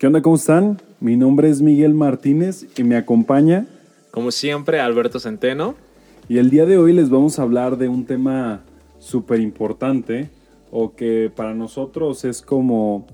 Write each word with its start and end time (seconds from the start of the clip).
¿Qué 0.00 0.06
onda? 0.06 0.22
¿Cómo 0.22 0.36
están? 0.36 0.80
Mi 0.98 1.14
nombre 1.14 1.50
es 1.50 1.60
Miguel 1.60 1.92
Martínez 1.92 2.66
y 2.74 2.84
me 2.84 2.96
acompaña. 2.96 3.66
Como 4.10 4.30
siempre, 4.30 4.80
Alberto 4.80 5.20
Centeno. 5.20 5.74
Y 6.26 6.38
el 6.38 6.48
día 6.48 6.64
de 6.64 6.78
hoy 6.78 6.94
les 6.94 7.10
vamos 7.10 7.38
a 7.38 7.42
hablar 7.42 7.76
de 7.76 7.88
un 7.88 8.06
tema 8.06 8.64
súper 8.98 9.40
importante 9.40 10.30
o 10.70 10.96
que 10.96 11.30
para 11.36 11.52
nosotros 11.52 12.24
es 12.24 12.40
como 12.40 13.06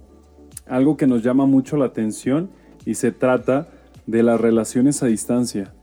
algo 0.68 0.96
que 0.96 1.08
nos 1.08 1.24
llama 1.24 1.44
mucho 1.44 1.76
la 1.76 1.86
atención 1.86 2.50
y 2.84 2.94
se 2.94 3.10
trata 3.10 3.68
de 4.06 4.22
las 4.22 4.40
relaciones 4.40 5.02
a 5.02 5.06
distancia. 5.06 5.74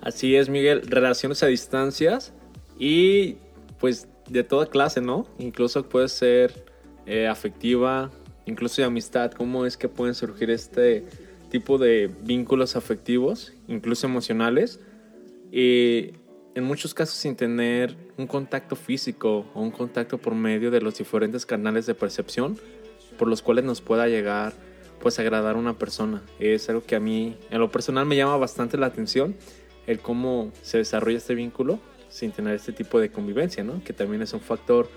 Así 0.00 0.34
es, 0.34 0.48
Miguel, 0.48 0.80
relaciones 0.86 1.42
a 1.42 1.48
distancias 1.48 2.32
y 2.78 3.36
pues 3.78 4.08
de 4.30 4.44
toda 4.44 4.64
clase, 4.64 5.02
¿no? 5.02 5.26
Incluso 5.38 5.86
puede 5.86 6.08
ser 6.08 6.64
eh, 7.04 7.26
afectiva, 7.26 8.10
incluso 8.46 8.82
de 8.82 8.86
amistad, 8.86 9.32
cómo 9.32 9.66
es 9.66 9.76
que 9.76 9.88
pueden 9.88 10.14
surgir 10.14 10.50
este 10.50 11.04
tipo 11.50 11.78
de 11.78 12.10
vínculos 12.22 12.76
afectivos, 12.76 13.52
incluso 13.68 14.06
emocionales, 14.06 14.80
y 15.50 16.12
en 16.54 16.64
muchos 16.64 16.94
casos 16.94 17.16
sin 17.16 17.36
tener 17.36 17.96
un 18.16 18.26
contacto 18.26 18.76
físico 18.76 19.46
o 19.54 19.62
un 19.62 19.70
contacto 19.70 20.18
por 20.18 20.34
medio 20.34 20.70
de 20.70 20.80
los 20.80 20.96
diferentes 20.96 21.46
canales 21.46 21.86
de 21.86 21.94
percepción 21.94 22.58
por 23.18 23.28
los 23.28 23.42
cuales 23.42 23.64
nos 23.64 23.80
pueda 23.80 24.08
llegar 24.08 24.52
pues 25.00 25.18
agradar 25.18 25.56
a 25.56 25.58
una 25.58 25.78
persona. 25.78 26.22
Es 26.38 26.68
algo 26.68 26.84
que 26.84 26.94
a 26.94 27.00
mí 27.00 27.36
en 27.50 27.58
lo 27.58 27.70
personal 27.70 28.06
me 28.06 28.16
llama 28.16 28.36
bastante 28.36 28.76
la 28.78 28.86
atención 28.86 29.34
el 29.86 29.98
cómo 29.98 30.52
se 30.62 30.78
desarrolla 30.78 31.18
este 31.18 31.34
vínculo 31.34 31.80
sin 32.08 32.30
tener 32.30 32.54
este 32.54 32.72
tipo 32.72 33.00
de 33.00 33.10
convivencia, 33.10 33.64
¿no? 33.64 33.82
Que 33.82 33.92
también 33.92 34.22
es 34.22 34.32
un 34.32 34.40
factor 34.40 34.88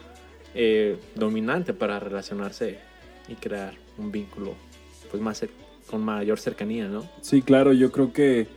eh, 0.54 0.98
dominante 1.16 1.74
para 1.74 2.00
relacionarse 2.00 2.80
y 3.28 3.36
crear 3.36 3.74
un 3.98 4.12
vínculo 4.12 4.54
pues 5.10 5.22
más 5.22 5.46
con 5.90 6.04
mayor 6.04 6.40
cercanía, 6.40 6.88
¿no? 6.88 7.04
Sí, 7.22 7.42
claro, 7.42 7.74
yo 7.74 7.92
creo 7.92 8.12
que 8.12 8.48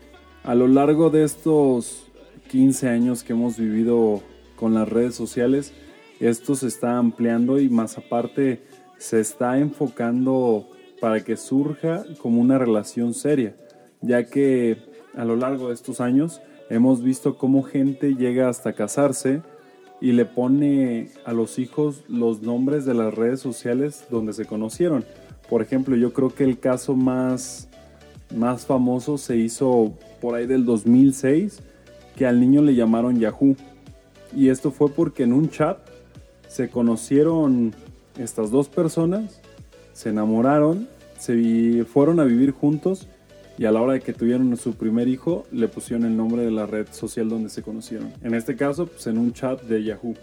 a 0.44 0.54
lo 0.54 0.66
largo 0.66 1.10
de 1.10 1.24
estos 1.24 2.06
15 2.48 2.88
años 2.88 3.22
que 3.22 3.34
hemos 3.34 3.58
vivido 3.58 4.22
con 4.56 4.74
las 4.74 4.88
redes 4.88 5.14
sociales, 5.14 5.72
esto 6.20 6.54
se 6.54 6.66
está 6.66 6.96
ampliando 6.96 7.60
y 7.60 7.68
más 7.68 7.98
aparte 7.98 8.62
se 8.96 9.20
está 9.20 9.58
enfocando 9.58 10.68
para 11.00 11.22
que 11.22 11.36
surja 11.36 12.04
como 12.20 12.40
una 12.40 12.58
relación 12.58 13.14
seria, 13.14 13.54
ya 14.00 14.24
que 14.24 14.78
a 15.14 15.24
lo 15.24 15.36
largo 15.36 15.68
de 15.68 15.74
estos 15.74 16.00
años 16.00 16.40
hemos 16.70 17.02
visto 17.02 17.36
cómo 17.38 17.62
gente 17.62 18.14
llega 18.14 18.48
hasta 18.48 18.72
casarse 18.72 19.42
y 20.00 20.12
le 20.12 20.24
pone 20.24 21.08
a 21.24 21.32
los 21.32 21.58
hijos 21.58 22.04
los 22.08 22.42
nombres 22.42 22.84
de 22.84 22.94
las 22.94 23.12
redes 23.14 23.40
sociales 23.40 24.06
donde 24.10 24.32
se 24.32 24.44
conocieron. 24.44 25.04
Por 25.48 25.62
ejemplo, 25.62 25.96
yo 25.96 26.12
creo 26.12 26.34
que 26.34 26.44
el 26.44 26.58
caso 26.58 26.94
más, 26.94 27.68
más 28.34 28.66
famoso 28.66 29.18
se 29.18 29.36
hizo 29.36 29.94
por 30.20 30.34
ahí 30.34 30.46
del 30.46 30.64
2006, 30.64 31.60
que 32.16 32.26
al 32.26 32.40
niño 32.40 32.62
le 32.62 32.74
llamaron 32.74 33.18
Yahoo. 33.18 33.56
Y 34.34 34.50
esto 34.50 34.70
fue 34.70 34.90
porque 34.90 35.22
en 35.22 35.32
un 35.32 35.48
chat 35.48 35.78
se 36.48 36.68
conocieron 36.68 37.74
estas 38.18 38.50
dos 38.50 38.68
personas, 38.68 39.40
se 39.92 40.10
enamoraron, 40.10 40.88
se 41.18 41.84
fueron 41.84 42.20
a 42.20 42.24
vivir 42.24 42.52
juntos 42.52 43.08
y 43.58 43.66
a 43.66 43.72
la 43.72 43.82
hora 43.82 43.94
de 43.94 44.00
que 44.00 44.12
tuvieron 44.12 44.56
su 44.56 44.74
primer 44.74 45.08
hijo 45.08 45.44
le 45.50 45.66
pusieron 45.66 46.06
el 46.06 46.16
nombre 46.16 46.42
de 46.44 46.52
la 46.52 46.66
red 46.66 46.86
social 46.92 47.28
donde 47.28 47.50
se 47.50 47.62
conocieron. 47.62 48.12
En 48.22 48.34
este 48.34 48.54
caso, 48.56 48.86
pues 48.86 49.06
en 49.08 49.18
un 49.18 49.32
chat 49.32 49.60
de 49.62 49.82
Yahoo. 49.82 50.14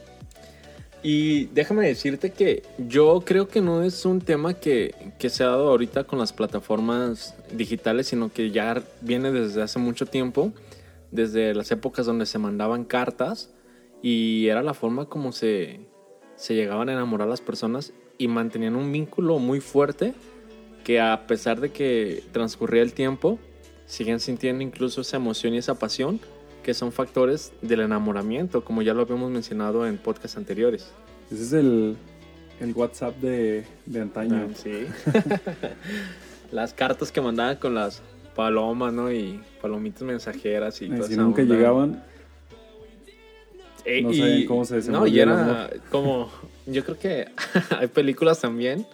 Y 1.03 1.45
déjame 1.47 1.85
decirte 1.85 2.31
que 2.31 2.63
yo 2.79 3.21
creo 3.25 3.47
que 3.47 3.61
no 3.61 3.83
es 3.83 4.05
un 4.05 4.21
tema 4.21 4.55
que, 4.55 4.95
que 5.19 5.29
se 5.29 5.43
ha 5.43 5.47
dado 5.47 5.69
ahorita 5.69 6.05
con 6.05 6.17
las 6.17 6.33
plataformas 6.33 7.35
digitales, 7.51 8.07
sino 8.07 8.31
que 8.31 8.49
ya 8.49 8.81
viene 9.01 9.31
desde 9.31 9.61
hace 9.61 9.77
mucho 9.77 10.05
tiempo, 10.05 10.51
desde 11.11 11.53
las 11.53 11.69
épocas 11.71 12.05
donde 12.05 12.25
se 12.25 12.39
mandaban 12.39 12.85
cartas 12.85 13.53
y 14.01 14.47
era 14.47 14.63
la 14.63 14.73
forma 14.73 15.05
como 15.05 15.31
se, 15.31 15.81
se 16.37 16.55
llegaban 16.55 16.89
a 16.89 16.93
enamorar 16.93 17.27
las 17.27 17.41
personas 17.41 17.93
y 18.17 18.27
mantenían 18.29 18.75
un 18.75 18.91
vínculo 18.91 19.39
muy 19.39 19.59
fuerte 19.59 20.13
que 20.85 21.01
a 21.01 21.25
pesar 21.25 21.59
de 21.59 21.71
que 21.71 22.23
transcurría 22.31 22.83
el 22.83 22.93
tiempo, 22.93 23.39
siguen 23.87 24.19
sintiendo 24.19 24.63
incluso 24.63 25.01
esa 25.01 25.17
emoción 25.17 25.55
y 25.55 25.57
esa 25.57 25.73
pasión, 25.79 26.19
que 26.63 26.75
son 26.75 26.91
factores 26.91 27.51
del 27.63 27.81
enamoramiento, 27.81 28.63
como 28.63 28.83
ya 28.83 28.93
lo 28.93 29.01
habíamos 29.01 29.31
mencionado 29.31 29.87
en 29.87 29.97
podcasts 29.97 30.37
anteriores. 30.37 30.91
Ese 31.31 31.43
es 31.43 31.53
el, 31.53 31.97
el 32.61 32.73
WhatsApp 32.73 33.17
de, 33.17 33.65
de 33.87 34.01
antaño. 34.01 34.47
Ah, 34.47 34.53
sí. 34.55 34.85
las 36.51 36.73
cartas 36.73 37.11
que 37.11 37.19
mandaban 37.19 37.57
con 37.57 37.73
las 37.73 38.03
palomas, 38.35 38.93
¿no? 38.93 39.11
Y 39.11 39.41
palomitas 39.63 40.03
mensajeras 40.03 40.79
y, 40.83 40.85
y 40.85 41.03
Si 41.03 41.17
nunca 41.17 41.41
onda. 41.41 41.55
llegaban, 41.55 42.03
eh, 43.85 44.03
no 44.03 44.11
y, 44.11 44.45
cómo 44.45 44.65
se 44.65 44.81
No, 44.91 45.07
y 45.07 45.19
era 45.19 45.71
como, 45.89 46.29
yo 46.67 46.83
creo 46.83 46.99
que 46.99 47.27
hay 47.79 47.87
películas 47.87 48.39
también 48.39 48.85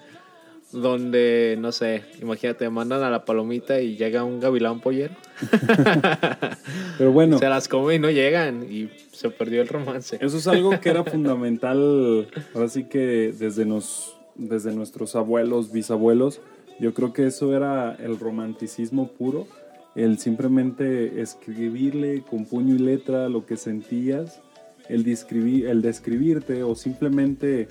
donde, 0.72 1.58
no 1.60 1.72
sé, 1.72 2.04
imagínate, 2.22 2.70
mandan 2.70 3.04
a 3.04 3.10
la 3.10 3.26
palomita 3.26 3.82
y 3.82 3.98
llega 3.98 4.24
un 4.24 4.40
gavilán 4.40 4.80
pollero. 4.80 5.16
Pero 6.98 7.12
bueno. 7.12 7.40
Se 7.40 7.50
las 7.50 7.68
come 7.68 7.96
y 7.96 8.00
no 8.00 8.10
llegan 8.10 8.66
y 8.70 8.90
se 9.12 9.30
perdió 9.30 9.62
el 9.62 9.68
romance. 9.68 10.18
Eso 10.22 10.38
es 10.38 10.48
algo 10.48 10.80
que 10.80 10.90
era 10.90 11.04
fundamental, 11.06 12.28
ahora 12.54 12.70
sí 12.70 12.86
que 12.86 13.34
desde, 13.38 13.66
nos, 13.66 14.16
desde 14.36 14.74
nuestros 14.74 15.16
abuelos, 15.16 15.72
bisabuelos, 15.72 16.42
yo 16.80 16.94
creo 16.94 17.14
que 17.14 17.28
eso 17.28 17.56
era 17.56 17.96
el 17.96 18.18
romanticismo 18.18 19.10
puro, 19.10 19.48
el 19.96 20.18
simplemente 20.20 21.22
escribirle 21.22 22.24
con 22.28 22.46
puño 22.46 22.76
y 22.76 22.80
letra 22.80 23.30
lo 23.30 23.46
que 23.46 23.58
sentías, 23.58 24.42
el, 24.90 25.04
describir, 25.04 25.68
el 25.68 25.82
describirte 25.82 26.64
o 26.64 26.76
simplemente 26.76 27.68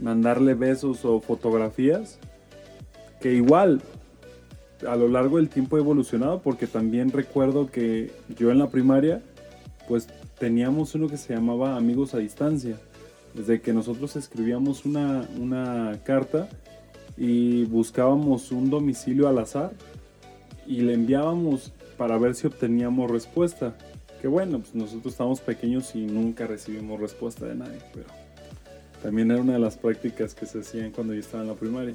mandarle 0.00 0.54
besos 0.54 1.04
o 1.04 1.20
fotografías, 1.20 2.18
que 3.20 3.34
igual 3.34 3.82
a 4.86 4.96
lo 4.96 5.08
largo 5.08 5.38
del 5.38 5.48
tiempo 5.48 5.76
ha 5.76 5.78
evolucionado 5.78 6.40
porque 6.42 6.66
también 6.66 7.10
recuerdo 7.10 7.70
que 7.70 8.12
yo 8.36 8.50
en 8.50 8.58
la 8.58 8.68
primaria 8.68 9.22
pues 9.88 10.08
teníamos 10.38 10.94
uno 10.94 11.08
que 11.08 11.16
se 11.16 11.34
llamaba 11.34 11.76
amigos 11.76 12.14
a 12.14 12.18
distancia. 12.18 12.76
Desde 13.34 13.60
que 13.60 13.72
nosotros 13.72 14.14
escribíamos 14.16 14.84
una, 14.84 15.28
una 15.38 15.98
carta 16.04 16.48
y 17.16 17.64
buscábamos 17.64 18.52
un 18.52 18.70
domicilio 18.70 19.28
al 19.28 19.38
azar 19.38 19.72
y 20.66 20.82
le 20.82 20.94
enviábamos 20.94 21.72
para 21.96 22.16
ver 22.16 22.34
si 22.34 22.46
obteníamos 22.46 23.10
respuesta. 23.10 23.76
Que 24.20 24.28
bueno, 24.28 24.60
pues 24.60 24.74
nosotros 24.74 25.14
estábamos 25.14 25.40
pequeños 25.40 25.94
y 25.94 26.06
nunca 26.06 26.46
recibimos 26.46 27.00
respuesta 27.00 27.46
de 27.46 27.56
nadie, 27.56 27.78
pero 27.92 28.06
también 29.04 29.30
era 29.30 29.42
una 29.42 29.52
de 29.52 29.58
las 29.58 29.76
prácticas 29.76 30.34
que 30.34 30.46
se 30.46 30.60
hacían 30.60 30.90
cuando 30.90 31.12
yo 31.12 31.20
estaba 31.20 31.42
en 31.42 31.50
la 31.50 31.54
primaria. 31.54 31.92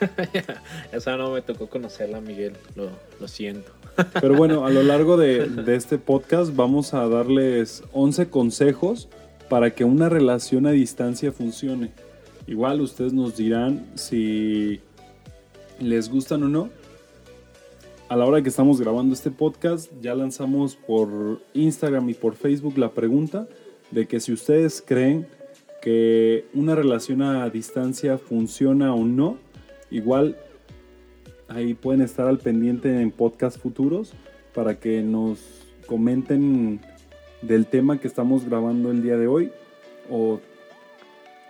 Esa 0.92 1.16
no 1.16 1.32
me 1.32 1.40
tocó 1.40 1.66
conocerla, 1.66 2.20
Miguel, 2.20 2.52
lo, 2.74 2.90
lo 3.18 3.26
siento. 3.26 3.72
Pero 4.20 4.34
bueno, 4.34 4.66
a 4.66 4.70
lo 4.70 4.82
largo 4.82 5.16
de, 5.16 5.48
de, 5.48 5.74
este 5.74 5.96
podcast 5.96 6.54
vamos 6.54 6.92
a 6.92 7.08
darles 7.08 7.84
11 7.94 8.28
consejos 8.28 9.08
para 9.48 9.70
que 9.70 9.84
una 9.84 10.10
relación 10.10 10.66
a 10.66 10.72
distancia 10.72 11.32
funcione. 11.32 11.92
Igual 12.46 12.82
ustedes 12.82 13.14
nos 13.14 13.38
dirán 13.38 13.86
si 13.94 14.82
les 15.80 16.10
gustan 16.10 16.42
o 16.42 16.48
no. 16.50 16.68
A 18.10 18.16
la 18.16 18.26
hora 18.26 18.42
que 18.42 18.50
estamos 18.50 18.78
grabando 18.78 19.14
este 19.14 19.30
podcast, 19.30 19.90
ya 20.02 20.14
lanzamos 20.14 20.76
por 20.76 21.40
Instagram 21.54 22.10
y 22.10 22.14
por 22.14 22.34
Facebook 22.34 22.76
la 22.76 22.90
pregunta 22.90 23.48
de 23.90 24.06
que 24.06 24.20
si 24.20 24.34
ustedes 24.34 24.82
creen 24.84 25.26
que 25.86 26.46
una 26.52 26.74
relación 26.74 27.22
a 27.22 27.48
distancia 27.48 28.18
funciona 28.18 28.92
o 28.92 29.04
no, 29.04 29.38
igual 29.88 30.36
ahí 31.46 31.74
pueden 31.74 32.02
estar 32.02 32.26
al 32.26 32.38
pendiente 32.38 33.00
en 33.00 33.12
podcast 33.12 33.56
futuros 33.56 34.12
para 34.52 34.80
que 34.80 35.00
nos 35.02 35.38
comenten 35.86 36.80
del 37.40 37.66
tema 37.66 38.00
que 38.00 38.08
estamos 38.08 38.44
grabando 38.46 38.90
el 38.90 39.00
día 39.00 39.16
de 39.16 39.28
hoy 39.28 39.52
o 40.10 40.40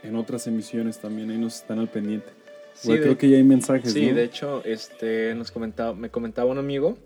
en 0.03 0.17
otras 0.17 0.47
emisiones 0.47 0.99
también, 0.99 1.31
ahí 1.31 1.38
nos 1.38 1.55
están 1.55 1.79
al 1.79 1.88
pendiente. 1.88 2.29
Sí, 2.75 2.88
bueno, 2.88 3.00
de, 3.00 3.06
creo 3.06 3.17
que 3.17 3.31
ya 3.31 3.38
hay 3.38 3.43
mensajes. 3.43 3.91
Sí, 3.91 4.11
¿no? 4.11 4.17
de 4.17 4.25
hecho, 4.25 4.62
este, 4.67 5.35
nos 5.35 5.50
comentaba, 5.50 5.94
me 5.94 6.11
comentaba 6.11 6.50
un 6.50 6.59
amigo 6.59 6.99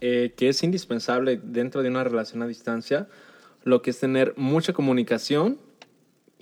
eh, 0.00 0.32
que 0.34 0.48
es 0.48 0.62
indispensable 0.62 1.38
dentro 1.44 1.82
de 1.82 1.90
una 1.90 2.04
relación 2.04 2.42
a 2.42 2.46
distancia 2.46 3.06
lo 3.64 3.82
que 3.82 3.90
es 3.90 4.00
tener 4.00 4.32
mucha 4.38 4.72
comunicación 4.72 5.58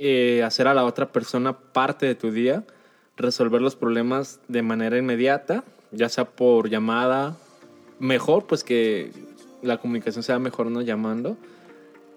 eh, 0.00 0.45
hacer 0.45 0.69
a 0.69 0.75
la 0.75 0.85
otra 0.85 1.11
persona 1.11 1.59
parte 1.59 2.06
de 2.06 2.15
tu 2.15 2.31
día, 2.31 2.65
resolver 3.17 3.61
los 3.61 3.75
problemas 3.75 4.39
de 4.47 4.62
manera 4.62 4.97
inmediata, 4.97 5.65
ya 5.91 6.09
sea 6.09 6.25
por 6.25 6.71
llamada, 6.71 7.37
mejor 7.99 8.47
pues 8.47 8.62
que 8.62 9.11
la 9.61 9.79
comunicación 9.79 10.23
sea 10.23 10.39
mejor 10.39 10.71
no 10.71 10.83
llamando. 10.83 11.37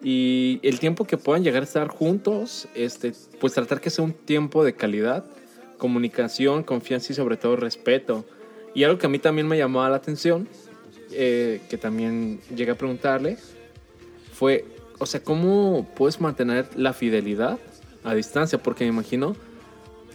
Y 0.03 0.59
el 0.61 0.79
tiempo 0.79 1.05
que 1.05 1.17
puedan 1.17 1.43
llegar 1.43 1.63
a 1.63 1.65
estar 1.65 1.87
juntos, 1.87 2.67
este, 2.75 3.13
pues 3.39 3.53
tratar 3.53 3.81
que 3.81 3.89
sea 3.89 4.05
un 4.05 4.13
tiempo 4.13 4.63
de 4.63 4.73
calidad, 4.73 5.25
comunicación, 5.79 6.61
confianza 6.61 7.13
y 7.13 7.15
sobre 7.15 7.35
todo 7.35 7.55
respeto. 7.55 8.25
Y 8.75 8.83
algo 8.83 8.99
que 8.99 9.07
a 9.07 9.09
mí 9.09 9.17
también 9.17 9.47
me 9.47 9.57
llamaba 9.57 9.89
la 9.89 9.95
atención, 9.95 10.47
eh, 11.13 11.61
que 11.67 11.79
también 11.79 12.41
llegué 12.55 12.73
a 12.73 12.75
preguntarle, 12.75 13.37
fue, 14.33 14.65
o 14.99 15.07
sea, 15.07 15.23
¿cómo 15.23 15.87
puedes 15.95 16.21
mantener 16.21 16.67
la 16.75 16.93
fidelidad 16.93 17.57
a 18.03 18.13
distancia? 18.13 18.61
Porque 18.61 18.83
me 18.83 18.89
imagino 18.89 19.35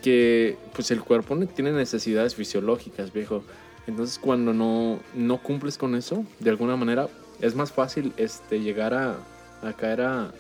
que 0.03 0.57
pues 0.75 0.91
el 0.91 1.01
cuerpo 1.01 1.37
tiene 1.47 1.73
necesidades 1.73 2.35
fisiológicas, 2.35 3.13
viejo. 3.13 3.43
Entonces 3.87 4.19
cuando 4.19 4.53
no, 4.53 5.01
no 5.15 5.39
cumples 5.39 5.79
con 5.79 5.95
eso, 5.95 6.25
de 6.41 6.51
alguna 6.51 6.77
manera, 6.77 7.09
es 7.41 7.55
más 7.55 7.73
fácil 7.73 8.13
este, 8.17 8.61
llegar 8.61 8.95
a, 8.95 9.17
a 9.63 9.73
caer 9.73 10.03
a, 10.03 10.33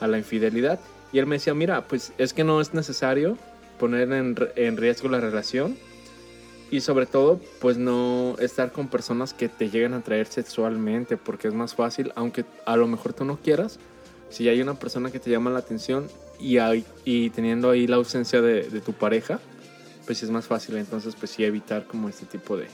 a 0.00 0.06
la 0.06 0.18
infidelidad. 0.18 0.80
Y 1.12 1.18
él 1.18 1.26
me 1.26 1.36
decía, 1.36 1.54
mira, 1.54 1.86
pues 1.88 2.12
es 2.18 2.32
que 2.32 2.44
no 2.44 2.60
es 2.60 2.74
necesario 2.74 3.36
poner 3.78 4.12
en, 4.12 4.36
en, 4.56 4.76
riesgo 4.76 5.08
la 5.08 5.20
relación 5.20 5.76
y 6.70 6.80
sobre 6.80 7.06
todo, 7.06 7.40
pues 7.60 7.78
no 7.78 8.36
estar 8.40 8.72
con 8.72 8.88
personas 8.88 9.32
que 9.32 9.48
te 9.48 9.70
lleguen 9.70 9.94
a 9.94 9.98
atraer 9.98 10.26
sexualmente, 10.26 11.16
porque 11.16 11.48
es 11.48 11.54
más 11.54 11.74
fácil, 11.74 12.12
aunque 12.14 12.44
a 12.66 12.76
lo 12.76 12.86
mejor 12.86 13.14
tú 13.14 13.24
no 13.24 13.38
quieras, 13.38 13.78
si 14.30 14.48
hay 14.48 14.60
una 14.60 14.74
persona 14.74 15.10
que 15.10 15.18
te 15.18 15.30
llama 15.30 15.50
la 15.50 15.58
atención 15.58 16.06
y, 16.38 16.58
hay, 16.58 16.84
y 17.04 17.30
teniendo 17.30 17.70
ahí 17.70 17.86
la 17.86 17.96
ausencia 17.96 18.40
de, 18.42 18.68
de 18.68 18.80
tu 18.80 18.92
pareja, 18.92 19.40
pues 20.06 20.22
es 20.22 20.30
más 20.30 20.46
fácil 20.46 20.76
entonces 20.76 21.14
pues 21.14 21.32
sí 21.32 21.44
evitar 21.44 21.86
como 21.86 22.08
este 22.08 22.26
tipo 22.26 22.56
de, 22.56 22.66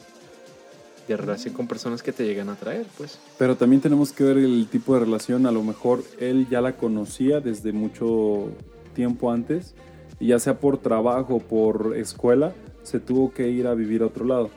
de 1.08 1.16
relación 1.16 1.54
con 1.54 1.66
personas 1.66 2.02
que 2.02 2.12
te 2.12 2.24
llegan 2.24 2.48
a 2.48 2.52
atraer, 2.52 2.86
pues. 2.96 3.18
Pero 3.38 3.56
también 3.56 3.82
tenemos 3.82 4.12
que 4.12 4.24
ver 4.24 4.38
el 4.38 4.66
tipo 4.70 4.94
de 4.94 5.00
relación, 5.00 5.46
a 5.46 5.52
lo 5.52 5.62
mejor 5.62 6.02
él 6.18 6.46
ya 6.50 6.60
la 6.60 6.76
conocía 6.76 7.40
desde 7.40 7.72
mucho 7.72 8.48
tiempo 8.94 9.30
antes, 9.30 9.74
y 10.20 10.28
ya 10.28 10.38
sea 10.38 10.58
por 10.58 10.78
trabajo, 10.78 11.40
por 11.40 11.96
escuela, 11.96 12.52
se 12.82 13.00
tuvo 13.00 13.32
que 13.32 13.48
ir 13.48 13.66
a 13.66 13.74
vivir 13.74 14.02
a 14.02 14.06
otro 14.06 14.24
lado. 14.24 14.50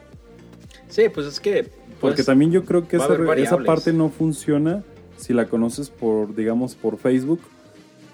Sí, 0.89 1.09
pues 1.09 1.27
es 1.27 1.39
que... 1.39 1.63
Pues, 1.63 2.13
Porque 2.13 2.23
también 2.23 2.51
yo 2.51 2.63
creo 2.63 2.87
que 2.87 2.97
esa, 2.97 3.15
esa 3.35 3.57
parte 3.57 3.91
no 3.91 4.09
funciona 4.09 4.83
si 5.17 5.33
la 5.33 5.47
conoces 5.47 5.89
por, 5.89 6.35
digamos, 6.35 6.75
por 6.75 6.97
Facebook 6.97 7.41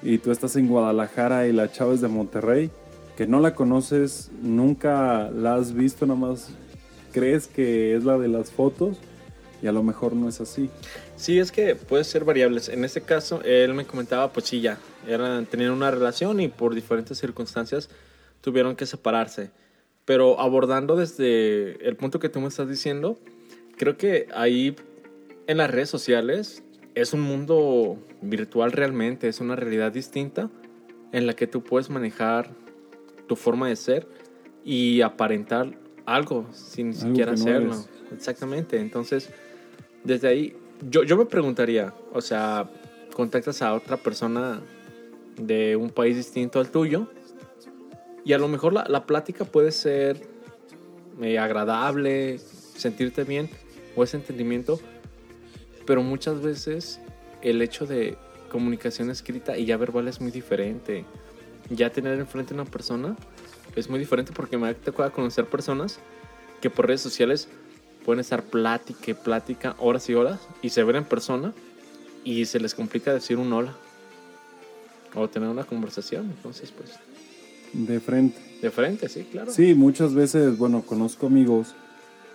y 0.01 0.17
tú 0.17 0.31
estás 0.31 0.55
en 0.55 0.67
Guadalajara 0.67 1.47
y 1.47 1.53
la 1.53 1.71
chava 1.71 1.93
es 1.93 2.01
de 2.01 2.07
Monterrey, 2.07 2.71
que 3.15 3.27
no 3.27 3.39
la 3.39 3.53
conoces, 3.53 4.31
nunca 4.41 5.29
la 5.31 5.55
has 5.55 5.73
visto, 5.73 6.05
nada 6.05 6.19
más 6.19 6.49
crees 7.11 7.47
que 7.47 7.95
es 7.95 8.03
la 8.03 8.17
de 8.17 8.27
las 8.27 8.51
fotos 8.51 8.97
y 9.61 9.67
a 9.67 9.71
lo 9.71 9.83
mejor 9.83 10.13
no 10.13 10.27
es 10.27 10.41
así. 10.41 10.69
Sí, 11.15 11.39
es 11.39 11.51
que 11.51 11.75
puede 11.75 12.03
ser 12.03 12.25
variables. 12.25 12.67
En 12.67 12.83
este 12.83 13.01
caso, 13.01 13.41
él 13.43 13.73
me 13.73 13.85
comentaba, 13.85 14.33
pues 14.33 14.47
sí, 14.47 14.59
ya, 14.59 14.77
tenían 15.49 15.71
una 15.71 15.89
relación 15.89 16.41
y 16.41 16.49
por 16.49 16.75
diferentes 16.75 17.17
circunstancias 17.17 17.89
tuvieron 18.41 18.75
que 18.75 18.85
separarse. 18.85 19.51
Pero 20.03 20.41
abordando 20.41 20.97
desde 20.97 21.87
el 21.87 21.95
punto 21.95 22.19
que 22.19 22.27
tú 22.27 22.41
me 22.41 22.49
estás 22.49 22.67
diciendo, 22.67 23.17
creo 23.77 23.95
que 23.95 24.27
ahí 24.33 24.75
en 25.47 25.57
las 25.57 25.71
redes 25.71 25.89
sociales 25.89 26.61
es 26.95 27.13
un 27.13 27.21
mundo 27.21 27.97
virtual 28.21 28.71
realmente, 28.71 29.27
es 29.27 29.39
una 29.39 29.55
realidad 29.55 29.91
distinta 29.91 30.49
en 31.11 31.27
la 31.27 31.33
que 31.33 31.47
tú 31.47 31.63
puedes 31.63 31.89
manejar 31.89 32.51
tu 33.27 33.35
forma 33.35 33.67
de 33.67 33.75
ser 33.75 34.07
y 34.63 35.01
aparentar 35.01 35.77
algo 36.05 36.47
sin 36.51 36.93
siquiera 36.93 37.33
hacerlo. 37.33 37.75
Exactamente. 38.13 38.79
Entonces, 38.79 39.29
desde 40.03 40.27
ahí, 40.27 40.55
yo, 40.89 41.03
yo 41.03 41.17
me 41.17 41.25
preguntaría, 41.25 41.93
o 42.11 42.21
sea, 42.21 42.69
contactas 43.13 43.61
a 43.61 43.73
otra 43.73 43.97
persona 43.97 44.61
de 45.37 45.75
un 45.75 45.89
país 45.89 46.15
distinto 46.15 46.59
al 46.59 46.69
tuyo 46.69 47.07
y 48.25 48.33
a 48.33 48.37
lo 48.37 48.47
mejor 48.47 48.73
la, 48.73 48.85
la 48.87 49.05
plática 49.05 49.45
puede 49.45 49.71
ser 49.71 50.21
eh, 51.21 51.37
agradable, 51.37 52.39
sentirte 52.39 53.23
bien 53.23 53.49
o 53.95 54.03
ese 54.03 54.17
entendimiento, 54.17 54.79
pero 55.85 56.03
muchas 56.03 56.41
veces 56.41 56.99
el 57.41 57.61
hecho 57.61 57.85
de 57.85 58.17
comunicación 58.49 59.09
escrita 59.09 59.57
y 59.57 59.65
ya 59.65 59.77
verbal 59.77 60.07
es 60.07 60.21
muy 60.21 60.31
diferente. 60.31 61.05
Ya 61.69 61.91
tener 61.91 62.19
enfrente 62.19 62.53
a 62.53 62.55
una 62.55 62.65
persona 62.65 63.15
es 63.75 63.89
muy 63.89 63.99
diferente 63.99 64.31
porque 64.33 64.57
me 64.57 64.67
ha 64.67 64.73
tocado 64.73 65.11
conocer 65.11 65.45
personas 65.45 65.99
que 66.61 66.69
por 66.69 66.87
redes 66.87 67.01
sociales 67.01 67.47
pueden 68.05 68.19
estar 68.19 68.43
plática, 68.43 69.13
plática, 69.15 69.75
horas 69.79 70.09
y 70.09 70.13
horas, 70.13 70.39
y 70.61 70.69
se 70.69 70.83
ven 70.83 70.97
en 70.97 71.05
persona 71.05 71.53
y 72.23 72.45
se 72.45 72.59
les 72.59 72.75
complica 72.75 73.13
decir 73.13 73.37
un 73.37 73.51
hola 73.51 73.73
o 75.15 75.27
tener 75.27 75.49
una 75.49 75.63
conversación. 75.63 76.31
Entonces, 76.35 76.71
pues. 76.71 76.91
De 77.73 77.99
frente. 77.99 78.39
De 78.61 78.71
frente, 78.71 79.09
sí, 79.09 79.25
claro. 79.31 79.51
Sí, 79.51 79.73
muchas 79.73 80.13
veces, 80.13 80.57
bueno, 80.57 80.83
conozco 80.83 81.27
amigos 81.27 81.75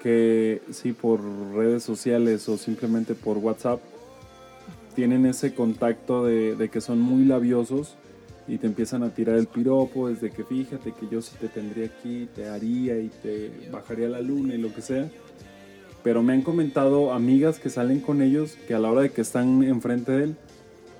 que 0.02 0.62
sí, 0.70 0.92
por 0.92 1.20
redes 1.54 1.82
sociales 1.82 2.48
o 2.48 2.56
simplemente 2.56 3.14
por 3.14 3.38
WhatsApp, 3.38 3.80
tienen 4.94 5.26
ese 5.26 5.54
contacto 5.54 6.24
de, 6.24 6.56
de 6.56 6.68
que 6.68 6.80
son 6.80 7.00
muy 7.00 7.24
labiosos 7.24 7.96
y 8.48 8.56
te 8.56 8.66
empiezan 8.66 9.02
a 9.02 9.10
tirar 9.10 9.36
el 9.36 9.46
piropo 9.46 10.08
desde 10.08 10.30
que 10.30 10.42
fíjate 10.42 10.92
que 10.92 11.06
yo 11.08 11.20
si 11.20 11.36
te 11.36 11.48
tendría 11.48 11.86
aquí, 11.86 12.28
te 12.34 12.48
haría 12.48 12.98
y 12.98 13.08
te 13.22 13.68
bajaría 13.70 14.08
la 14.08 14.20
luna 14.20 14.54
y 14.54 14.58
lo 14.58 14.74
que 14.74 14.80
sea. 14.80 15.10
Pero 16.02 16.22
me 16.22 16.32
han 16.32 16.42
comentado 16.42 17.12
amigas 17.12 17.58
que 17.58 17.68
salen 17.68 18.00
con 18.00 18.22
ellos 18.22 18.56
que 18.66 18.74
a 18.74 18.78
la 18.78 18.90
hora 18.90 19.02
de 19.02 19.10
que 19.10 19.20
están 19.20 19.62
enfrente 19.62 20.12
de 20.12 20.24
él, 20.24 20.36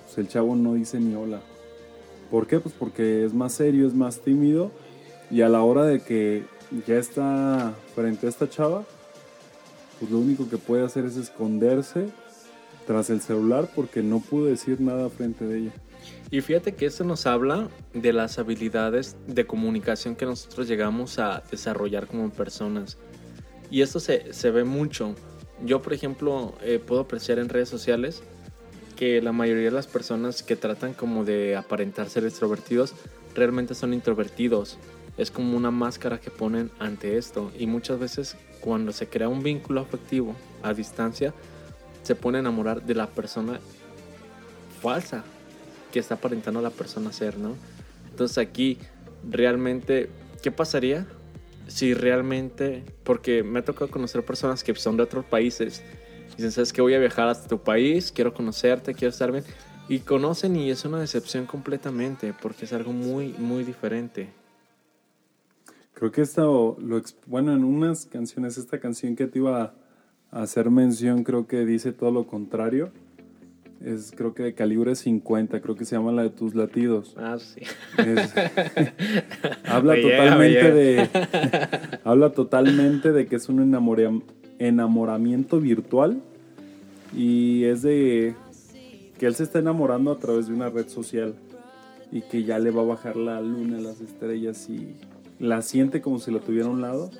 pues 0.04 0.18
el 0.18 0.28
chavo 0.28 0.54
no 0.56 0.74
dice 0.74 1.00
ni 1.00 1.14
hola. 1.14 1.40
¿Por 2.30 2.46
qué? 2.46 2.60
Pues 2.60 2.74
porque 2.78 3.24
es 3.24 3.32
más 3.32 3.54
serio, 3.54 3.86
es 3.86 3.94
más 3.94 4.20
tímido 4.20 4.70
y 5.30 5.40
a 5.40 5.48
la 5.48 5.62
hora 5.62 5.84
de 5.84 6.00
que 6.00 6.44
ya 6.86 6.96
está 6.96 7.74
frente 7.94 8.26
a 8.26 8.30
esta 8.30 8.48
chava, 8.48 8.84
pues 9.98 10.10
lo 10.10 10.18
único 10.18 10.48
que 10.48 10.58
puede 10.58 10.84
hacer 10.84 11.04
es 11.04 11.16
esconderse 11.16 12.08
tras 12.86 13.10
el 13.10 13.20
celular 13.20 13.68
porque 13.74 14.02
no 14.02 14.20
pudo 14.20 14.46
decir 14.46 14.80
nada 14.80 15.08
frente 15.10 15.44
de 15.44 15.58
ella. 15.58 15.72
Y 16.30 16.40
fíjate 16.40 16.74
que 16.74 16.86
esto 16.86 17.04
nos 17.04 17.26
habla 17.26 17.68
de 17.94 18.12
las 18.12 18.38
habilidades 18.38 19.16
de 19.26 19.46
comunicación 19.46 20.14
que 20.14 20.26
nosotros 20.26 20.68
llegamos 20.68 21.18
a 21.18 21.42
desarrollar 21.50 22.06
como 22.06 22.30
personas. 22.30 22.98
Y 23.70 23.82
esto 23.82 23.98
se, 23.98 24.32
se 24.32 24.50
ve 24.50 24.64
mucho. 24.64 25.14
Yo, 25.64 25.82
por 25.82 25.92
ejemplo, 25.92 26.54
eh, 26.62 26.78
puedo 26.84 27.00
apreciar 27.00 27.38
en 27.38 27.48
redes 27.48 27.68
sociales 27.68 28.22
que 28.96 29.22
la 29.22 29.32
mayoría 29.32 29.64
de 29.64 29.70
las 29.70 29.86
personas 29.86 30.42
que 30.42 30.56
tratan 30.56 30.92
como 30.92 31.24
de 31.24 31.56
aparentar 31.56 32.08
ser 32.10 32.24
extrovertidos 32.24 32.94
realmente 33.34 33.74
son 33.74 33.94
introvertidos. 33.94 34.78
Es 35.18 35.30
como 35.30 35.56
una 35.56 35.70
máscara 35.70 36.18
que 36.18 36.30
ponen 36.30 36.70
ante 36.78 37.18
esto. 37.18 37.52
Y 37.58 37.66
muchas 37.66 37.98
veces 37.98 38.36
cuando 38.60 38.92
se 38.92 39.08
crea 39.08 39.28
un 39.28 39.42
vínculo 39.42 39.80
afectivo 39.80 40.34
a 40.62 40.72
distancia, 40.72 41.34
se 42.02 42.14
pone 42.14 42.38
a 42.38 42.40
enamorar 42.40 42.82
de 42.82 42.94
la 42.94 43.08
persona 43.08 43.60
falsa 44.80 45.24
que 45.92 45.98
está 45.98 46.14
aparentando 46.14 46.62
la 46.62 46.70
persona 46.70 47.12
ser, 47.12 47.36
¿no? 47.36 47.54
Entonces 48.10 48.38
aquí 48.38 48.78
realmente, 49.28 50.08
¿qué 50.42 50.50
pasaría 50.50 51.06
si 51.66 51.94
realmente, 51.94 52.82
porque 53.04 53.42
me 53.42 53.58
ha 53.58 53.64
tocado 53.64 53.90
conocer 53.90 54.24
personas 54.24 54.64
que 54.64 54.74
son 54.74 54.96
de 54.96 55.02
otros 55.02 55.24
países, 55.24 55.82
y 56.32 56.36
dicen, 56.36 56.52
¿sabes 56.52 56.72
que 56.72 56.80
Voy 56.80 56.94
a 56.94 56.98
viajar 56.98 57.28
hasta 57.28 57.48
tu 57.48 57.62
país, 57.62 58.10
quiero 58.10 58.32
conocerte, 58.32 58.94
quiero 58.94 59.10
estar 59.10 59.30
bien, 59.30 59.44
y 59.88 60.00
conocen 60.00 60.56
y 60.56 60.70
es 60.70 60.84
una 60.84 60.98
decepción 60.98 61.46
completamente, 61.46 62.34
porque 62.40 62.64
es 62.64 62.72
algo 62.72 62.92
muy, 62.92 63.34
muy 63.38 63.64
diferente. 63.64 64.28
Creo 65.98 66.12
que 66.12 66.22
esto, 66.22 66.76
lo, 66.80 67.02
bueno, 67.26 67.52
en 67.52 67.64
unas 67.64 68.06
canciones, 68.06 68.56
esta 68.56 68.78
canción 68.78 69.16
que 69.16 69.26
te 69.26 69.40
iba 69.40 69.74
a 70.30 70.42
hacer 70.42 70.70
mención, 70.70 71.24
creo 71.24 71.48
que 71.48 71.66
dice 71.66 71.90
todo 71.90 72.12
lo 72.12 72.24
contrario 72.24 72.92
es 73.84 74.12
creo 74.16 74.32
que 74.32 74.44
de 74.44 74.54
calibre 74.54 74.94
50, 74.94 75.60
creo 75.60 75.76
que 75.76 75.84
se 75.84 75.96
llama 75.96 76.12
la 76.12 76.22
de 76.22 76.30
tus 76.30 76.54
latidos. 76.54 77.14
Ah, 77.16 77.36
sí. 77.38 77.62
habla 79.64 80.00
totalmente 80.00 80.72
de 80.72 81.08
habla 82.04 82.30
totalmente 82.30 83.12
de 83.12 83.26
que 83.26 83.36
es 83.36 83.48
un 83.48 83.60
enamoramiento 84.58 85.60
virtual 85.60 86.20
y 87.16 87.64
es 87.64 87.82
de 87.82 88.34
que 89.18 89.26
él 89.26 89.34
se 89.34 89.42
está 89.44 89.58
enamorando 89.58 90.12
a 90.12 90.18
través 90.18 90.48
de 90.48 90.54
una 90.54 90.70
red 90.70 90.88
social 90.88 91.34
y 92.10 92.22
que 92.22 92.44
ya 92.44 92.58
le 92.58 92.70
va 92.70 92.82
a 92.82 92.86
bajar 92.86 93.16
la 93.16 93.40
luna, 93.40 93.78
las 93.80 94.00
estrellas 94.00 94.68
y 94.68 94.96
la 95.38 95.62
siente 95.62 96.00
como 96.00 96.18
si 96.18 96.30
lo 96.30 96.40
tuviera 96.40 96.66
a 96.66 96.70
un 96.70 96.80
lado, 96.80 97.10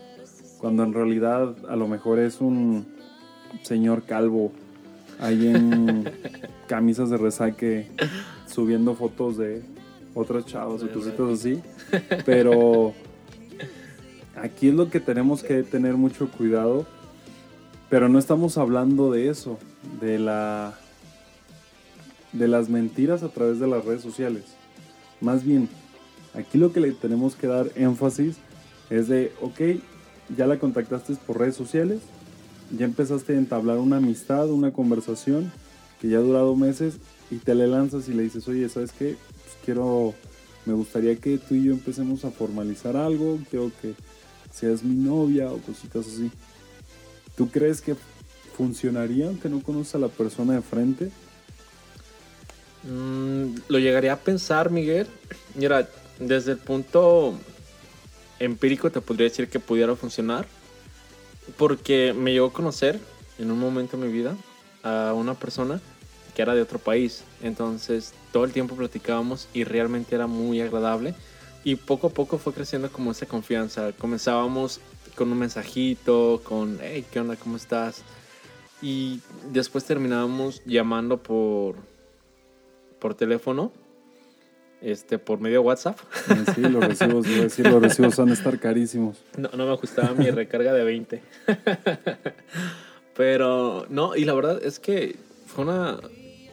cuando 0.59 0.83
en 0.83 0.93
realidad 0.93 1.55
a 1.69 1.77
lo 1.77 1.89
mejor 1.89 2.19
es 2.19 2.41
un 2.41 2.87
señor 3.63 4.03
calvo 4.03 4.53
ahí 5.21 5.49
en 5.49 6.11
camisas 6.69 7.11
de 7.11 7.17
resaque 7.17 7.89
subiendo 8.47 8.95
fotos 8.95 9.37
de 9.37 9.63
otros 10.15 10.47
chavos 10.47 10.83
y 10.83 10.89
cositas 10.89 11.31
así. 11.31 11.63
Pero 12.25 12.93
aquí 14.37 14.69
es 14.69 14.75
lo 14.75 14.91
que 14.91 15.01
tenemos 15.01 15.43
que 15.43 15.63
tener 15.63 15.95
mucho 15.95 16.31
cuidado. 16.31 16.87
Pero 17.89 18.09
no 18.09 18.19
estamos 18.19 18.59
hablando 18.59 19.11
de 19.11 19.29
eso, 19.29 19.59
de 20.01 20.19
la 20.19 20.75
de 22.33 22.47
las 22.47 22.69
mentiras 22.69 23.23
a 23.23 23.29
través 23.29 23.59
de 23.59 23.67
las 23.67 23.85
redes 23.85 24.03
sociales. 24.03 24.45
Más 25.21 25.45
bien, 25.45 25.69
aquí 26.39 26.59
lo 26.59 26.73
que 26.73 26.81
le 26.81 26.93
tenemos 26.93 27.35
que 27.35 27.47
dar 27.47 27.71
énfasis 27.75 28.37
es 28.91 29.09
de, 29.09 29.33
ok, 29.41 29.61
ya 30.37 30.47
la 30.47 30.59
contactaste 30.59 31.15
por 31.27 31.39
redes 31.39 31.57
sociales, 31.57 32.01
ya 32.77 32.85
empezaste 32.85 33.35
a 33.35 33.39
entablar 33.39 33.79
una 33.79 33.97
amistad, 33.97 34.49
una 34.51 34.73
conversación 34.73 35.53
que 36.01 36.09
ya 36.09 36.19
ha 36.19 36.23
durado 36.23 36.55
meses 36.55 36.99
y 37.31 37.37
te 37.37 37.55
le 37.55 37.67
lanzas 37.67 38.09
y 38.09 38.15
le 38.15 38.23
dices, 38.23 38.47
oye, 38.49 38.69
¿sabes 38.69 38.93
qué? 38.93 39.17
Pues 39.45 39.57
quiero, 39.65 40.15
me 40.65 40.75
gustaría 40.75 41.17
que 41.17 41.39
tú 41.39 41.55
y 41.55 41.65
yo 41.65 41.73
empecemos 41.73 42.25
a 42.25 42.31
formalizar 42.31 42.97
algo, 42.97 43.39
quiero 43.51 43.73
que 43.83 43.95
seas 44.53 44.83
mi 44.83 44.95
novia 44.95 45.51
o 45.51 45.59
cositas 45.59 46.07
así. 46.07 46.31
¿Tú 47.37 47.51
crees 47.51 47.81
que 47.81 47.97
funcionaría 48.57 49.27
aunque 49.27 49.49
no 49.49 49.63
conoces 49.63 49.95
a 49.95 49.99
la 49.99 50.09
persona 50.09 50.55
de 50.55 50.63
frente? 50.63 51.11
Mm, 52.85 53.57
lo 53.69 53.79
llegaría 53.79 54.13
a 54.13 54.19
pensar, 54.19 54.71
Miguel. 54.71 55.07
Mira, 55.55 55.89
desde 56.19 56.53
el 56.53 56.59
punto 56.59 57.35
empírico 58.39 58.91
te 58.91 59.01
podría 59.01 59.29
decir 59.29 59.49
que 59.49 59.61
pudiera 59.61 59.95
funcionar. 59.97 60.47
Porque 61.57 62.15
me 62.15 62.33
llegó 62.33 62.47
a 62.47 62.53
conocer 62.53 63.01
en 63.39 63.51
un 63.51 63.59
momento 63.59 63.97
de 63.97 64.07
mi 64.07 64.13
vida 64.13 64.37
a 64.83 65.13
una 65.15 65.35
persona 65.35 65.81
que 66.35 66.43
era 66.43 66.55
de 66.55 66.63
otro 66.63 66.79
país. 66.79 67.25
Entonces 67.43 68.13
todo 68.33 68.45
el 68.45 68.53
tiempo 68.53 68.77
platicábamos 68.77 69.49
y 69.55 69.65
realmente 69.65 70.15
era 70.15 70.27
muy 70.27 70.61
agradable. 70.61 71.15
Y 71.65 71.77
poco 71.77 72.09
a 72.09 72.11
poco 72.11 72.39
fue 72.39 72.53
creciendo 72.53 72.91
como 72.93 73.13
esa 73.13 73.27
confianza. 73.27 73.93
Comenzábamos 73.93 74.81
con 75.15 75.33
un 75.33 75.39
mensajito, 75.39 76.41
con, 76.45 76.79
hey, 76.83 77.05
¿qué 77.11 77.21
onda? 77.21 77.37
¿Cómo 77.37 77.57
estás? 77.57 78.03
Y 78.81 79.21
después 79.51 79.85
terminábamos 79.85 80.63
llamando 80.65 81.21
por, 81.21 81.75
por 83.01 83.15
teléfono, 83.15 83.73
este, 84.81 85.19
por 85.19 85.41
medio 85.41 85.63
WhatsApp. 85.63 85.99
Sí, 86.55 86.61
los 86.63 86.85
recibos, 86.85 87.27
decir, 87.27 87.67
los 87.67 87.83
recibos 87.83 88.17
van 88.17 88.31
a 88.31 88.33
estar 88.33 88.59
carísimos. 88.59 89.19
No, 89.37 89.49
no 89.57 89.67
me 89.67 89.73
ajustaba 89.73 90.15
mi 90.15 90.31
recarga 90.31 90.73
de 90.73 90.85
20. 90.85 91.23
Pero, 93.17 93.87
no, 93.89 94.15
y 94.15 94.25
la 94.25 94.35
verdad 94.35 94.61
es 94.63 94.79
que 94.79 95.17
fue 95.47 95.65
una, 95.65 95.99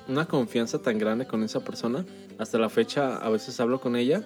una 0.08 0.25
confianza 0.25 0.82
tan 0.82 0.98
grande 0.98 1.27
con 1.27 1.44
esa 1.44 1.63
persona. 1.63 2.05
Hasta 2.38 2.58
la 2.58 2.70
fecha 2.70 3.17
a 3.17 3.29
veces 3.29 3.60
hablo 3.60 3.79
con 3.79 3.96
ella 3.96 4.24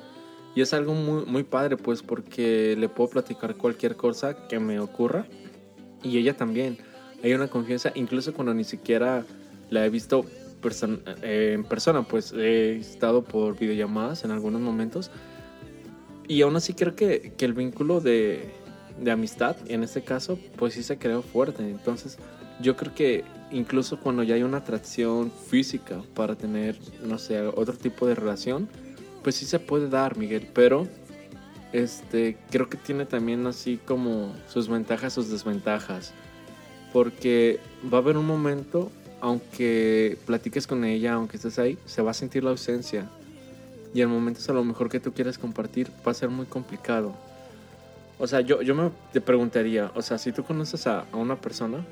y 0.56 0.62
es 0.62 0.74
algo 0.74 0.94
muy, 0.94 1.26
muy 1.26 1.44
padre, 1.44 1.78
pues, 1.78 2.02
porque 2.02 2.76
le 2.78 2.90
puedo 2.90 3.10
platicar 3.10 3.56
cualquier 3.56 3.96
cosa 3.96 4.48
que 4.48 4.60
me 4.60 4.80
ocurra 4.80 5.26
y 6.04 6.18
ella 6.18 6.36
también. 6.36 6.78
Hay 7.24 7.34
una 7.34 7.50
confianza, 7.50 7.92
incluso 7.96 8.34
cuando 8.34 8.54
ni 8.54 8.64
siquiera 8.64 9.26
la 9.70 9.86
he 9.86 9.90
visto 9.90 10.26
eh, 11.22 11.52
en 11.54 11.64
persona, 11.64 12.04
pues 12.04 12.34
he 12.34 12.78
estado 12.78 13.24
por 13.24 13.58
videollamadas 13.58 14.24
en 14.24 14.32
algunos 14.32 14.62
momentos. 14.62 15.12
Y 16.28 16.42
aún 16.42 16.56
así 16.56 16.74
creo 16.74 16.96
que, 16.96 17.34
que 17.38 17.46
el 17.46 17.54
vínculo 17.54 18.02
de, 18.02 18.52
de 19.00 19.12
amistad, 19.12 19.56
en 19.68 19.84
este 19.84 20.02
caso, 20.04 20.38
pues 20.58 20.74
sí 20.74 20.84
se 20.84 20.98
creó 20.98 21.22
fuerte. 21.22 21.68
Entonces, 21.68 22.18
yo 22.62 22.76
creo 22.76 22.94
que 22.94 23.24
incluso 23.52 24.00
cuando 24.00 24.24
ya 24.24 24.36
hay 24.36 24.44
una 24.44 24.58
atracción 24.58 25.32
física 25.32 26.02
para 26.14 26.36
tener, 26.36 26.78
no 27.04 27.18
sé, 27.18 27.42
otro 27.42 27.74
tipo 27.74 28.06
de 28.06 28.16
relación, 28.16 28.70
pues 29.24 29.36
sí 29.36 29.46
se 29.46 29.60
puede 29.60 29.90
dar, 29.90 30.18
Miguel, 30.18 30.48
pero 30.54 30.88
este 31.72 32.38
creo 32.50 32.68
que 32.70 32.78
tiene 32.78 33.06
también 33.06 33.46
así 33.46 33.78
como 33.78 34.34
sus 34.48 34.68
ventajas, 34.68 35.14
sus 35.14 35.30
desventajas. 35.30 36.14
Porque 36.94 37.60
va 37.92 38.00
a 38.00 38.02
haber 38.02 38.18
un 38.18 38.26
momento, 38.26 38.92
aunque 39.22 40.18
platiques 40.26 40.68
con 40.68 40.84
ella, 40.84 41.14
aunque 41.14 41.38
estés 41.38 41.60
ahí, 41.60 41.78
se 41.86 42.02
va 42.02 42.12
a 42.12 42.14
sentir 42.14 42.44
la 42.44 42.52
ausencia. 42.52 43.10
Y 43.94 44.02
el 44.02 44.08
momento 44.08 44.40
es 44.40 44.50
a 44.50 44.54
lo 44.54 44.64
mejor 44.64 44.90
que 44.90 45.00
tú 45.00 45.14
quieres 45.14 45.38
compartir 45.38 45.90
va 46.06 46.12
a 46.12 46.16
ser 46.16 46.30
muy 46.30 46.46
complicado. 46.46 47.14
O 48.18 48.28
sea, 48.28 48.42
yo, 48.42 48.62
yo 48.62 48.76
me 48.76 48.92
te 49.14 49.22
preguntaría, 49.22 49.92
o 49.96 50.02
sea, 50.02 50.18
si 50.18 50.32
tú 50.32 50.44
conoces 50.44 50.86
a, 50.88 51.06
a 51.12 51.16
una 51.16 51.40
persona 51.40 51.86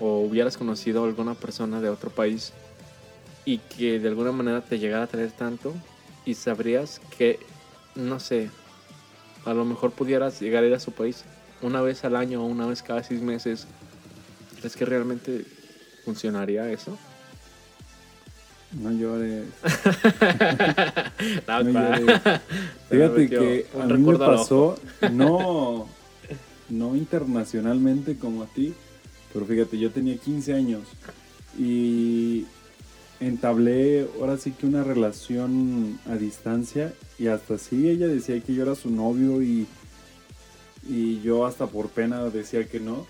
o 0.00 0.20
hubieras 0.20 0.56
conocido 0.56 1.04
a 1.04 1.06
alguna 1.06 1.34
persona 1.34 1.80
de 1.80 1.88
otro 1.88 2.10
país 2.10 2.52
y 3.44 3.58
que 3.58 3.98
de 3.98 4.08
alguna 4.08 4.32
manera 4.32 4.60
te 4.60 4.78
llegara 4.78 5.04
a 5.04 5.06
traer 5.06 5.30
tanto 5.30 5.72
y 6.24 6.34
sabrías 6.34 7.00
que, 7.16 7.38
no 7.94 8.18
sé, 8.18 8.50
a 9.44 9.54
lo 9.54 9.64
mejor 9.64 9.92
pudieras 9.92 10.40
llegar 10.40 10.64
a 10.64 10.66
ir 10.66 10.74
a 10.74 10.80
su 10.80 10.92
país 10.92 11.24
una 11.62 11.80
vez 11.80 12.04
al 12.04 12.16
año 12.16 12.42
o 12.42 12.46
una 12.46 12.66
vez 12.66 12.82
cada 12.82 13.02
seis 13.02 13.20
meses, 13.22 13.66
¿crees 14.58 14.76
que 14.76 14.84
realmente 14.84 15.46
funcionaría 16.06 16.70
eso? 16.70 16.96
No 18.80 18.92
llores. 18.92 19.46
no, 21.48 21.62
llores. 21.62 22.20
Fíjate 22.88 23.28
que 23.28 23.66
a 23.78 23.86
mí 23.86 23.98
me 23.98 24.16
pasó, 24.16 24.78
no, 25.12 25.88
no 26.68 26.94
internacionalmente 26.94 28.16
como 28.16 28.44
a 28.44 28.46
ti, 28.46 28.72
pero 29.32 29.46
fíjate, 29.46 29.78
yo 29.78 29.90
tenía 29.90 30.16
15 30.16 30.54
años 30.54 30.82
y 31.58 32.46
entablé 33.18 34.06
ahora 34.20 34.36
sí 34.36 34.52
que 34.52 34.66
una 34.66 34.84
relación 34.84 35.98
a 36.06 36.14
distancia 36.14 36.92
y 37.18 37.26
hasta 37.26 37.54
así 37.54 37.88
ella 37.88 38.06
decía 38.06 38.38
que 38.40 38.54
yo 38.54 38.62
era 38.62 38.76
su 38.76 38.90
novio 38.90 39.42
y, 39.42 39.66
y 40.88 41.20
yo 41.22 41.46
hasta 41.46 41.66
por 41.66 41.88
pena 41.88 42.22
decía 42.24 42.68
que 42.68 42.78
no, 42.78 43.06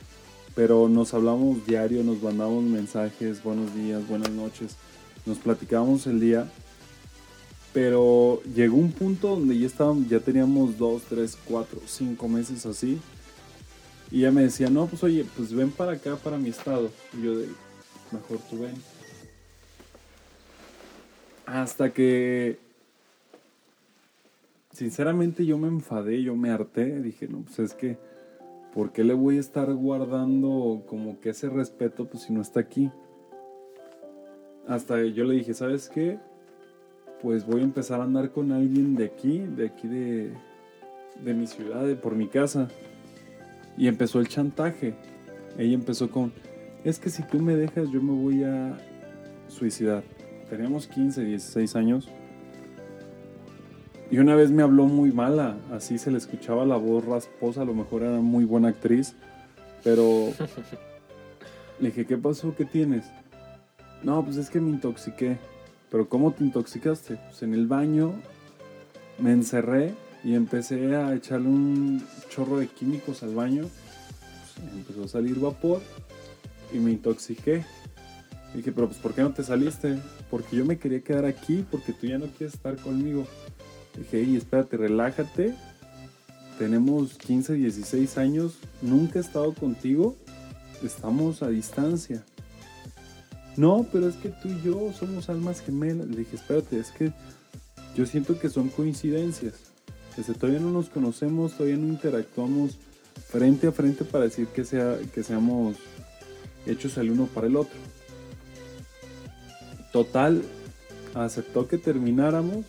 pero 0.56 0.88
nos 0.88 1.14
hablamos 1.14 1.64
diario, 1.64 2.02
nos 2.02 2.20
mandamos 2.20 2.64
mensajes, 2.64 3.44
buenos 3.44 3.72
días, 3.72 4.08
buenas 4.08 4.30
noches, 4.30 4.76
nos 5.24 5.38
platicábamos 5.38 6.08
el 6.08 6.18
día, 6.18 6.50
pero 7.72 8.42
llegó 8.42 8.76
un 8.76 8.90
punto 8.90 9.28
donde 9.28 9.56
ya 9.56 9.66
estábamos, 9.66 10.08
ya 10.08 10.18
teníamos 10.18 10.76
dos, 10.76 11.02
tres, 11.08 11.38
cuatro, 11.46 11.80
cinco 11.86 12.26
meses 12.26 12.66
así 12.66 12.98
y 14.10 14.20
ella 14.20 14.30
me 14.30 14.42
decía, 14.42 14.70
no, 14.70 14.86
pues 14.86 15.02
oye, 15.02 15.24
pues 15.36 15.52
ven 15.52 15.70
para 15.70 15.92
acá, 15.92 16.16
para 16.16 16.38
mi 16.38 16.50
estado. 16.50 16.90
Y 17.18 17.24
yo 17.24 17.38
de, 17.38 17.48
mejor 18.12 18.38
tú 18.48 18.60
ven. 18.60 18.74
Hasta 21.44 21.92
que, 21.92 22.58
sinceramente 24.72 25.44
yo 25.44 25.58
me 25.58 25.68
enfadé, 25.68 26.22
yo 26.22 26.36
me 26.36 26.50
harté. 26.50 27.00
Dije, 27.00 27.26
no, 27.28 27.42
pues 27.42 27.58
es 27.58 27.74
que, 27.74 27.98
¿por 28.76 28.92
qué 28.92 29.04
le 29.04 29.14
voy 29.14 29.38
a 29.38 29.40
estar 29.40 29.72
guardando 29.72 30.82
como 30.86 31.18
que 31.18 31.30
ese 31.30 31.48
respeto, 31.48 32.04
pues 32.10 32.24
si 32.24 32.34
no 32.34 32.42
está 32.42 32.60
aquí? 32.60 32.90
Hasta 34.68 35.02
yo 35.02 35.24
le 35.24 35.36
dije, 35.36 35.54
¿sabes 35.54 35.88
qué? 35.88 36.18
Pues 37.22 37.46
voy 37.46 37.62
a 37.62 37.64
empezar 37.64 38.02
a 38.02 38.04
andar 38.04 38.32
con 38.32 38.52
alguien 38.52 38.94
de 38.94 39.06
aquí, 39.06 39.38
de 39.38 39.68
aquí 39.68 39.88
de, 39.88 40.34
de 41.24 41.32
mi 41.32 41.46
ciudad, 41.46 41.86
de 41.86 41.96
por 41.96 42.16
mi 42.16 42.28
casa. 42.28 42.68
Y 43.78 43.88
empezó 43.88 44.20
el 44.20 44.28
chantaje. 44.28 44.94
Ella 45.56 45.72
empezó 45.72 46.10
con, 46.10 46.34
es 46.84 46.98
que 46.98 47.08
si 47.08 47.22
tú 47.22 47.40
me 47.40 47.56
dejas 47.56 47.88
yo 47.90 48.02
me 48.02 48.12
voy 48.12 48.44
a 48.44 48.76
suicidar. 49.48 50.04
Teníamos 50.50 50.86
15, 50.86 51.24
16 51.24 51.76
años. 51.76 52.10
Y 54.10 54.18
una 54.18 54.36
vez 54.36 54.50
me 54.50 54.62
habló 54.62 54.86
muy 54.86 55.10
mala, 55.12 55.56
así 55.72 55.98
se 55.98 56.10
le 56.10 56.18
escuchaba 56.18 56.64
la 56.64 56.76
voz 56.76 57.04
rasposa, 57.04 57.62
a 57.62 57.64
lo 57.64 57.74
mejor 57.74 58.02
era 58.02 58.20
muy 58.20 58.44
buena 58.44 58.68
actriz, 58.68 59.14
pero 59.82 60.28
le 61.80 61.88
dije, 61.88 62.06
¿qué 62.06 62.16
pasó? 62.16 62.54
¿Qué 62.56 62.64
tienes? 62.64 63.06
No, 64.02 64.24
pues 64.24 64.36
es 64.36 64.50
que 64.50 64.60
me 64.60 64.70
intoxiqué. 64.70 65.38
¿Pero 65.90 66.08
cómo 66.08 66.32
te 66.32 66.44
intoxicaste? 66.44 67.16
Pues 67.16 67.42
en 67.42 67.54
el 67.54 67.66
baño 67.66 68.12
me 69.18 69.32
encerré 69.32 69.94
y 70.24 70.34
empecé 70.34 70.94
a 70.96 71.14
echarle 71.14 71.48
un 71.48 72.04
chorro 72.28 72.58
de 72.58 72.66
químicos 72.66 73.22
al 73.22 73.34
baño. 73.34 73.62
Pues, 73.62 74.74
empezó 74.74 75.04
a 75.04 75.08
salir 75.08 75.38
vapor 75.38 75.80
y 76.72 76.78
me 76.78 76.90
intoxiqué. 76.92 77.64
dije, 78.54 78.72
pero 78.72 78.88
pues 78.88 78.98
¿por 78.98 79.14
qué 79.14 79.22
no 79.22 79.32
te 79.32 79.42
saliste? 79.42 79.98
Porque 80.30 80.56
yo 80.56 80.64
me 80.64 80.78
quería 80.78 81.00
quedar 81.00 81.24
aquí 81.24 81.64
porque 81.70 81.92
tú 81.92 82.06
ya 82.06 82.18
no 82.18 82.26
quieres 82.26 82.54
estar 82.54 82.76
conmigo. 82.76 83.26
Dije, 83.98 84.22
y 84.22 84.36
espérate, 84.36 84.76
relájate. 84.76 85.54
Tenemos 86.58 87.14
15, 87.14 87.54
16 87.54 88.18
años. 88.18 88.54
Nunca 88.82 89.18
he 89.18 89.22
estado 89.22 89.52
contigo. 89.54 90.16
Estamos 90.82 91.42
a 91.42 91.48
distancia. 91.48 92.24
No, 93.56 93.86
pero 93.90 94.08
es 94.08 94.16
que 94.16 94.28
tú 94.28 94.48
y 94.48 94.62
yo 94.62 94.92
somos 94.92 95.28
almas 95.28 95.60
gemelas. 95.60 96.08
Le 96.08 96.18
dije, 96.18 96.36
espérate, 96.36 96.78
es 96.78 96.90
que 96.90 97.12
yo 97.96 98.04
siento 98.06 98.38
que 98.38 98.50
son 98.50 98.68
coincidencias. 98.68 99.54
Desde 100.16 100.34
todavía 100.34 100.60
no 100.60 100.70
nos 100.70 100.88
conocemos, 100.88 101.52
todavía 101.52 101.76
no 101.76 101.88
interactuamos 101.88 102.78
frente 103.28 103.66
a 103.66 103.72
frente 103.72 104.04
para 104.04 104.24
decir 104.24 104.46
que, 104.48 104.64
sea, 104.64 104.98
que 105.14 105.22
seamos 105.22 105.76
hechos 106.66 106.96
el 106.98 107.10
uno 107.10 107.26
para 107.26 107.46
el 107.46 107.56
otro. 107.56 107.78
Total, 109.92 110.42
aceptó 111.14 111.68
que 111.68 111.78
termináramos. 111.78 112.66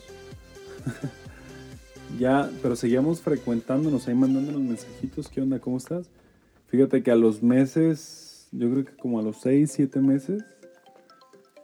ya, 2.20 2.50
pero 2.62 2.76
seguíamos 2.76 3.22
frecuentándonos 3.22 4.08
ahí 4.08 4.16
mandándonos 4.16 4.62
mensajitos. 4.62 5.28
¿Qué 5.30 5.42
onda? 5.42 5.60
¿Cómo 5.60 5.78
estás? 5.78 6.10
Fíjate 6.68 7.02
que 7.04 7.12
a 7.12 7.16
los 7.16 7.42
meses, 7.44 8.48
yo 8.52 8.70
creo 8.72 8.86
que 8.86 8.96
como 8.96 9.20
a 9.20 9.24
los 9.24 9.38
6, 9.38 9.72
7 9.72 10.00
meses, 10.02 10.44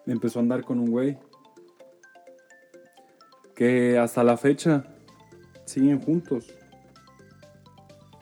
empezó 0.05 0.39
a 0.39 0.41
andar 0.41 0.63
con 0.63 0.79
un 0.79 0.91
güey. 0.91 1.17
Que 3.55 3.97
hasta 3.97 4.23
la 4.23 4.37
fecha 4.37 4.85
siguen 5.65 6.01
juntos. 6.01 6.47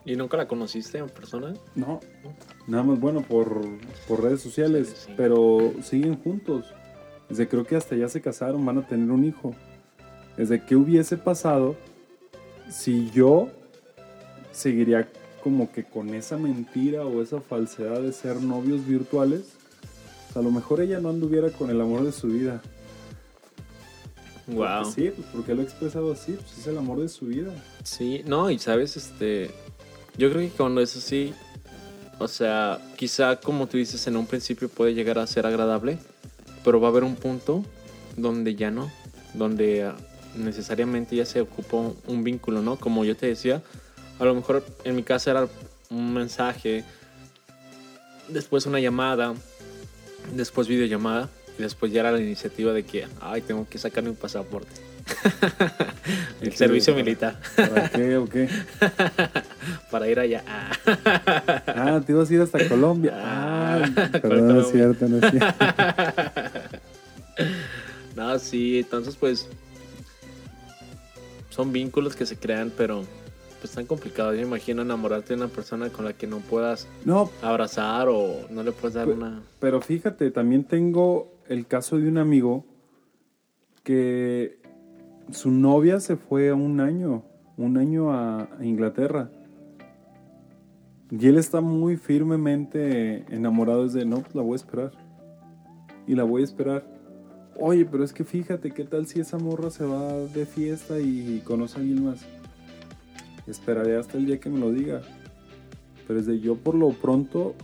¿Y 0.03 0.15
nunca 0.15 0.35
la 0.35 0.47
conociste 0.47 0.97
en 0.97 1.07
persona? 1.07 1.53
No, 1.75 1.99
nada 2.67 2.83
más 2.83 2.99
bueno 2.99 3.21
por, 3.21 3.61
por 4.07 4.23
redes 4.23 4.41
sociales, 4.41 4.87
Sí, 4.89 4.95
sí. 5.07 5.13
pero 5.15 5.73
siguen 5.83 6.17
juntos. 6.17 6.65
Desde 7.29 7.47
creo 7.47 7.65
que 7.65 7.75
hasta 7.75 7.95
ya 7.95 8.09
se 8.09 8.19
casaron, 8.19 8.65
van 8.65 8.79
a 8.79 8.87
tener 8.87 9.09
un 9.11 9.23
hijo. 9.23 9.55
Desde 10.37 10.63
qué 10.63 10.75
hubiese 10.75 11.17
pasado 11.17 11.75
si 12.69 13.09
yo 13.11 13.49
seguiría 14.51 15.09
como 15.43 15.71
que 15.71 15.83
con 15.83 16.13
esa 16.13 16.37
mentira 16.37 17.05
o 17.05 17.21
esa 17.21 17.41
falsedad 17.41 18.01
de 18.01 18.13
ser 18.13 18.41
novios 18.41 18.85
virtuales. 18.85 19.53
O 20.29 20.33
sea, 20.33 20.41
a 20.41 20.45
lo 20.45 20.51
mejor 20.51 20.81
ella 20.81 20.99
no 20.99 21.09
anduviera 21.09 21.49
con 21.49 21.69
el 21.69 21.81
amor 21.81 22.03
de 22.03 22.11
su 22.11 22.27
vida. 22.27 22.61
Wow. 24.47 24.85
Sí, 24.85 25.11
pues 25.15 25.27
porque 25.33 25.53
lo 25.53 25.61
he 25.61 25.65
expresado 25.65 26.11
así, 26.11 26.33
pues 26.33 26.57
es 26.57 26.67
el 26.67 26.77
amor 26.77 26.99
de 26.99 27.09
su 27.09 27.27
vida. 27.27 27.51
Sí, 27.83 28.21
no, 28.25 28.49
y 28.49 28.59
sabes, 28.59 28.97
este, 28.97 29.51
yo 30.17 30.29
creo 30.29 30.41
que 30.41 30.55
cuando 30.55 30.81
es 30.81 30.95
así, 30.97 31.33
o 32.19 32.27
sea, 32.27 32.79
quizá 32.97 33.37
como 33.37 33.67
tú 33.67 33.77
dices 33.77 34.05
en 34.07 34.17
un 34.17 34.25
principio 34.25 34.67
puede 34.69 34.93
llegar 34.93 35.19
a 35.19 35.27
ser 35.27 35.45
agradable, 35.45 35.99
pero 36.63 36.81
va 36.81 36.87
a 36.87 36.91
haber 36.91 37.03
un 37.03 37.15
punto 37.15 37.63
donde 38.17 38.55
ya 38.55 38.71
no, 38.71 38.91
donde 39.33 39.91
necesariamente 40.35 41.15
ya 41.15 41.25
se 41.25 41.41
ocupa 41.41 41.77
un- 42.07 42.23
vínculo, 42.23 42.61
¿no? 42.61 42.77
Como 42.77 43.03
yo 43.05 43.15
te 43.15 43.27
decía, 43.27 43.61
a 44.19 44.25
lo 44.25 44.33
mejor 44.35 44.65
en 44.83 44.95
mi 44.95 45.03
casa 45.03 45.31
era 45.31 45.47
un 45.89 46.13
mensaje, 46.13 46.83
después 48.27 48.65
una 48.65 48.79
llamada, 48.79 49.33
después 50.33 50.67
videollamada, 50.67 51.29
y 51.57 51.61
después 51.61 51.91
ya 51.91 51.99
era 52.01 52.11
la 52.11 52.19
iniciativa 52.21 52.71
de 52.73 52.83
que, 52.83 53.07
ay, 53.19 53.41
tengo 53.41 53.67
que 53.69 53.77
sacar 53.77 54.03
mi 54.03 54.13
pasaporte. 54.13 54.71
El 56.41 56.53
servicio 56.55 56.93
Para- 56.93 57.03
militar. 57.03 57.39
¿Para 57.55 57.89
qué 57.89 58.17
o 58.17 58.25
qué? 58.29 58.47
para 59.91 60.07
ir 60.07 60.19
allá. 60.19 60.43
Ah. 60.47 60.71
Ah, 61.67 62.01
te 62.05 62.11
ibas 62.13 62.29
a 62.29 62.33
ir 62.33 62.41
hasta 62.41 62.67
Colombia. 62.69 63.11
Ah, 63.15 63.83
Ah, 63.83 63.89
¿cuál 64.11 64.21
perdón, 64.21 64.47
no 64.55 64.61
es 64.61 64.71
cierto, 64.71 65.07
no 65.09 65.17
es 65.25 65.31
cierto. 65.31 65.65
no, 68.15 68.39
sí, 68.39 68.79
entonces 68.79 69.15
pues 69.15 69.47
son 71.51 71.71
vínculos 71.71 72.15
que 72.15 72.25
se 72.25 72.37
crean, 72.37 72.71
pero 72.75 73.03
pues 73.59 73.73
tan 73.73 73.85
complicados. 73.85 74.33
Yo 74.33 74.41
me 74.41 74.47
imagino 74.47 74.81
enamorarte 74.81 75.35
de 75.35 75.43
una 75.43 75.47
persona 75.47 75.89
con 75.89 76.05
la 76.05 76.13
que 76.13 76.25
no 76.25 76.39
puedas 76.39 76.87
No, 77.05 77.29
abrazar 77.43 78.07
o 78.09 78.47
no 78.49 78.63
le 78.63 78.71
puedes 78.71 78.95
dar 78.95 79.07
una... 79.07 79.43
pero 79.59 79.79
fíjate, 79.81 80.31
también 80.31 80.63
tengo 80.63 81.31
el 81.47 81.67
caso 81.67 81.99
de 81.99 82.07
un 82.07 82.17
amigo 82.17 82.65
que 83.83 84.59
su 85.31 85.51
novia 85.51 85.99
se 85.99 86.15
fue 86.15 86.49
a 86.49 86.55
un 86.55 86.79
año, 86.79 87.23
un 87.57 87.77
año 87.77 88.11
a 88.11 88.49
a 88.59 88.65
Inglaterra. 88.65 89.29
Y 91.11 91.27
él 91.27 91.37
está 91.37 91.59
muy 91.59 91.97
firmemente 91.97 93.25
enamorado 93.29 93.83
desde, 93.83 94.05
no, 94.05 94.21
pues 94.21 94.33
la 94.33 94.41
voy 94.41 94.53
a 94.53 94.55
esperar. 94.55 94.91
Y 96.07 96.15
la 96.15 96.23
voy 96.23 96.41
a 96.41 96.45
esperar. 96.45 97.00
Oye, 97.55 97.85
pero 97.85 98.03
es 98.03 98.13
que 98.13 98.23
fíjate, 98.23 98.71
¿qué 98.71 98.83
tal 98.83 99.07
si 99.07 99.19
esa 99.19 99.37
morra 99.37 99.69
se 99.69 99.85
va 99.85 100.13
de 100.13 100.45
fiesta 100.45 100.99
y 100.99 101.41
conoce 101.45 101.77
a 101.77 101.81
alguien 101.81 102.05
más? 102.05 102.21
Esperaré 103.47 103.97
hasta 103.97 104.17
el 104.17 104.25
día 104.25 104.39
que 104.39 104.49
me 104.49 104.59
lo 104.59 104.71
diga. 104.71 105.01
Pero 106.07 106.19
desde 106.19 106.39
yo 106.39 106.55
por 106.55 106.75
lo 106.75 106.89
pronto 106.89 107.55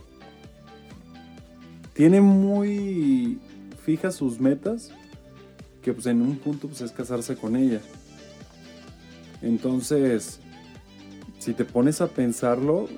tiene 1.94 2.20
muy 2.20 3.40
fijas 3.84 4.14
sus 4.14 4.38
metas 4.38 4.92
que 5.82 5.92
pues 5.92 6.06
en 6.06 6.22
un 6.22 6.36
punto 6.36 6.68
pues 6.68 6.80
es 6.80 6.92
casarse 6.92 7.36
con 7.36 7.56
ella. 7.56 7.80
Entonces, 9.42 10.40
si 11.38 11.54
te 11.54 11.64
pones 11.64 12.00
a 12.00 12.08
pensarlo, 12.08 12.88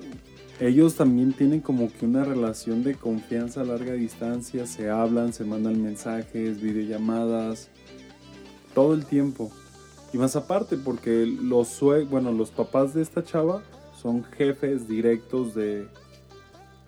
ellos 0.61 0.93
también 0.93 1.33
tienen 1.33 1.59
como 1.59 1.91
que 1.91 2.05
una 2.05 2.23
relación 2.23 2.83
de 2.83 2.93
confianza 2.93 3.61
a 3.61 3.63
larga 3.63 3.93
distancia, 3.93 4.67
se 4.67 4.91
hablan, 4.91 5.33
se 5.33 5.43
mandan 5.43 5.81
mensajes, 5.81 6.61
videollamadas, 6.61 7.69
todo 8.75 8.93
el 8.93 9.07
tiempo. 9.07 9.51
Y 10.13 10.19
más 10.19 10.35
aparte, 10.35 10.77
porque 10.77 11.25
los, 11.25 11.79
bueno, 12.11 12.31
los 12.31 12.51
papás 12.51 12.93
de 12.93 13.01
esta 13.01 13.23
chava 13.23 13.63
son 13.99 14.23
jefes 14.23 14.87
directos 14.87 15.55
de, 15.55 15.87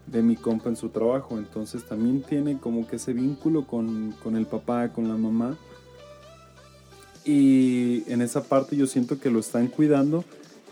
de 0.05 0.21
mi 0.21 0.35
compa 0.35 0.69
en 0.69 0.75
su 0.75 0.89
trabajo. 0.89 1.39
Entonces 1.39 1.83
también 1.83 2.21
tiene 2.21 2.59
como 2.59 2.85
que 2.85 2.97
ese 2.97 3.11
vínculo 3.11 3.65
con, 3.65 4.13
con 4.21 4.35
el 4.37 4.45
papá, 4.45 4.89
con 4.89 5.07
la 5.07 5.15
mamá. 5.15 5.57
Y 7.25 8.03
en 8.05 8.21
esa 8.21 8.43
parte 8.43 8.77
yo 8.77 8.85
siento 8.85 9.19
que 9.19 9.31
lo 9.31 9.39
están 9.39 9.65
cuidando 9.65 10.23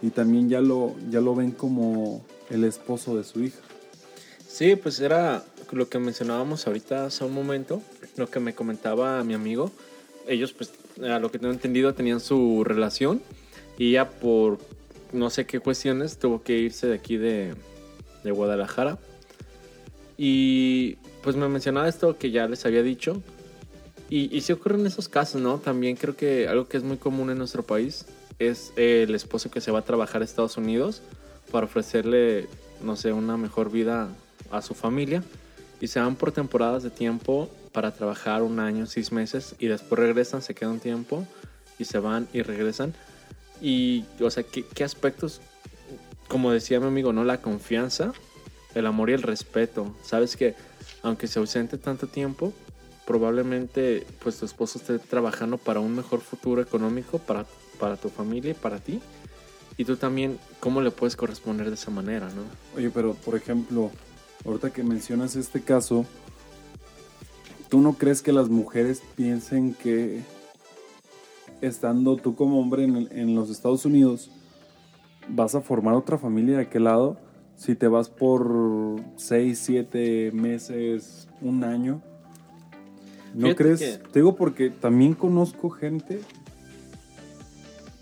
y 0.03 0.11
también 0.11 0.49
ya 0.49 0.61
lo, 0.61 0.93
ya 1.09 1.19
lo 1.19 1.33
ven 1.33 1.49
como 1.49 2.23
el 2.51 2.63
esposo 2.65 3.17
de 3.17 3.23
su 3.23 3.41
hija. 3.43 3.59
Sí, 4.47 4.75
pues 4.75 4.99
era 4.99 5.43
lo 5.71 5.87
que 5.89 5.97
mencionábamos 5.97 6.67
ahorita 6.67 7.05
hace 7.05 7.23
un 7.23 7.33
momento, 7.33 7.81
lo 8.17 8.29
que 8.29 8.39
me 8.39 8.53
comentaba 8.53 9.23
mi 9.23 9.33
amigo. 9.33 9.71
Ellos, 10.27 10.53
pues, 10.53 10.71
a 11.01 11.19
lo 11.19 11.31
que 11.31 11.39
tengo 11.39 11.53
entendido, 11.53 11.93
tenían 11.93 12.19
su 12.19 12.63
relación 12.63 13.21
y 13.77 13.93
ya 13.93 14.09
por 14.09 14.59
no 15.13 15.29
sé 15.29 15.45
qué 15.45 15.59
cuestiones 15.59 16.19
tuvo 16.19 16.43
que 16.43 16.57
irse 16.57 16.87
de 16.87 16.95
aquí 16.95 17.17
de, 17.17 17.55
de 18.23 18.31
Guadalajara. 18.31 18.99
Y 20.17 20.97
pues 21.23 21.35
me 21.35 21.47
mencionaba 21.47 21.87
esto 21.87 22.17
que 22.17 22.31
ya 22.31 22.47
les 22.47 22.65
había 22.65 22.83
dicho. 22.83 23.23
Y, 24.09 24.37
y 24.37 24.51
ocurren 24.51 24.85
esos 24.85 25.07
casos, 25.07 25.41
¿no? 25.41 25.57
También 25.59 25.95
creo 25.95 26.17
que 26.17 26.49
algo 26.49 26.67
que 26.67 26.75
es 26.75 26.83
muy 26.83 26.97
común 26.97 27.29
en 27.29 27.37
nuestro 27.37 27.63
país 27.63 28.05
es 28.39 28.73
el 28.75 29.15
esposo 29.15 29.49
que 29.49 29.61
se 29.61 29.71
va 29.71 29.79
a 29.79 29.83
trabajar 29.83 30.21
a 30.21 30.25
Estados 30.25 30.57
Unidos 30.57 31.01
para 31.51 31.65
ofrecerle, 31.65 32.47
no 32.81 32.95
sé, 32.95 33.13
una 33.13 33.37
mejor 33.37 33.71
vida 33.71 34.09
a 34.51 34.61
su 34.61 34.73
familia. 34.73 35.23
Y 35.79 35.87
se 35.87 35.99
van 35.99 36.15
por 36.15 36.31
temporadas 36.31 36.83
de 36.83 36.89
tiempo 36.89 37.49
para 37.71 37.91
trabajar 37.91 38.43
un 38.43 38.59
año, 38.59 38.85
seis 38.85 39.11
meses, 39.11 39.55
y 39.59 39.67
después 39.67 39.99
regresan, 39.99 40.41
se 40.41 40.53
quedan 40.53 40.73
un 40.73 40.79
tiempo, 40.79 41.25
y 41.79 41.85
se 41.85 41.99
van 41.99 42.27
y 42.33 42.41
regresan. 42.41 42.93
Y, 43.61 44.05
o 44.19 44.29
sea, 44.29 44.43
¿qué, 44.43 44.65
qué 44.65 44.83
aspectos? 44.83 45.41
Como 46.27 46.51
decía 46.51 46.79
mi 46.79 46.87
amigo, 46.87 47.13
¿no? 47.13 47.23
La 47.23 47.41
confianza, 47.41 48.13
el 48.75 48.85
amor 48.85 49.09
y 49.09 49.13
el 49.13 49.23
respeto. 49.23 49.95
Sabes 50.03 50.35
que, 50.35 50.55
aunque 51.01 51.27
se 51.27 51.39
ausente 51.39 51.77
tanto 51.77 52.07
tiempo, 52.07 52.53
probablemente 53.05 54.05
pues 54.23 54.37
tu 54.37 54.45
esposo 54.45 54.79
esté 54.79 54.99
trabajando 54.99 55.57
para 55.57 55.79
un 55.79 55.95
mejor 55.95 56.21
futuro 56.21 56.61
económico 56.61 57.17
para, 57.19 57.45
para 57.79 57.97
tu 57.97 58.09
familia 58.09 58.51
y 58.51 58.53
para 58.53 58.79
ti. 58.79 59.01
Y 59.77 59.85
tú 59.85 59.95
también, 59.95 60.37
¿cómo 60.59 60.81
le 60.81 60.91
puedes 60.91 61.15
corresponder 61.15 61.67
de 61.69 61.75
esa 61.75 61.91
manera, 61.91 62.27
no? 62.29 62.43
Oye, 62.77 62.89
pero 62.89 63.13
por 63.15 63.35
ejemplo, 63.35 63.89
ahorita 64.45 64.71
que 64.71 64.83
mencionas 64.83 65.35
este 65.35 65.61
caso, 65.61 66.05
¿tú 67.69 67.79
no 67.81 67.93
crees 67.93 68.21
que 68.21 68.31
las 68.33 68.49
mujeres 68.49 69.01
piensen 69.15 69.73
que 69.73 70.21
estando 71.61 72.17
tú 72.17 72.35
como 72.35 72.59
hombre 72.59 72.83
en, 72.83 73.07
en 73.11 73.35
los 73.35 73.49
Estados 73.49 73.85
Unidos, 73.85 74.29
vas 75.29 75.55
a 75.55 75.61
formar 75.61 75.93
otra 75.95 76.17
familia 76.17 76.57
de 76.57 76.63
aquel 76.63 76.83
lado? 76.85 77.17
Si 77.55 77.75
te 77.75 77.87
vas 77.87 78.09
por 78.09 78.99
6, 79.17 79.57
7 79.59 80.31
meses, 80.33 81.27
un 81.41 81.63
año. 81.63 82.01
¿No 83.33 83.47
Fíjate 83.47 83.55
crees? 83.63 83.79
que- 83.79 83.97
Te 84.09 84.19
digo 84.19 84.35
porque 84.35 84.69
también 84.69 85.13
conozco 85.13 85.69
gente 85.69 86.21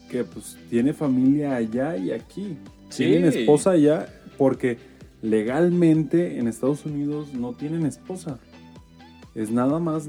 que 0.10 0.24
pues 0.24 0.58
tiene 0.70 0.94
familia 0.94 1.56
allá 1.56 1.96
y 1.96 2.12
aquí. 2.12 2.58
Sí. 2.90 3.06
Tienen 3.06 3.26
esposa 3.26 3.72
allá 3.72 4.08
porque 4.38 4.78
legalmente 5.22 6.40
en 6.40 6.48
Estados 6.48 6.86
Unidos 6.86 7.34
no 7.34 7.54
tienen 7.54 7.86
esposa. 7.86 8.40
Es 9.36 9.52
nada 9.52 9.80
más, 9.80 10.08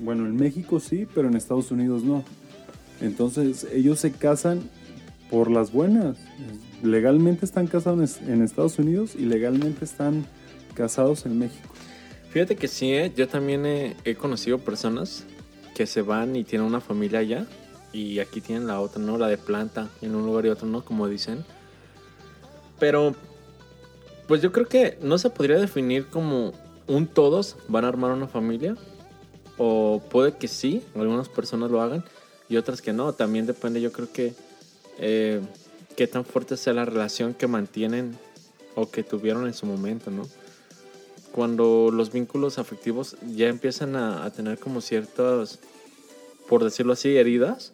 bueno, 0.00 0.26
en 0.26 0.36
México 0.36 0.80
sí, 0.80 1.06
pero 1.14 1.28
en 1.28 1.36
Estados 1.36 1.70
Unidos 1.70 2.02
no. 2.02 2.24
Entonces 3.00 3.66
ellos 3.72 4.00
se 4.00 4.12
casan 4.12 4.60
por 5.30 5.50
las 5.50 5.72
buenas. 5.72 6.18
Legalmente 6.82 7.44
están 7.44 7.66
casados 7.66 8.20
en 8.20 8.32
en 8.34 8.42
Estados 8.42 8.78
Unidos 8.78 9.14
y 9.16 9.24
legalmente 9.24 9.84
están 9.84 10.26
casados 10.74 11.24
en 11.26 11.38
México. 11.38 11.68
Fíjate 12.30 12.56
que 12.56 12.68
sí, 12.68 12.92
¿eh? 12.92 13.12
yo 13.16 13.26
también 13.28 13.64
he, 13.64 13.96
he 14.04 14.14
conocido 14.14 14.58
personas 14.58 15.24
que 15.74 15.86
se 15.86 16.02
van 16.02 16.36
y 16.36 16.44
tienen 16.44 16.66
una 16.66 16.80
familia 16.80 17.20
allá 17.20 17.46
y 17.92 18.18
aquí 18.18 18.40
tienen 18.40 18.66
la 18.66 18.80
otra, 18.80 19.00
¿no? 19.00 19.18
La 19.18 19.28
de 19.28 19.38
planta 19.38 19.88
en 20.02 20.14
un 20.14 20.24
lugar 20.26 20.46
y 20.46 20.50
otro, 20.50 20.66
¿no? 20.66 20.84
Como 20.84 21.08
dicen. 21.08 21.44
Pero, 22.78 23.14
pues 24.26 24.42
yo 24.42 24.52
creo 24.52 24.66
que 24.68 24.98
no 25.02 25.18
se 25.18 25.30
podría 25.30 25.58
definir 25.58 26.06
como 26.06 26.52
un 26.86 27.06
todos 27.06 27.56
van 27.68 27.84
a 27.84 27.88
armar 27.88 28.12
una 28.12 28.28
familia. 28.28 28.76
O 29.56 30.00
puede 30.10 30.36
que 30.36 30.46
sí, 30.46 30.84
algunas 30.94 31.28
personas 31.28 31.70
lo 31.70 31.82
hagan 31.82 32.04
y 32.48 32.56
otras 32.56 32.80
que 32.80 32.92
no. 32.92 33.12
También 33.12 33.46
depende, 33.46 33.80
yo 33.80 33.90
creo 33.90 34.12
que 34.12 34.34
eh, 34.98 35.40
qué 35.96 36.06
tan 36.06 36.24
fuerte 36.24 36.56
sea 36.56 36.74
la 36.74 36.84
relación 36.84 37.34
que 37.34 37.46
mantienen 37.48 38.16
o 38.76 38.88
que 38.88 39.02
tuvieron 39.02 39.46
en 39.46 39.54
su 39.54 39.66
momento, 39.66 40.10
¿no? 40.10 40.24
cuando 41.38 41.90
los 41.92 42.10
vínculos 42.10 42.58
afectivos 42.58 43.16
ya 43.22 43.46
empiezan 43.46 43.94
a, 43.94 44.24
a 44.24 44.32
tener 44.32 44.58
como 44.58 44.80
ciertas, 44.80 45.60
por 46.48 46.64
decirlo 46.64 46.94
así, 46.94 47.16
heridas, 47.16 47.70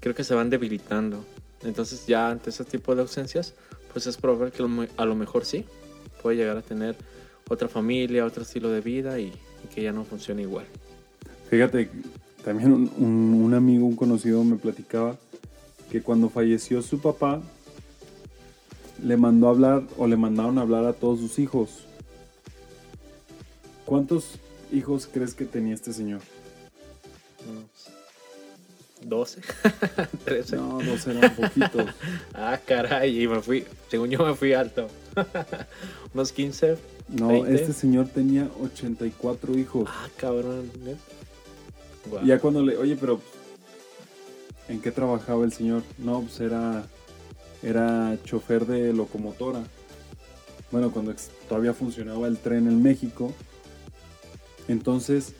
creo 0.00 0.14
que 0.14 0.24
se 0.24 0.34
van 0.34 0.50
debilitando. 0.50 1.24
Entonces 1.62 2.06
ya 2.06 2.30
ante 2.30 2.50
ese 2.50 2.64
tipo 2.64 2.94
de 2.94 3.02
ausencias, 3.02 3.54
pues 3.92 4.06
es 4.06 4.16
probable 4.16 4.52
que 4.52 4.62
a 4.96 5.04
lo 5.04 5.14
mejor 5.14 5.44
sí, 5.44 5.64
puede 6.22 6.36
llegar 6.36 6.56
a 6.56 6.62
tener 6.62 6.96
otra 7.48 7.68
familia, 7.68 8.24
otro 8.24 8.42
estilo 8.42 8.70
de 8.70 8.80
vida 8.80 9.18
y, 9.18 9.32
que 9.74 9.82
ya 9.82 9.92
no 9.92 10.04
funcione 10.04 10.42
igual. 10.42 10.66
Fíjate, 11.48 11.90
también 12.44 12.90
un, 12.98 13.54
amigo, 13.54 13.86
un 13.86 13.96
conocido 13.96 14.44
me 14.44 14.56
platicaba 14.56 15.16
que 15.90 16.02
cuando 16.02 16.28
falleció 16.28 16.82
su 16.82 17.00
papá, 17.00 17.40
le 19.02 19.16
mandó 19.16 19.48
a 19.48 19.50
hablar 19.50 19.82
o 19.96 20.06
le 20.06 20.16
mandaron 20.16 20.58
a 20.58 20.62
hablar 20.62 20.84
a 20.84 20.92
todos 20.92 21.20
sus 21.20 21.38
hijos. 21.38 21.86
¿Cuántos 23.84 24.38
hijos 24.72 25.08
crees 25.10 25.34
que 25.34 25.44
tenía 25.44 25.74
este 25.74 25.92
señor? 25.92 26.20
12, 29.04 29.40
13. 30.24 30.56
No, 30.56 30.80
12 30.82 31.10
eran 31.10 31.34
poquitos. 31.34 31.86
ah, 32.34 32.58
caray, 32.64 33.22
y 33.22 33.28
me 33.28 33.40
fui, 33.40 33.64
según 33.88 34.10
yo 34.10 34.24
me 34.24 34.34
fui 34.34 34.52
alto. 34.52 34.88
Unos 36.14 36.32
15. 36.32 36.76
No, 37.08 37.44
este 37.44 37.72
señor 37.72 38.08
tenía 38.08 38.48
84 38.60 39.58
hijos. 39.58 39.88
Ah, 39.90 40.08
cabrón. 40.16 40.70
Ya 42.24 42.38
cuando 42.38 42.62
le, 42.62 42.76
oye, 42.76 42.96
pero 42.96 43.20
¿en 44.68 44.80
qué 44.80 44.90
trabajaba 44.90 45.44
el 45.44 45.52
señor? 45.52 45.82
No, 45.98 46.22
pues 46.22 46.40
era, 46.40 46.84
era 47.62 48.16
chofer 48.24 48.66
de 48.66 48.92
locomotora. 48.92 49.62
Bueno, 50.70 50.90
cuando 50.92 51.14
todavía 51.48 51.74
funcionaba 51.74 52.26
el 52.26 52.38
tren 52.38 52.66
en 52.66 52.82
México. 52.82 53.32
Entonces, 54.66 55.34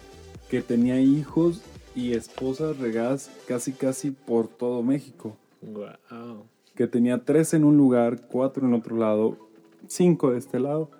que 0.50 0.61
tenía 0.62 1.00
hijos 1.00 1.61
y 1.95 2.13
esposas 2.13 2.79
regadas 2.79 3.31
casi 3.47 3.73
casi 3.73 4.11
por 4.11 4.49
todo 4.49 4.83
México. 4.83 5.37
Wow. 5.63 6.45
Que 6.75 6.87
tenía 6.87 7.25
tres 7.25 7.55
en 7.55 7.65
un 7.65 7.77
lugar, 7.77 8.27
cuatro 8.29 8.67
en 8.67 8.75
otro 8.75 8.97
lado, 8.97 9.39
cinco 9.87 10.33
de 10.33 10.39
este 10.39 10.59
lado. 10.59 10.91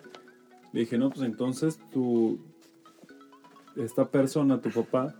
Le 0.73 0.81
dije, 0.81 0.99
no, 0.99 1.11
pues 1.11 1.23
entonces 1.23 1.79
tu, 1.93 2.39
esta 3.77 4.09
persona, 4.09 4.61
tu 4.61 4.71
papá, 4.71 5.15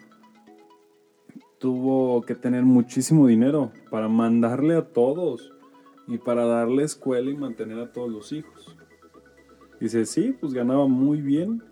tuvo 1.59 2.23
que 2.23 2.35
tener 2.35 2.63
muchísimo 2.63 3.27
dinero 3.27 3.73
para 3.91 4.09
mandarle 4.09 4.77
a 4.77 4.87
todos 4.87 5.53
y 6.07 6.19
para 6.19 6.45
darle 6.45 6.85
escuela 6.85 7.31
y 7.31 7.37
mantener 7.37 7.79
a 7.79 7.93
todos 7.93 8.11
los 8.11 8.33
hijos. 8.33 8.77
Dice, 9.81 10.07
sí, 10.07 10.37
pues 10.39 10.53
ganaba 10.53 10.87
muy 10.87 11.21
bien, 11.21 11.63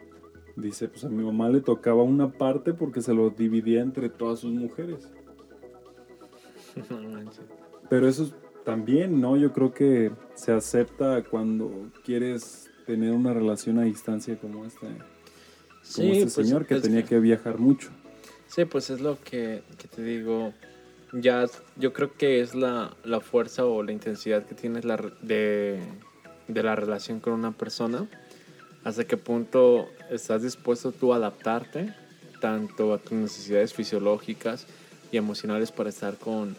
Dice, 0.56 0.88
pues 0.88 1.04
a 1.04 1.08
mi 1.08 1.24
mamá 1.24 1.48
le 1.48 1.60
tocaba 1.60 2.02
una 2.02 2.30
parte 2.30 2.74
porque 2.74 3.00
se 3.00 3.14
lo 3.14 3.30
dividía 3.30 3.80
entre 3.80 4.08
todas 4.10 4.40
sus 4.40 4.52
mujeres. 4.52 5.08
Pero 7.88 8.08
eso 8.08 8.30
también, 8.64 9.20
¿no? 9.20 9.36
Yo 9.36 9.52
creo 9.52 9.72
que 9.72 10.12
se 10.34 10.52
acepta 10.52 11.22
cuando 11.24 11.90
quieres 12.04 12.70
tener 12.86 13.12
una 13.12 13.32
relación 13.32 13.78
a 13.78 13.82
distancia 13.82 14.38
como 14.38 14.64
este, 14.64 14.86
como 15.94 16.12
este 16.12 16.22
pues, 16.22 16.32
señor 16.32 16.66
que 16.66 16.80
tenía 16.80 17.04
que... 17.04 17.18
viajar 17.18 17.58
mucho. 17.58 17.90
Sí, 18.46 18.64
pues 18.66 18.90
es 18.90 19.00
lo 19.00 19.18
que, 19.22 19.62
te 19.94 20.02
digo. 20.02 20.52
Ya, 21.14 21.46
yo 21.76 21.92
creo 21.92 22.14
que 22.14 22.40
es 22.40 22.54
la, 22.54 22.96
la 23.04 23.20
fuerza 23.20 23.66
o 23.66 23.82
la 23.82 23.92
intensidad 23.92 24.44
que 24.46 24.54
tienes 24.54 24.84
la, 24.84 24.96
de, 25.22 25.80
de 26.48 26.62
la 26.62 26.74
relación 26.74 27.20
con 27.20 27.34
una 27.34 27.52
persona 27.52 28.08
hasta 28.84 29.04
qué 29.04 29.16
punto 29.16 29.88
estás 30.10 30.42
dispuesto 30.42 30.92
tú 30.92 31.12
a 31.12 31.16
adaptarte 31.16 31.94
tanto 32.40 32.92
a 32.92 32.98
tus 32.98 33.12
necesidades 33.12 33.72
fisiológicas 33.72 34.66
y 35.12 35.16
emocionales 35.16 35.70
para 35.70 35.90
estar 35.90 36.16
con 36.16 36.56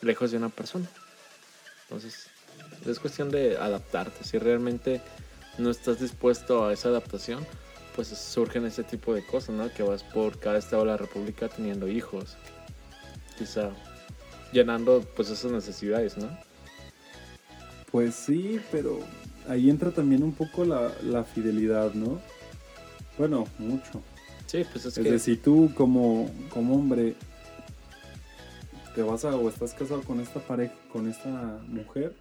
lejos 0.00 0.30
de 0.30 0.36
una 0.36 0.48
persona. 0.48 0.88
Entonces, 1.82 2.28
es 2.86 2.98
cuestión 3.00 3.30
de 3.30 3.56
adaptarte. 3.56 4.22
Si 4.22 4.38
realmente 4.38 5.00
no 5.58 5.70
estás 5.70 6.00
dispuesto 6.00 6.66
a 6.66 6.72
esa 6.72 6.90
adaptación, 6.90 7.44
pues 7.96 8.08
surgen 8.08 8.64
ese 8.64 8.84
tipo 8.84 9.12
de 9.12 9.26
cosas, 9.26 9.56
¿no? 9.56 9.72
Que 9.72 9.82
vas 9.82 10.04
por 10.04 10.38
cada 10.38 10.58
estado 10.58 10.84
de 10.84 10.90
la 10.90 10.96
República 10.96 11.48
teniendo 11.48 11.88
hijos. 11.88 12.36
Quizá 13.36 13.70
llenando 14.52 15.04
pues 15.16 15.30
esas 15.30 15.50
necesidades, 15.50 16.16
¿no? 16.16 16.28
Pues 17.90 18.14
sí, 18.14 18.60
pero 18.70 19.00
ahí 19.48 19.70
entra 19.70 19.90
también 19.90 20.22
un 20.22 20.32
poco 20.32 20.64
la, 20.64 21.24
fidelidad, 21.24 21.94
¿no? 21.94 22.20
Bueno, 23.16 23.46
mucho. 23.58 24.02
Sí, 24.46 24.64
pues 24.70 24.86
es, 24.86 24.96
es 24.98 25.04
que... 25.04 25.10
decir, 25.10 25.42
tú 25.42 25.70
como, 25.74 26.30
como 26.50 26.76
hombre 26.76 27.14
te 28.94 29.02
vas 29.02 29.24
a 29.24 29.36
o 29.36 29.48
estás 29.48 29.74
casado 29.74 30.02
con 30.02 30.20
esta 30.20 30.40
pareja, 30.40 30.74
con 30.92 31.08
esta 31.08 31.60
mujer, 31.68 32.14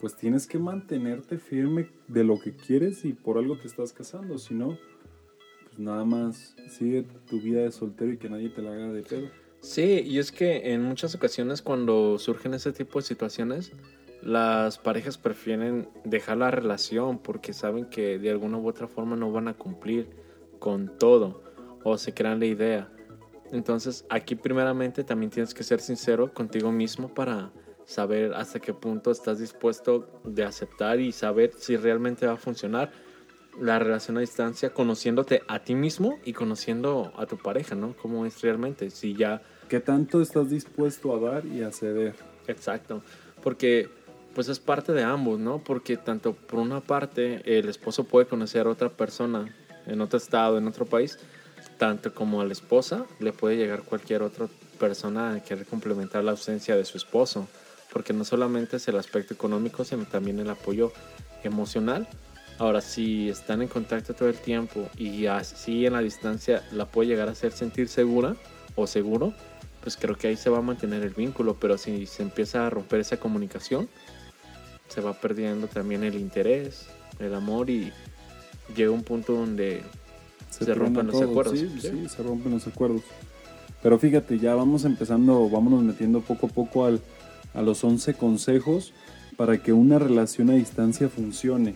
pues 0.00 0.16
tienes 0.16 0.46
que 0.46 0.58
mantenerte 0.58 1.38
firme 1.38 1.88
de 2.08 2.24
lo 2.24 2.40
que 2.40 2.54
quieres 2.54 3.04
y 3.04 3.12
por 3.12 3.38
algo 3.38 3.58
te 3.58 3.68
estás 3.68 3.92
casando, 3.92 4.38
si 4.38 4.54
no, 4.54 4.78
pues 5.64 5.78
nada 5.78 6.04
más 6.04 6.56
sigue 6.68 7.06
tu 7.28 7.40
vida 7.40 7.60
de 7.60 7.72
soltero 7.72 8.12
y 8.12 8.18
que 8.18 8.28
nadie 8.28 8.48
te 8.48 8.62
la 8.62 8.72
haga 8.72 8.92
de 8.92 9.02
pedo. 9.02 9.28
Sí, 9.60 10.02
y 10.04 10.18
es 10.18 10.32
que 10.32 10.72
en 10.72 10.82
muchas 10.82 11.14
ocasiones 11.14 11.62
cuando 11.62 12.18
surgen 12.18 12.54
ese 12.54 12.72
tipo 12.72 12.98
de 12.98 13.04
situaciones, 13.04 13.70
las 14.22 14.78
parejas 14.78 15.18
prefieren 15.18 15.88
dejar 16.04 16.38
la 16.38 16.50
relación 16.50 17.18
porque 17.18 17.52
saben 17.52 17.86
que 17.86 18.18
de 18.18 18.30
alguna 18.30 18.58
u 18.58 18.68
otra 18.68 18.86
forma 18.86 19.16
no 19.16 19.32
van 19.32 19.48
a 19.48 19.54
cumplir 19.54 20.08
con 20.58 20.96
todo 20.96 21.42
o 21.82 21.98
se 21.98 22.14
crean 22.14 22.38
la 22.38 22.46
idea. 22.46 22.88
Entonces 23.50 24.06
aquí 24.08 24.36
primeramente 24.36 25.04
también 25.04 25.30
tienes 25.30 25.52
que 25.52 25.64
ser 25.64 25.80
sincero 25.80 26.32
contigo 26.32 26.70
mismo 26.70 27.12
para 27.12 27.50
saber 27.84 28.32
hasta 28.34 28.60
qué 28.60 28.72
punto 28.72 29.10
estás 29.10 29.40
dispuesto 29.40 30.08
de 30.24 30.44
aceptar 30.44 31.00
y 31.00 31.10
saber 31.12 31.52
si 31.58 31.76
realmente 31.76 32.26
va 32.26 32.34
a 32.34 32.36
funcionar 32.36 32.92
la 33.60 33.78
relación 33.78 34.16
a 34.16 34.20
distancia 34.20 34.70
conociéndote 34.70 35.42
a 35.48 35.58
ti 35.58 35.74
mismo 35.74 36.18
y 36.24 36.32
conociendo 36.32 37.12
a 37.16 37.26
tu 37.26 37.36
pareja, 37.36 37.74
¿no? 37.74 37.94
Cómo 38.00 38.24
es 38.24 38.40
realmente, 38.40 38.88
si 38.88 39.14
ya... 39.14 39.42
¿Qué 39.68 39.80
tanto 39.80 40.22
estás 40.22 40.48
dispuesto 40.48 41.14
a 41.14 41.20
dar 41.20 41.44
y 41.44 41.62
a 41.62 41.72
ceder? 41.72 42.14
Exacto, 42.46 43.02
porque 43.42 43.90
pues 44.34 44.48
es 44.48 44.58
parte 44.58 44.92
de 44.92 45.02
ambos, 45.02 45.38
¿no? 45.38 45.58
Porque 45.58 45.96
tanto 45.96 46.32
por 46.32 46.60
una 46.60 46.80
parte 46.80 47.42
el 47.58 47.68
esposo 47.68 48.04
puede 48.04 48.26
conocer 48.26 48.66
a 48.66 48.70
otra 48.70 48.88
persona 48.88 49.54
en 49.86 50.00
otro 50.00 50.16
estado, 50.16 50.58
en 50.58 50.66
otro 50.66 50.86
país, 50.86 51.18
tanto 51.78 52.14
como 52.14 52.40
a 52.40 52.44
la 52.44 52.52
esposa 52.52 53.04
le 53.18 53.32
puede 53.32 53.56
llegar 53.56 53.82
cualquier 53.82 54.22
otra 54.22 54.46
persona 54.78 55.34
a 55.34 55.40
querer 55.42 55.66
complementar 55.66 56.24
la 56.24 56.32
ausencia 56.32 56.76
de 56.76 56.84
su 56.84 56.96
esposo, 56.96 57.48
porque 57.92 58.12
no 58.12 58.24
solamente 58.24 58.76
es 58.76 58.88
el 58.88 58.96
aspecto 58.96 59.34
económico, 59.34 59.84
sino 59.84 60.04
también 60.04 60.38
el 60.40 60.50
apoyo 60.50 60.92
emocional. 61.42 62.08
Ahora, 62.58 62.80
si 62.80 63.28
están 63.28 63.62
en 63.62 63.68
contacto 63.68 64.14
todo 64.14 64.28
el 64.28 64.36
tiempo 64.36 64.88
y 64.96 65.26
así 65.26 65.86
en 65.86 65.94
la 65.94 66.00
distancia 66.00 66.62
la 66.72 66.86
puede 66.86 67.08
llegar 67.08 67.28
a 67.28 67.32
hacer 67.32 67.52
sentir 67.52 67.88
segura 67.88 68.36
o 68.76 68.86
seguro, 68.86 69.34
pues 69.82 69.96
creo 69.96 70.16
que 70.16 70.28
ahí 70.28 70.36
se 70.36 70.50
va 70.50 70.58
a 70.58 70.62
mantener 70.62 71.02
el 71.02 71.14
vínculo, 71.14 71.56
pero 71.58 71.76
si 71.76 72.06
se 72.06 72.22
empieza 72.22 72.66
a 72.66 72.70
romper 72.70 73.00
esa 73.00 73.16
comunicación, 73.18 73.88
se 74.92 75.00
va 75.00 75.14
perdiendo 75.14 75.68
también 75.68 76.04
el 76.04 76.16
interés, 76.16 76.86
el 77.18 77.34
amor 77.34 77.70
y 77.70 77.92
llega 78.76 78.90
un 78.90 79.02
punto 79.02 79.32
donde 79.32 79.82
se, 80.50 80.74
rompen 80.74 81.06
los 81.06 81.22
acuerdos. 81.22 81.58
Sí, 81.58 81.70
sí, 81.80 82.08
se 82.08 82.22
rompen 82.22 82.52
los 82.52 82.66
acuerdos. 82.66 83.00
Pero 83.82 83.98
fíjate, 83.98 84.38
ya 84.38 84.54
vamos 84.54 84.84
empezando, 84.84 85.48
vámonos 85.48 85.82
metiendo 85.82 86.20
poco 86.20 86.46
a 86.46 86.50
poco 86.50 86.84
al, 86.84 87.00
a 87.54 87.62
los 87.62 87.82
11 87.82 88.14
consejos 88.14 88.92
para 89.36 89.62
que 89.62 89.72
una 89.72 89.98
relación 89.98 90.50
a 90.50 90.54
distancia 90.54 91.08
funcione. 91.08 91.74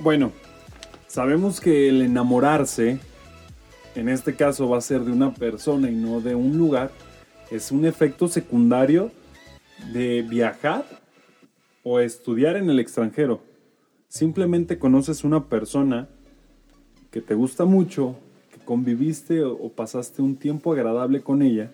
Bueno, 0.00 0.32
sabemos 1.06 1.60
que 1.60 1.88
el 1.88 2.02
enamorarse, 2.02 2.98
en 3.94 4.08
este 4.08 4.34
caso 4.34 4.68
va 4.68 4.78
a 4.78 4.82
ser 4.82 5.02
de 5.02 5.12
una 5.12 5.32
persona 5.32 5.88
y 5.88 5.94
no 5.94 6.20
de 6.20 6.34
un 6.34 6.58
lugar, 6.58 6.90
es 7.52 7.70
un 7.70 7.86
efecto 7.86 8.26
secundario 8.26 9.12
de 9.92 10.22
viajar 10.22 10.84
o 11.82 12.00
estudiar 12.00 12.56
en 12.56 12.68
el 12.68 12.80
extranjero. 12.80 13.40
Simplemente 14.08 14.78
conoces 14.78 15.24
una 15.24 15.44
persona 15.48 16.08
que 17.10 17.20
te 17.20 17.34
gusta 17.34 17.64
mucho, 17.64 18.16
que 18.52 18.58
conviviste 18.64 19.42
o, 19.44 19.68
pasaste 19.70 20.22
un 20.22 20.36
tiempo 20.36 20.72
agradable 20.72 21.22
con 21.22 21.42
ella 21.42 21.70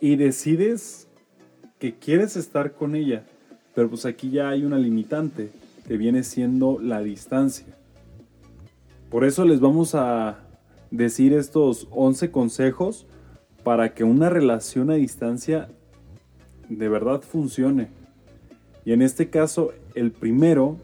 y 0.00 0.16
decides 0.16 1.06
que 1.78 1.94
quieres 1.94 2.36
estar 2.36 2.72
con 2.72 2.96
ella. 2.96 3.24
Pero 3.74 3.90
pues 3.90 4.06
aquí 4.06 4.30
ya 4.30 4.48
hay 4.48 4.64
una 4.64 4.78
limitante 4.78 5.50
que 5.86 5.96
viene 5.96 6.22
siendo 6.22 6.78
la 6.80 7.00
distancia. 7.00 7.66
Por 9.10 9.24
eso 9.24 9.44
les 9.44 9.60
vamos 9.60 9.94
a 9.94 10.38
decir 10.90 11.32
estos 11.32 11.88
11 11.90 12.30
consejos 12.30 13.06
para 13.62 13.94
que 13.94 14.04
una 14.04 14.30
relación 14.30 14.90
a 14.90 14.94
distancia 14.94 15.68
de 16.68 16.88
verdad 16.88 17.22
funcione. 17.22 17.88
Y 18.84 18.92
en 18.92 19.02
este 19.02 19.30
caso, 19.30 19.72
el 19.94 20.12
primero 20.12 20.76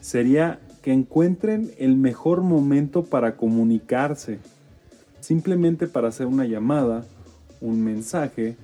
sería 0.00 0.58
que 0.82 0.92
encuentren 0.92 1.72
el 1.78 1.96
mejor 1.96 2.42
momento 2.42 3.04
para 3.04 3.36
comunicarse. 3.36 4.38
Simplemente 5.20 5.86
para 5.86 6.08
hacer 6.08 6.26
una 6.26 6.46
llamada, 6.46 7.04
un 7.60 7.84
mensaje 7.84 8.56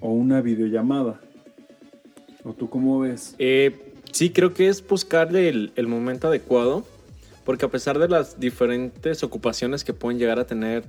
o 0.00 0.12
una 0.12 0.40
videollamada. 0.40 1.20
¿O 2.44 2.52
tú 2.52 2.70
cómo 2.70 3.00
ves? 3.00 3.34
Eh, 3.38 3.92
sí, 4.12 4.30
creo 4.30 4.54
que 4.54 4.68
es 4.68 4.86
buscar 4.86 5.34
el, 5.34 5.72
el 5.74 5.86
momento 5.88 6.28
adecuado, 6.28 6.84
porque 7.44 7.66
a 7.66 7.68
pesar 7.68 7.98
de 7.98 8.08
las 8.08 8.38
diferentes 8.38 9.22
ocupaciones 9.24 9.82
que 9.84 9.92
pueden 9.92 10.18
llegar 10.18 10.38
a 10.38 10.46
tener 10.46 10.84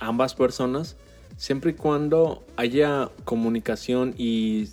ambas 0.00 0.34
personas, 0.34 0.96
siempre 1.36 1.72
y 1.72 1.74
cuando 1.74 2.44
haya 2.56 3.10
comunicación 3.24 4.14
y 4.16 4.68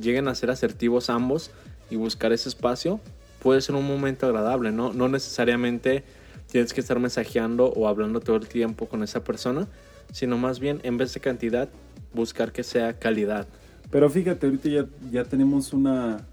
lleguen 0.00 0.28
a 0.28 0.34
ser 0.34 0.50
asertivos 0.50 1.10
ambos 1.10 1.50
y 1.90 1.96
buscar 1.96 2.32
ese 2.32 2.48
espacio, 2.48 3.00
puede 3.42 3.60
ser 3.60 3.74
un 3.74 3.86
momento 3.86 4.26
agradable, 4.26 4.72
¿no? 4.72 4.92
No 4.92 5.08
necesariamente 5.08 6.04
tienes 6.50 6.72
que 6.72 6.80
estar 6.80 6.98
mensajeando 6.98 7.66
o 7.66 7.88
hablando 7.88 8.20
todo 8.20 8.36
el 8.36 8.48
tiempo 8.48 8.86
con 8.86 9.02
esa 9.02 9.24
persona, 9.24 9.68
sino 10.12 10.38
más 10.38 10.60
bien 10.60 10.80
en 10.82 10.96
vez 10.96 11.14
de 11.14 11.20
cantidad, 11.20 11.68
buscar 12.12 12.52
que 12.52 12.62
sea 12.62 12.98
calidad. 12.98 13.46
Pero 13.90 14.08
fíjate, 14.10 14.46
ahorita 14.46 14.68
ya, 14.68 14.86
ya 15.10 15.24
tenemos 15.24 15.72
una 15.72 16.26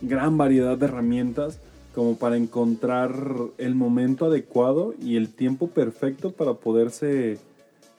gran 0.00 0.38
variedad 0.38 0.78
de 0.78 0.86
herramientas 0.86 1.60
como 1.94 2.16
para 2.16 2.36
encontrar 2.36 3.12
el 3.58 3.74
momento 3.74 4.26
adecuado 4.26 4.94
y 5.00 5.16
el 5.16 5.28
tiempo 5.28 5.68
perfecto 5.68 6.32
para 6.32 6.54
poderse 6.54 7.38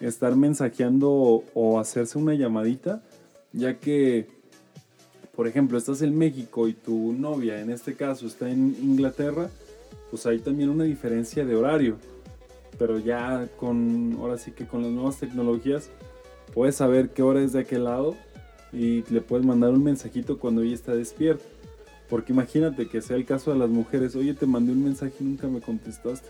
estar 0.01 0.35
mensajeando 0.35 1.43
o, 1.53 1.79
hacerse 1.79 2.17
una 2.17 2.33
llamadita, 2.33 3.03
ya 3.53 3.77
que, 3.79 4.27
por 5.35 5.47
ejemplo, 5.47 5.77
estás 5.77 6.01
en 6.01 6.17
México 6.17 6.67
y 6.67 6.73
tu 6.73 7.13
novia, 7.13 7.61
en 7.61 7.69
este 7.69 7.95
caso, 7.95 8.27
está 8.27 8.49
en 8.49 8.75
Inglaterra, 8.81 9.49
pues 10.09 10.25
hay 10.25 10.39
también 10.39 10.69
una 10.69 10.83
diferencia 10.83 11.45
de 11.45 11.55
horario. 11.55 11.97
Pero 12.77 12.97
ya 12.97 13.47
con, 13.57 14.17
ahora 14.19 14.37
sí 14.37 14.51
que 14.51 14.65
con 14.65 14.81
las 14.81 14.91
nuevas 14.91 15.17
tecnologías, 15.17 15.89
puedes 16.53 16.75
saber 16.75 17.09
qué 17.09 17.21
hora 17.21 17.41
es 17.41 17.53
de 17.53 17.59
aquel 17.59 17.83
lado 17.83 18.15
y 18.73 19.03
le 19.09 19.21
puedes 19.21 19.45
mandar 19.45 19.71
un 19.71 19.83
mensajito 19.83 20.39
cuando 20.39 20.61
ella 20.61 20.73
está 20.73 20.95
despierta. 20.95 21.43
Porque 22.09 22.33
imagínate 22.33 22.87
que 22.87 23.01
sea 23.01 23.15
el 23.15 23.25
caso 23.25 23.53
de 23.53 23.59
las 23.59 23.69
mujeres, 23.69 24.15
oye, 24.15 24.33
te 24.33 24.45
mandé 24.45 24.73
un 24.73 24.83
mensaje 24.83 25.13
y 25.19 25.23
nunca 25.23 25.47
me 25.47 25.61
contestaste. 25.61 26.27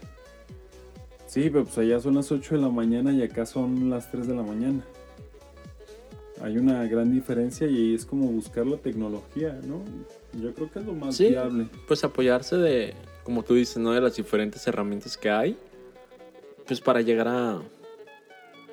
Sí, 1.31 1.49
pero 1.49 1.63
pues 1.63 1.77
allá 1.77 1.97
son 2.01 2.15
las 2.15 2.29
8 2.29 2.55
de 2.55 2.61
la 2.61 2.67
mañana 2.67 3.13
y 3.13 3.23
acá 3.23 3.45
son 3.45 3.89
las 3.89 4.11
3 4.11 4.27
de 4.27 4.35
la 4.35 4.43
mañana. 4.43 4.83
Hay 6.41 6.57
una 6.57 6.83
gran 6.87 7.09
diferencia 7.09 7.67
y 7.67 7.95
es 7.95 8.05
como 8.05 8.27
buscar 8.27 8.67
la 8.67 8.75
tecnología, 8.75 9.57
¿no? 9.65 9.81
Yo 10.37 10.53
creo 10.53 10.69
que 10.69 10.79
es 10.79 10.85
lo 10.85 10.91
más 10.91 11.15
sí, 11.15 11.29
viable. 11.29 11.69
Pues 11.87 12.03
apoyarse 12.03 12.57
de, 12.57 12.95
como 13.23 13.43
tú 13.43 13.53
dices, 13.53 13.77
¿no? 13.77 13.93
De 13.93 14.01
las 14.01 14.17
diferentes 14.17 14.67
herramientas 14.67 15.15
que 15.15 15.29
hay. 15.29 15.55
Pues 16.67 16.81
para 16.81 16.99
llegar 16.99 17.29
a, 17.29 17.61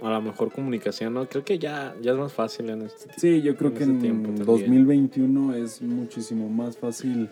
a 0.02 0.10
la 0.10 0.20
mejor 0.20 0.50
comunicación, 0.50 1.14
¿no? 1.14 1.28
Creo 1.28 1.44
que 1.44 1.60
ya, 1.60 1.94
ya 2.02 2.10
es 2.10 2.18
más 2.18 2.32
fácil 2.32 2.70
en 2.70 2.82
este 2.82 3.08
Sí, 3.16 3.40
yo 3.40 3.54
creo 3.54 3.72
que 3.72 3.84
este 3.84 4.08
en 4.08 4.44
2021 4.44 5.54
es 5.54 5.80
muchísimo 5.80 6.48
más 6.48 6.76
fácil, 6.76 7.28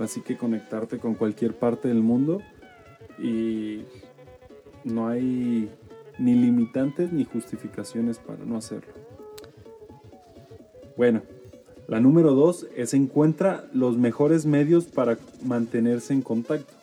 así 0.00 0.20
que 0.20 0.36
conectarte 0.36 0.98
con 0.98 1.16
cualquier 1.16 1.54
parte 1.54 1.88
del 1.88 2.02
mundo 2.02 2.40
y 3.18 3.80
no 4.88 5.08
hay 5.08 5.70
ni 6.18 6.34
limitantes 6.34 7.12
ni 7.12 7.24
justificaciones 7.24 8.18
para 8.18 8.44
no 8.44 8.56
hacerlo. 8.56 8.92
Bueno, 10.96 11.22
la 11.86 12.00
número 12.00 12.34
dos 12.34 12.66
es 12.76 12.92
encuentra 12.92 13.64
los 13.72 13.96
mejores 13.96 14.46
medios 14.46 14.86
para 14.86 15.16
mantenerse 15.44 16.12
en 16.12 16.22
contacto. 16.22 16.74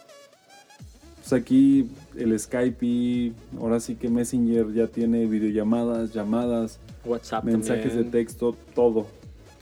Pues 1.17 1.33
aquí 1.33 1.89
el 2.15 2.39
Skype 2.39 2.85
y 2.85 3.33
ahora 3.59 3.79
sí 3.79 3.95
que 3.95 4.09
Messenger 4.09 4.71
ya 4.73 4.87
tiene 4.87 5.25
videollamadas, 5.25 6.13
llamadas, 6.13 6.79
WhatsApp, 7.03 7.43
mensajes 7.43 7.95
de 7.95 8.03
texto, 8.03 8.55
todo. 8.73 9.07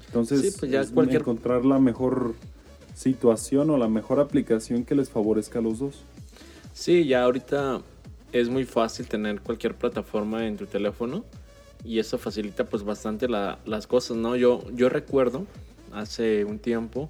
Entonces, 0.08 0.58
pues 0.60 0.72
ya 0.72 0.82
es 0.82 0.92
cualquier... 0.92 1.22
encontrar 1.22 1.66
la 1.66 1.80
mejor 1.80 2.36
situación 2.94 3.70
o 3.70 3.78
la 3.78 3.88
mejor 3.88 4.20
aplicación 4.20 4.84
que 4.84 4.94
les 4.94 5.10
favorezca 5.10 5.60
a 5.60 5.62
los 5.62 5.80
dos. 5.80 6.04
Sí, 6.74 7.06
ya 7.06 7.24
ahorita 7.24 7.82
es 8.34 8.50
muy 8.50 8.66
fácil 8.66 9.08
tener 9.08 9.40
cualquier 9.42 9.76
plataforma 9.76 10.46
en 10.46 10.58
tu 10.58 10.66
teléfono 10.66 11.24
y 11.86 12.00
eso 12.00 12.18
facilita 12.18 12.66
pues 12.66 12.84
bastante 12.84 13.28
las 13.30 13.88
cosas, 13.88 14.18
¿no? 14.18 14.36
Yo, 14.36 14.64
yo 14.74 14.90
recuerdo 14.90 15.46
hace 15.92 16.44
un 16.44 16.60
tiempo 16.60 17.10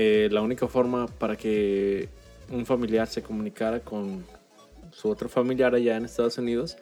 eh, 0.00 0.28
la 0.30 0.42
única 0.42 0.68
forma 0.68 1.06
para 1.06 1.36
que 1.36 2.08
un 2.50 2.64
familiar 2.66 3.06
se 3.08 3.22
comunicara 3.22 3.80
con 3.80 4.24
su 4.92 5.08
otro 5.08 5.28
familiar 5.28 5.74
allá 5.74 5.96
en 5.96 6.04
Estados 6.04 6.38
Unidos 6.38 6.76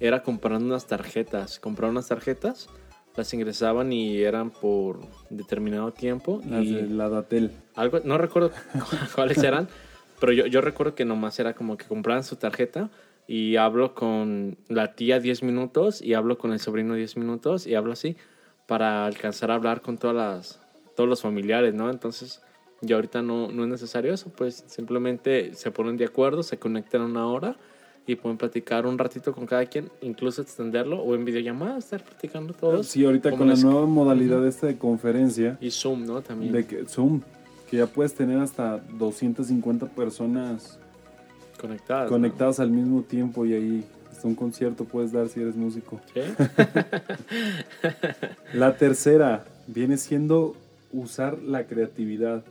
era 0.00 0.22
comprando 0.22 0.66
unas 0.66 0.86
tarjetas. 0.86 1.58
Compraron 1.58 1.92
unas 1.94 2.08
tarjetas, 2.08 2.68
las 3.16 3.32
ingresaban 3.32 3.92
y 3.92 4.18
eran 4.20 4.50
por 4.50 5.00
determinado 5.30 5.92
tiempo. 5.92 6.40
Las 6.46 6.64
y 6.64 6.74
de 6.74 6.82
la 6.88 7.08
Datel. 7.08 7.52
Algo, 7.74 8.00
no 8.04 8.18
recuerdo 8.18 8.50
cuáles 9.14 9.38
eran, 9.38 9.68
pero 10.20 10.32
yo, 10.32 10.46
yo 10.46 10.60
recuerdo 10.60 10.94
que 10.94 11.04
nomás 11.04 11.38
era 11.38 11.54
como 11.54 11.76
que 11.76 11.86
compraban 11.86 12.24
su 12.24 12.36
tarjeta 12.36 12.90
y 13.26 13.56
hablo 13.56 13.94
con 13.94 14.56
la 14.68 14.94
tía 14.94 15.20
10 15.20 15.42
minutos 15.42 16.02
y 16.02 16.14
hablo 16.14 16.38
con 16.38 16.52
el 16.52 16.60
sobrino 16.60 16.94
10 16.94 17.16
minutos 17.16 17.66
y 17.66 17.74
hablo 17.74 17.92
así 17.92 18.16
para 18.66 19.06
alcanzar 19.06 19.50
a 19.50 19.54
hablar 19.54 19.80
con 19.80 19.98
todas 19.98 20.16
las, 20.16 20.60
todos 20.96 21.08
los 21.08 21.22
familiares, 21.22 21.74
¿no? 21.74 21.90
Entonces, 21.90 22.42
ya 22.80 22.96
ahorita 22.96 23.22
no, 23.22 23.50
no 23.50 23.64
es 23.64 23.68
necesario 23.68 24.12
eso, 24.12 24.30
pues 24.30 24.64
simplemente 24.66 25.54
se 25.54 25.70
ponen 25.70 25.96
de 25.96 26.04
acuerdo, 26.04 26.42
se 26.42 26.58
conectan 26.58 27.02
una 27.02 27.26
hora 27.26 27.56
y 28.06 28.16
pueden 28.16 28.36
platicar 28.36 28.86
un 28.86 28.98
ratito 28.98 29.32
con 29.32 29.46
cada 29.46 29.64
quien, 29.66 29.90
incluso 30.02 30.42
extenderlo 30.42 31.00
o 31.00 31.14
en 31.14 31.24
videollamada 31.24 31.78
estar 31.78 32.04
platicando 32.04 32.52
todos. 32.52 32.86
Sí, 32.86 33.04
ahorita 33.04 33.30
con 33.32 33.48
la 33.48 33.54
nueva 33.54 33.86
modalidad 33.86 34.46
esta 34.46 34.66
de 34.66 34.76
conferencia. 34.76 35.56
Y 35.60 35.70
Zoom, 35.70 36.04
¿no? 36.04 36.20
También. 36.20 36.52
De 36.52 36.66
que, 36.66 36.84
Zoom, 36.84 37.22
que 37.74 37.78
ya 37.78 37.86
puedes 37.88 38.14
tener 38.14 38.38
hasta 38.38 38.78
250 38.78 39.86
personas 39.86 40.78
conectadas. 41.60 42.08
Conectadas 42.08 42.60
al 42.60 42.70
mismo 42.70 43.02
tiempo 43.02 43.44
y 43.46 43.52
ahí 43.52 43.84
hasta 44.12 44.28
un 44.28 44.36
concierto 44.36 44.84
puedes 44.84 45.10
dar 45.10 45.28
si 45.28 45.40
eres 45.40 45.56
músico. 45.56 46.00
la 48.54 48.76
tercera 48.76 49.44
viene 49.66 49.96
siendo 49.96 50.54
usar 50.92 51.42
la 51.42 51.66
creatividad. 51.66 52.44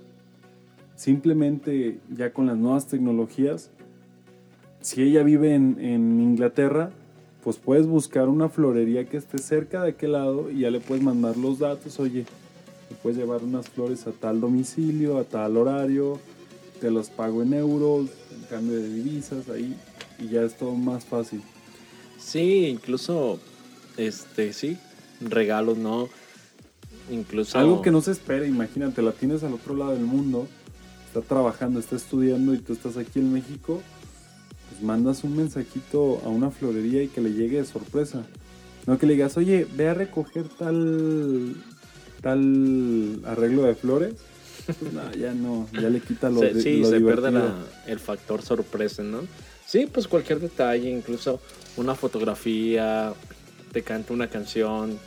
Simplemente 0.98 2.00
ya 2.10 2.34
con 2.34 2.48
las 2.48 2.58
nuevas 2.58 2.88
tecnologías, 2.88 3.70
si 4.82 5.04
ella 5.04 5.24
vive 5.24 5.56
en, 5.56 5.78
en 5.80 6.20
Inglaterra, 6.20 6.90
pues 7.46 7.56
puedes 7.56 7.88
buscar 7.88 8.28
una 8.28 8.50
florería 8.50 9.06
que 9.06 9.16
esté 9.16 9.38
cerca 9.38 9.84
de 9.84 9.92
aquel 9.92 10.12
lado 10.12 10.52
y 10.52 10.60
ya 10.60 10.70
le 10.70 10.82
puedes 10.82 11.02
mandar 11.02 11.38
los 11.38 11.60
datos, 11.60 11.98
oye, 12.02 12.26
puedes 13.04 13.18
llevar 13.18 13.44
unas 13.44 13.70
flores 13.70 14.08
a 14.08 14.12
tal 14.12 14.40
domicilio, 14.40 15.20
a 15.20 15.26
tal 15.26 15.58
horario, 15.58 16.20
te 16.80 16.90
los 16.90 17.10
pago 17.10 17.44
en 17.44 17.54
euros, 17.54 18.10
en 18.34 18.44
cambio 18.50 18.78
de 18.78 18.90
divisas, 18.90 19.50
ahí, 19.50 19.76
y 20.18 20.30
ya 20.30 20.44
es 20.44 20.58
todo 20.58 20.74
más 20.74 21.04
fácil. 21.04 21.44
Sí, 22.18 22.66
incluso, 22.68 23.40
este, 23.98 24.54
sí, 24.54 24.78
regalos, 25.20 25.78
¿no? 25.78 26.08
Incluso... 27.12 27.60
Algo 27.60 27.82
que 27.82 27.92
no 27.92 28.02
se 28.02 28.12
espera, 28.12 28.48
imagínate, 28.48 29.02
la 29.02 29.12
tienes 29.12 29.44
al 29.44 29.54
otro 29.54 29.76
lado 29.76 29.92
del 29.92 30.06
mundo, 30.06 30.48
está 31.06 31.20
trabajando, 31.22 31.82
está 31.82 31.98
estudiando 31.98 32.54
y 32.54 32.60
tú 32.60 32.72
estás 32.72 32.96
aquí 32.96 33.20
en 33.20 33.34
México, 33.34 33.82
pues 34.70 34.82
mandas 34.82 35.26
un 35.26 35.36
mensajito 35.36 36.22
a 36.24 36.30
una 36.30 36.52
florería 36.52 37.04
y 37.04 37.10
que 37.10 37.20
le 37.20 37.34
llegue 37.34 37.58
de 37.58 37.66
sorpresa. 37.66 38.26
No 38.88 38.98
que 38.98 39.06
le 39.06 39.14
digas, 39.14 39.38
oye, 39.38 39.68
ve 39.76 39.90
a 39.90 39.94
recoger 39.94 40.48
tal 40.48 41.56
tal 42.24 43.20
arreglo 43.26 43.64
de 43.64 43.76
flores, 43.76 44.14
pues 44.66 44.94
no, 44.94 45.12
ya 45.14 45.34
no, 45.34 45.68
ya 45.74 45.90
le 45.90 46.00
quita 46.00 46.30
lo, 46.30 46.42
sí, 46.42 46.62
sí, 46.62 46.84
se 46.86 47.02
pierde 47.02 47.32
el 47.86 48.00
factor 48.00 48.42
sorpresa, 48.42 49.04
¿no? 49.04 49.20
Sí, 49.68 49.88
pues 49.92 50.08
cualquier 50.08 50.40
detalle, 50.40 50.90
incluso 50.90 51.42
una 51.76 51.96
fotografía, 51.96 53.14
te 53.74 53.82
canta 53.82 54.14
una 54.14 54.30
canción, 54.30 54.98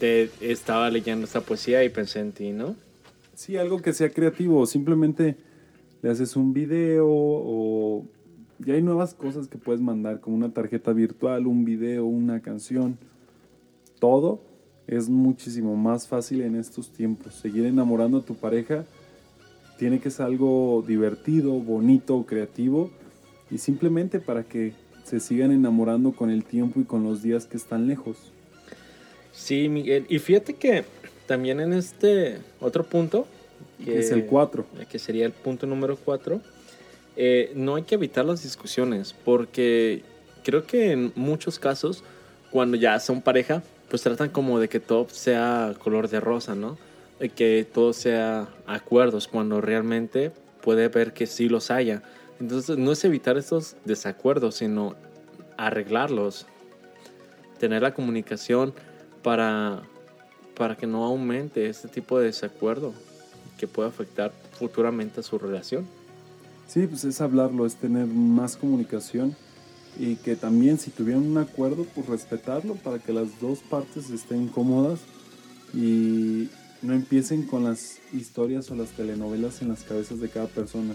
te 0.00 0.30
estaba 0.40 0.90
leyendo 0.90 1.26
esta 1.26 1.42
poesía 1.42 1.84
y 1.84 1.90
pensé 1.90 2.20
en 2.20 2.32
ti, 2.32 2.52
¿no? 2.52 2.74
Sí, 3.34 3.58
algo 3.58 3.82
que 3.82 3.92
sea 3.92 4.08
creativo, 4.08 4.64
simplemente 4.66 5.36
le 6.02 6.10
haces 6.10 6.36
un 6.36 6.54
video 6.54 7.06
o 7.06 8.06
ya 8.60 8.74
hay 8.74 8.82
nuevas 8.82 9.12
cosas 9.12 9.46
que 9.46 9.58
puedes 9.58 9.82
mandar, 9.82 10.20
como 10.20 10.36
una 10.36 10.54
tarjeta 10.54 10.94
virtual, 10.94 11.46
un 11.46 11.66
video, 11.66 12.06
una 12.06 12.40
canción, 12.40 12.96
todo 13.98 14.40
es 14.86 15.08
muchísimo 15.08 15.76
más 15.76 16.06
fácil 16.06 16.42
en 16.42 16.56
estos 16.56 16.90
tiempos. 16.90 17.34
Seguir 17.34 17.66
enamorando 17.66 18.18
a 18.18 18.22
tu 18.22 18.34
pareja 18.34 18.84
tiene 19.78 20.00
que 20.00 20.10
ser 20.10 20.26
algo 20.26 20.84
divertido, 20.86 21.52
bonito, 21.52 22.24
creativo 22.24 22.90
y 23.50 23.58
simplemente 23.58 24.20
para 24.20 24.44
que 24.44 24.72
se 25.04 25.20
sigan 25.20 25.52
enamorando 25.52 26.12
con 26.12 26.30
el 26.30 26.44
tiempo 26.44 26.80
y 26.80 26.84
con 26.84 27.04
los 27.04 27.22
días 27.22 27.46
que 27.46 27.56
están 27.56 27.86
lejos. 27.86 28.16
Sí, 29.32 29.68
Miguel. 29.68 30.06
Y 30.08 30.18
fíjate 30.18 30.54
que 30.54 30.84
también 31.26 31.60
en 31.60 31.72
este 31.72 32.38
otro 32.60 32.84
punto, 32.84 33.26
que 33.84 33.98
es 33.98 34.10
el 34.10 34.26
4, 34.26 34.64
que 34.88 34.98
sería 34.98 35.26
el 35.26 35.32
punto 35.32 35.66
número 35.66 35.96
4, 35.96 36.40
eh, 37.16 37.52
no 37.54 37.76
hay 37.76 37.82
que 37.82 37.94
evitar 37.94 38.24
las 38.24 38.42
discusiones 38.42 39.14
porque 39.24 40.02
creo 40.44 40.66
que 40.66 40.92
en 40.92 41.12
muchos 41.14 41.58
casos, 41.58 42.02
cuando 42.50 42.76
ya 42.76 42.98
son 43.00 43.22
pareja, 43.22 43.62
pues 43.88 44.02
tratan 44.02 44.30
como 44.30 44.58
de 44.58 44.68
que 44.68 44.80
todo 44.80 45.08
sea 45.08 45.74
color 45.78 46.08
de 46.08 46.20
rosa, 46.20 46.54
¿no? 46.54 46.76
De 47.20 47.28
que 47.28 47.66
todo 47.72 47.92
sea 47.92 48.48
acuerdos, 48.66 49.28
cuando 49.28 49.60
realmente 49.60 50.32
puede 50.62 50.88
ver 50.88 51.12
que 51.12 51.26
sí 51.26 51.48
los 51.48 51.70
haya. 51.70 52.02
Entonces 52.40 52.76
no 52.76 52.92
es 52.92 53.04
evitar 53.04 53.36
estos 53.36 53.76
desacuerdos, 53.84 54.56
sino 54.56 54.96
arreglarlos. 55.56 56.46
Tener 57.58 57.82
la 57.82 57.94
comunicación 57.94 58.74
para, 59.22 59.82
para 60.56 60.76
que 60.76 60.86
no 60.86 61.04
aumente 61.04 61.68
este 61.68 61.88
tipo 61.88 62.18
de 62.18 62.26
desacuerdo 62.26 62.92
que 63.56 63.66
puede 63.66 63.88
afectar 63.88 64.32
futuramente 64.52 65.20
a 65.20 65.22
su 65.22 65.38
relación. 65.38 65.86
Sí, 66.66 66.86
pues 66.86 67.04
es 67.04 67.20
hablarlo, 67.20 67.64
es 67.64 67.76
tener 67.76 68.06
más 68.06 68.56
comunicación 68.56 69.34
y 69.98 70.16
que 70.16 70.36
también 70.36 70.78
si 70.78 70.90
tuvieran 70.90 71.24
un 71.24 71.38
acuerdo, 71.38 71.86
pues 71.94 72.06
respetarlo 72.06 72.74
para 72.74 72.98
que 72.98 73.12
las 73.12 73.40
dos 73.40 73.60
partes 73.60 74.10
estén 74.10 74.48
cómodas 74.48 75.00
y 75.72 76.48
no 76.82 76.94
empiecen 76.94 77.46
con 77.46 77.64
las 77.64 77.98
historias 78.12 78.70
o 78.70 78.74
las 78.74 78.90
telenovelas 78.90 79.62
en 79.62 79.68
las 79.68 79.82
cabezas 79.82 80.20
de 80.20 80.28
cada 80.28 80.46
persona. 80.46 80.94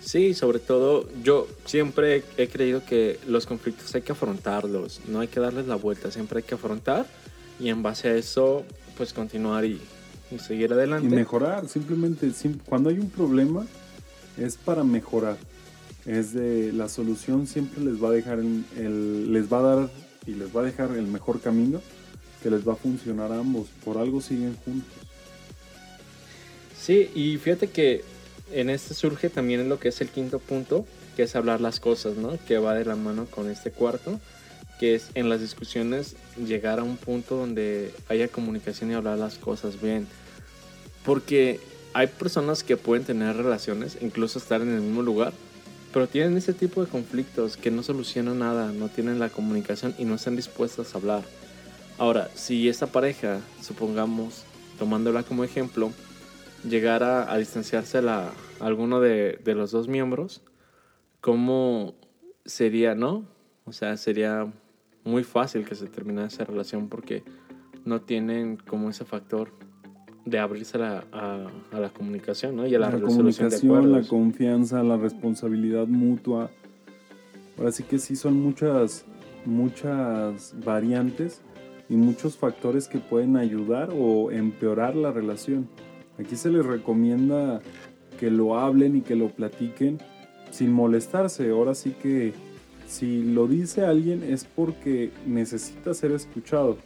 Sí, 0.00 0.34
sobre 0.34 0.60
todo 0.60 1.08
yo 1.22 1.48
siempre 1.64 2.22
he 2.36 2.48
creído 2.48 2.84
que 2.84 3.18
los 3.26 3.46
conflictos 3.46 3.94
hay 3.94 4.02
que 4.02 4.12
afrontarlos, 4.12 5.00
no 5.08 5.20
hay 5.20 5.28
que 5.28 5.40
darles 5.40 5.66
la 5.66 5.76
vuelta, 5.76 6.10
siempre 6.10 6.38
hay 6.38 6.44
que 6.44 6.54
afrontar 6.54 7.06
y 7.58 7.70
en 7.70 7.82
base 7.82 8.08
a 8.08 8.14
eso 8.14 8.64
pues 8.96 9.12
continuar 9.12 9.64
y, 9.64 9.80
seguir 10.38 10.72
adelante. 10.72 11.06
Y 11.06 11.10
mejorar, 11.10 11.68
simplemente 11.68 12.30
cuando 12.68 12.90
hay 12.90 12.98
un 12.98 13.10
problema 13.10 13.66
es 14.36 14.56
para 14.56 14.84
mejorar. 14.84 15.36
Es 16.06 16.32
de 16.32 16.72
la 16.72 16.88
solución 16.88 17.46
siempre 17.46 17.82
les 17.82 18.02
va 18.02 18.08
a 18.08 18.12
dejar 18.12 18.38
el, 18.38 19.32
les 19.32 19.52
va 19.52 19.58
a 19.58 19.62
dar 19.62 19.90
y 20.26 20.32
les 20.32 20.54
va 20.54 20.60
a 20.60 20.64
dejar 20.64 20.92
el 20.92 21.06
mejor 21.06 21.40
camino 21.40 21.80
que 22.42 22.50
les 22.50 22.66
va 22.66 22.74
a 22.74 22.76
funcionar 22.76 23.32
a 23.32 23.38
ambos. 23.40 23.68
Por 23.84 23.98
algo 23.98 24.20
siguen 24.20 24.56
juntos. 24.64 24.92
Sí, 26.80 27.10
y 27.14 27.36
fíjate 27.38 27.68
que 27.68 28.04
en 28.52 28.70
este 28.70 28.94
surge 28.94 29.28
también 29.28 29.68
lo 29.68 29.80
que 29.80 29.88
es 29.88 30.00
el 30.00 30.08
quinto 30.08 30.38
punto, 30.38 30.86
que 31.16 31.24
es 31.24 31.34
hablar 31.34 31.60
las 31.60 31.80
cosas, 31.80 32.16
¿no? 32.16 32.38
Que 32.46 32.58
va 32.58 32.74
de 32.74 32.84
la 32.84 32.94
mano 32.94 33.26
con 33.26 33.50
este 33.50 33.72
cuarto, 33.72 34.20
que 34.78 34.94
es 34.94 35.08
en 35.14 35.28
las 35.28 35.40
discusiones 35.40 36.14
llegar 36.36 36.78
a 36.78 36.84
un 36.84 36.96
punto 36.96 37.36
donde 37.36 37.92
haya 38.08 38.28
comunicación 38.28 38.90
y 38.90 38.94
hablar 38.94 39.18
las 39.18 39.38
cosas 39.38 39.80
bien. 39.80 40.06
Porque 41.04 41.58
hay 41.92 42.06
personas 42.06 42.62
que 42.62 42.76
pueden 42.76 43.04
tener 43.04 43.36
relaciones, 43.36 43.98
incluso 44.00 44.38
estar 44.38 44.60
en 44.60 44.68
el 44.68 44.82
mismo 44.82 45.02
lugar, 45.02 45.32
pero 45.92 46.08
tienen 46.08 46.36
ese 46.36 46.52
tipo 46.52 46.84
de 46.84 46.90
conflictos 46.90 47.56
que 47.56 47.70
no 47.70 47.82
solucionan 47.82 48.40
nada, 48.40 48.72
no 48.72 48.88
tienen 48.88 49.18
la 49.18 49.28
comunicación 49.28 49.94
y 49.98 50.04
no 50.04 50.14
están 50.14 50.36
dispuestas 50.36 50.94
a 50.94 50.98
hablar. 50.98 51.22
Ahora, 51.98 52.28
si 52.34 52.68
esta 52.68 52.86
pareja, 52.86 53.40
supongamos, 53.62 54.44
tomándola 54.78 55.22
como 55.22 55.44
ejemplo, 55.44 55.92
llegara 56.68 57.32
a 57.32 57.38
distanciarse 57.38 57.98
a 57.98 58.32
alguno 58.60 59.00
de, 59.00 59.38
de 59.42 59.54
los 59.54 59.70
dos 59.70 59.88
miembros, 59.88 60.42
¿cómo 61.20 61.94
sería, 62.44 62.94
no? 62.94 63.24
O 63.64 63.72
sea, 63.72 63.96
sería 63.96 64.52
muy 65.04 65.24
fácil 65.24 65.64
que 65.64 65.74
se 65.74 65.86
terminara 65.86 66.28
esa 66.28 66.44
relación 66.44 66.88
porque 66.88 67.22
no 67.84 68.02
tienen 68.02 68.56
como 68.56 68.90
ese 68.90 69.04
factor 69.04 69.50
de 70.26 70.38
abrirse 70.40 70.76
a, 70.82 71.04
a, 71.12 71.80
la 71.80 71.88
comunicación 71.90 72.56
¿no? 72.56 72.66
y 72.66 72.74
a 72.74 72.80
la, 72.80 72.90
la 72.90 73.00
comunicación, 73.00 73.92
la 73.92 74.02
confianza, 74.02 74.82
la 74.82 74.96
responsabilidad 74.96 75.86
mutua. 75.86 76.50
Ahora 77.56 77.72
sí 77.72 77.84
que 77.84 77.98
sí 77.98 78.16
son 78.16 78.34
muchas, 78.34 79.06
muchas 79.44 80.52
variantes 80.64 81.40
y 81.88 81.94
muchos 81.94 82.36
factores 82.36 82.88
que 82.88 82.98
pueden 82.98 83.36
ayudar 83.36 83.90
o 83.96 84.32
empeorar 84.32 84.96
la 84.96 85.12
relación. 85.12 85.68
Aquí 86.18 86.34
se 86.34 86.50
les 86.50 86.66
recomienda 86.66 87.60
que 88.18 88.30
lo 88.30 88.58
hablen 88.58 88.96
y 88.96 89.02
que 89.02 89.14
lo 89.14 89.28
platiquen 89.28 89.98
sin 90.50 90.72
molestarse. 90.72 91.50
Ahora 91.50 91.76
sí 91.76 91.94
que 92.02 92.32
si 92.88 93.22
lo 93.22 93.46
dice 93.46 93.84
alguien 93.84 94.24
es 94.24 94.44
porque 94.44 95.12
necesita 95.24 95.94
ser 95.94 96.10
escuchado. 96.10 96.78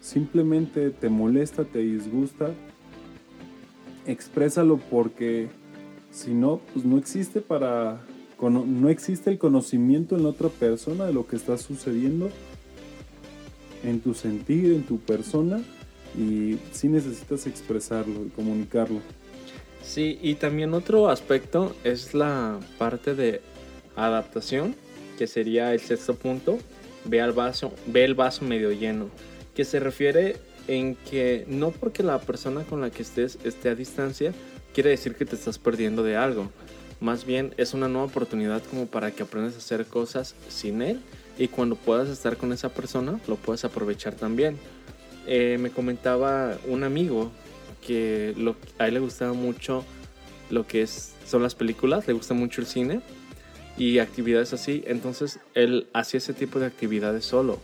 Simplemente 0.00 0.90
te 0.90 1.10
molesta, 1.10 1.64
te 1.64 1.80
disgusta, 1.80 2.50
exprésalo 4.08 4.78
porque 4.90 5.48
si 6.10 6.34
no, 6.34 6.60
pues 6.72 6.84
no 6.84 6.98
existe 6.98 7.40
para 7.40 8.00
no 8.40 8.88
existe 8.88 9.30
el 9.30 9.38
conocimiento 9.38 10.16
en 10.16 10.22
la 10.22 10.28
otra 10.28 10.48
persona 10.48 11.06
de 11.06 11.12
lo 11.12 11.26
que 11.26 11.34
está 11.34 11.58
sucediendo 11.58 12.30
en 13.82 14.00
tu 14.00 14.14
sentir, 14.14 14.74
en 14.74 14.84
tu 14.84 14.98
persona 15.00 15.60
y 16.16 16.56
sí 16.72 16.88
necesitas 16.88 17.46
expresarlo 17.46 18.24
y 18.24 18.28
comunicarlo. 18.28 19.00
Sí, 19.82 20.18
y 20.22 20.34
también 20.34 20.74
otro 20.74 21.08
aspecto 21.08 21.74
es 21.82 22.14
la 22.14 22.60
parte 22.78 23.14
de 23.14 23.40
adaptación, 23.96 24.76
que 25.16 25.26
sería 25.26 25.72
el 25.72 25.80
sexto 25.80 26.14
punto, 26.14 26.58
ve 27.04 27.20
al 27.20 27.32
vaso, 27.32 27.72
ve 27.86 28.04
el 28.04 28.14
vaso 28.14 28.44
medio 28.44 28.70
lleno, 28.70 29.08
que 29.54 29.64
se 29.64 29.80
refiere 29.80 30.36
en 30.68 30.94
que 30.94 31.44
no 31.48 31.72
porque 31.72 32.02
la 32.02 32.20
persona 32.20 32.62
con 32.62 32.80
la 32.80 32.90
que 32.90 33.02
estés 33.02 33.38
esté 33.42 33.70
a 33.70 33.74
distancia 33.74 34.32
quiere 34.74 34.90
decir 34.90 35.16
que 35.16 35.24
te 35.24 35.34
estás 35.34 35.58
perdiendo 35.58 36.04
de 36.04 36.16
algo. 36.16 36.50
Más 37.00 37.24
bien 37.24 37.54
es 37.56 37.74
una 37.74 37.88
nueva 37.88 38.06
oportunidad 38.06 38.62
como 38.64 38.86
para 38.86 39.10
que 39.10 39.22
aprendas 39.22 39.54
a 39.54 39.58
hacer 39.58 39.86
cosas 39.86 40.34
sin 40.48 40.82
él 40.82 41.00
y 41.38 41.48
cuando 41.48 41.76
puedas 41.76 42.08
estar 42.08 42.36
con 42.36 42.52
esa 42.52 42.68
persona 42.68 43.18
lo 43.26 43.36
puedes 43.36 43.64
aprovechar 43.64 44.14
también. 44.14 44.58
Eh, 45.26 45.58
me 45.58 45.70
comentaba 45.70 46.56
un 46.66 46.84
amigo 46.84 47.30
que 47.86 48.34
a 48.78 48.88
él 48.88 48.94
le 48.94 49.00
gustaba 49.00 49.32
mucho 49.32 49.84
lo 50.50 50.66
que 50.66 50.86
son 50.86 51.42
las 51.42 51.54
películas, 51.54 52.06
le 52.06 52.14
gusta 52.14 52.34
mucho 52.34 52.60
el 52.60 52.66
cine 52.66 53.00
y 53.78 54.00
actividades 54.00 54.52
así. 54.52 54.82
Entonces 54.86 55.38
él 55.54 55.88
hacía 55.94 56.18
ese 56.18 56.34
tipo 56.34 56.58
de 56.58 56.66
actividades 56.66 57.24
solo 57.24 57.60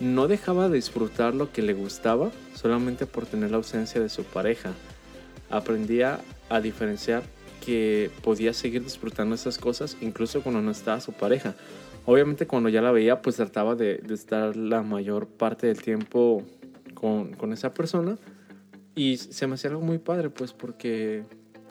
no 0.00 0.28
dejaba 0.28 0.68
de 0.68 0.76
disfrutar 0.76 1.34
lo 1.34 1.52
que 1.52 1.62
le 1.62 1.74
gustaba 1.74 2.30
solamente 2.54 3.06
por 3.06 3.26
tener 3.26 3.50
la 3.50 3.58
ausencia 3.58 4.00
de 4.00 4.08
su 4.08 4.24
pareja. 4.24 4.72
Aprendía 5.50 6.20
a 6.48 6.60
diferenciar 6.60 7.22
que 7.64 8.10
podía 8.22 8.52
seguir 8.52 8.82
disfrutando 8.82 9.34
esas 9.34 9.58
cosas 9.58 9.96
incluso 10.00 10.42
cuando 10.42 10.60
no 10.60 10.70
estaba 10.70 11.00
su 11.00 11.12
pareja. 11.12 11.54
Obviamente 12.04 12.46
cuando 12.46 12.68
ya 12.68 12.82
la 12.82 12.90
veía 12.90 13.22
pues 13.22 13.36
trataba 13.36 13.76
de, 13.76 14.02
estar 14.10 14.56
la 14.56 14.82
mayor 14.82 15.28
parte 15.28 15.68
del 15.68 15.80
tiempo 15.80 16.42
con, 16.94 17.52
esa 17.52 17.72
persona 17.72 18.18
y 18.94 19.16
se 19.16 19.46
me 19.46 19.54
hacía 19.54 19.70
algo 19.70 19.82
muy 19.82 19.98
padre 19.98 20.30
pues 20.30 20.52
porque 20.52 21.22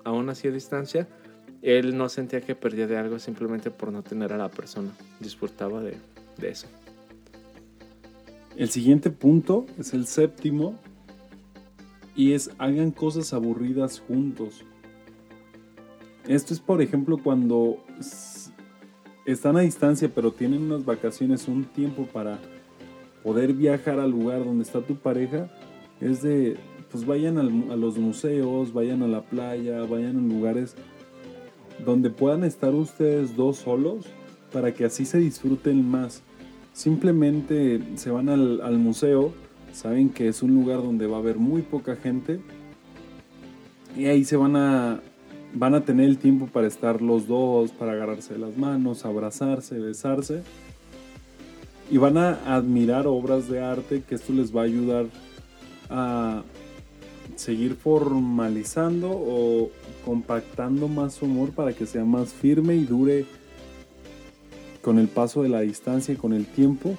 aún 0.04 0.30
así 0.30 0.48
a 0.48 0.52
distancia 0.52 1.08
él 1.62 1.98
no 1.98 2.10
sentía 2.10 2.42
que 2.42 2.56
perdía 2.56 2.88
de 2.88 2.98
algo 2.98 3.20
simplemente 3.20 3.70
por 3.70 3.92
no 3.92 4.02
tener 4.02 4.34
a 4.34 4.38
la 4.38 4.50
persona. 4.50 4.92
Disfrutaba 5.20 5.82
de, 5.82 5.96
de 6.38 6.50
eso. 6.50 6.68
El 8.58 8.70
siguiente 8.70 9.10
punto 9.10 9.66
es 9.80 9.94
el 9.94 10.06
séptimo 10.06 10.76
y 12.16 12.34
es 12.34 12.52
hagan 12.58 12.92
cosas 12.92 13.34
aburridas 13.34 14.02
juntos. 14.02 14.64
Esto 16.28 16.54
es 16.54 16.60
por 16.60 16.82
ejemplo 16.82 17.18
cuando 17.18 17.78
están 19.26 19.56
a 19.56 19.62
distancia 19.62 20.12
pero 20.14 20.34
tienen 20.34 20.64
unas 20.64 20.84
vacaciones, 20.84 21.48
un 21.48 21.64
tiempo 21.64 22.06
para 22.06 22.40
poder 23.24 23.54
viajar 23.54 24.00
al 24.00 24.12
lugar 24.12 24.44
donde 24.44 24.64
está 24.64 24.82
tu 24.82 24.96
pareja. 24.96 25.50
Es 26.02 26.22
de, 26.22 26.58
pues 26.92 27.06
vayan 27.06 27.38
a 27.38 27.44
los 27.44 27.98
museos, 27.98 28.74
vayan 28.74 29.02
a 29.02 29.08
la 29.08 29.22
playa, 29.22 29.82
vayan 29.84 30.18
a 30.18 30.34
lugares 30.34 30.76
donde 31.86 32.10
puedan 32.10 32.44
estar 32.44 32.76
ustedes 32.76 33.36
dos 33.36 33.58
solos 33.58 34.06
para 34.52 34.74
que 34.74 34.84
así 34.84 35.06
se 35.06 35.20
disfruten 35.20 35.88
más 35.90 36.22
Simplemente 36.74 37.82
se 37.96 38.12
van 38.12 38.30
al, 38.30 38.78
museo, 38.78 39.34
saben 39.74 40.10
que 40.10 40.28
es 40.28 40.42
un 40.42 40.54
lugar 40.54 40.78
donde 40.78 41.06
va 41.08 41.18
a 41.18 41.20
haber 41.20 41.38
muy 41.38 41.62
poca 41.62 41.96
gente 41.96 42.40
y 43.96 44.06
ahí 44.06 44.24
se 44.24 44.38
van 44.38 44.56
a 44.56 45.02
van 45.54 45.76
a 45.76 45.84
tener 45.84 46.08
el 46.08 46.18
tiempo 46.18 46.48
para 46.48 46.68
estar 46.68 47.02
los 47.02 47.28
dos, 47.28 47.72
para 47.72 47.92
agarrarse 47.92 48.38
las 48.38 48.58
manos, 48.58 49.04
abrazarse, 49.04 49.80
besarse. 49.80 50.44
Y 51.90 51.98
van 51.98 52.18
a 52.18 52.56
admirar 52.56 53.06
obras 53.06 53.50
de 53.50 53.62
arte 53.62 54.02
que 54.08 54.16
esto 54.16 54.32
les 54.32 54.56
va 54.56 54.62
a 54.62 54.64
ayudar 54.64 55.08
a 55.90 56.44
seguir 57.36 57.76
formalizando 57.76 59.10
o 59.12 59.72
compactando 60.06 60.88
más 60.88 61.16
su 61.16 61.26
amor 61.26 61.52
para 61.52 61.74
que 61.74 61.86
sea 61.86 62.06
más 62.06 62.34
firme 62.34 62.76
y 62.76 62.86
dure 62.86 63.26
con 64.82 65.00
el 65.00 65.08
paso 65.08 65.44
de 65.44 65.50
la 65.50 65.62
distancia 65.62 66.14
y 66.14 66.18
con 66.18 66.34
el 66.34 66.46
tiempo. 66.46 66.98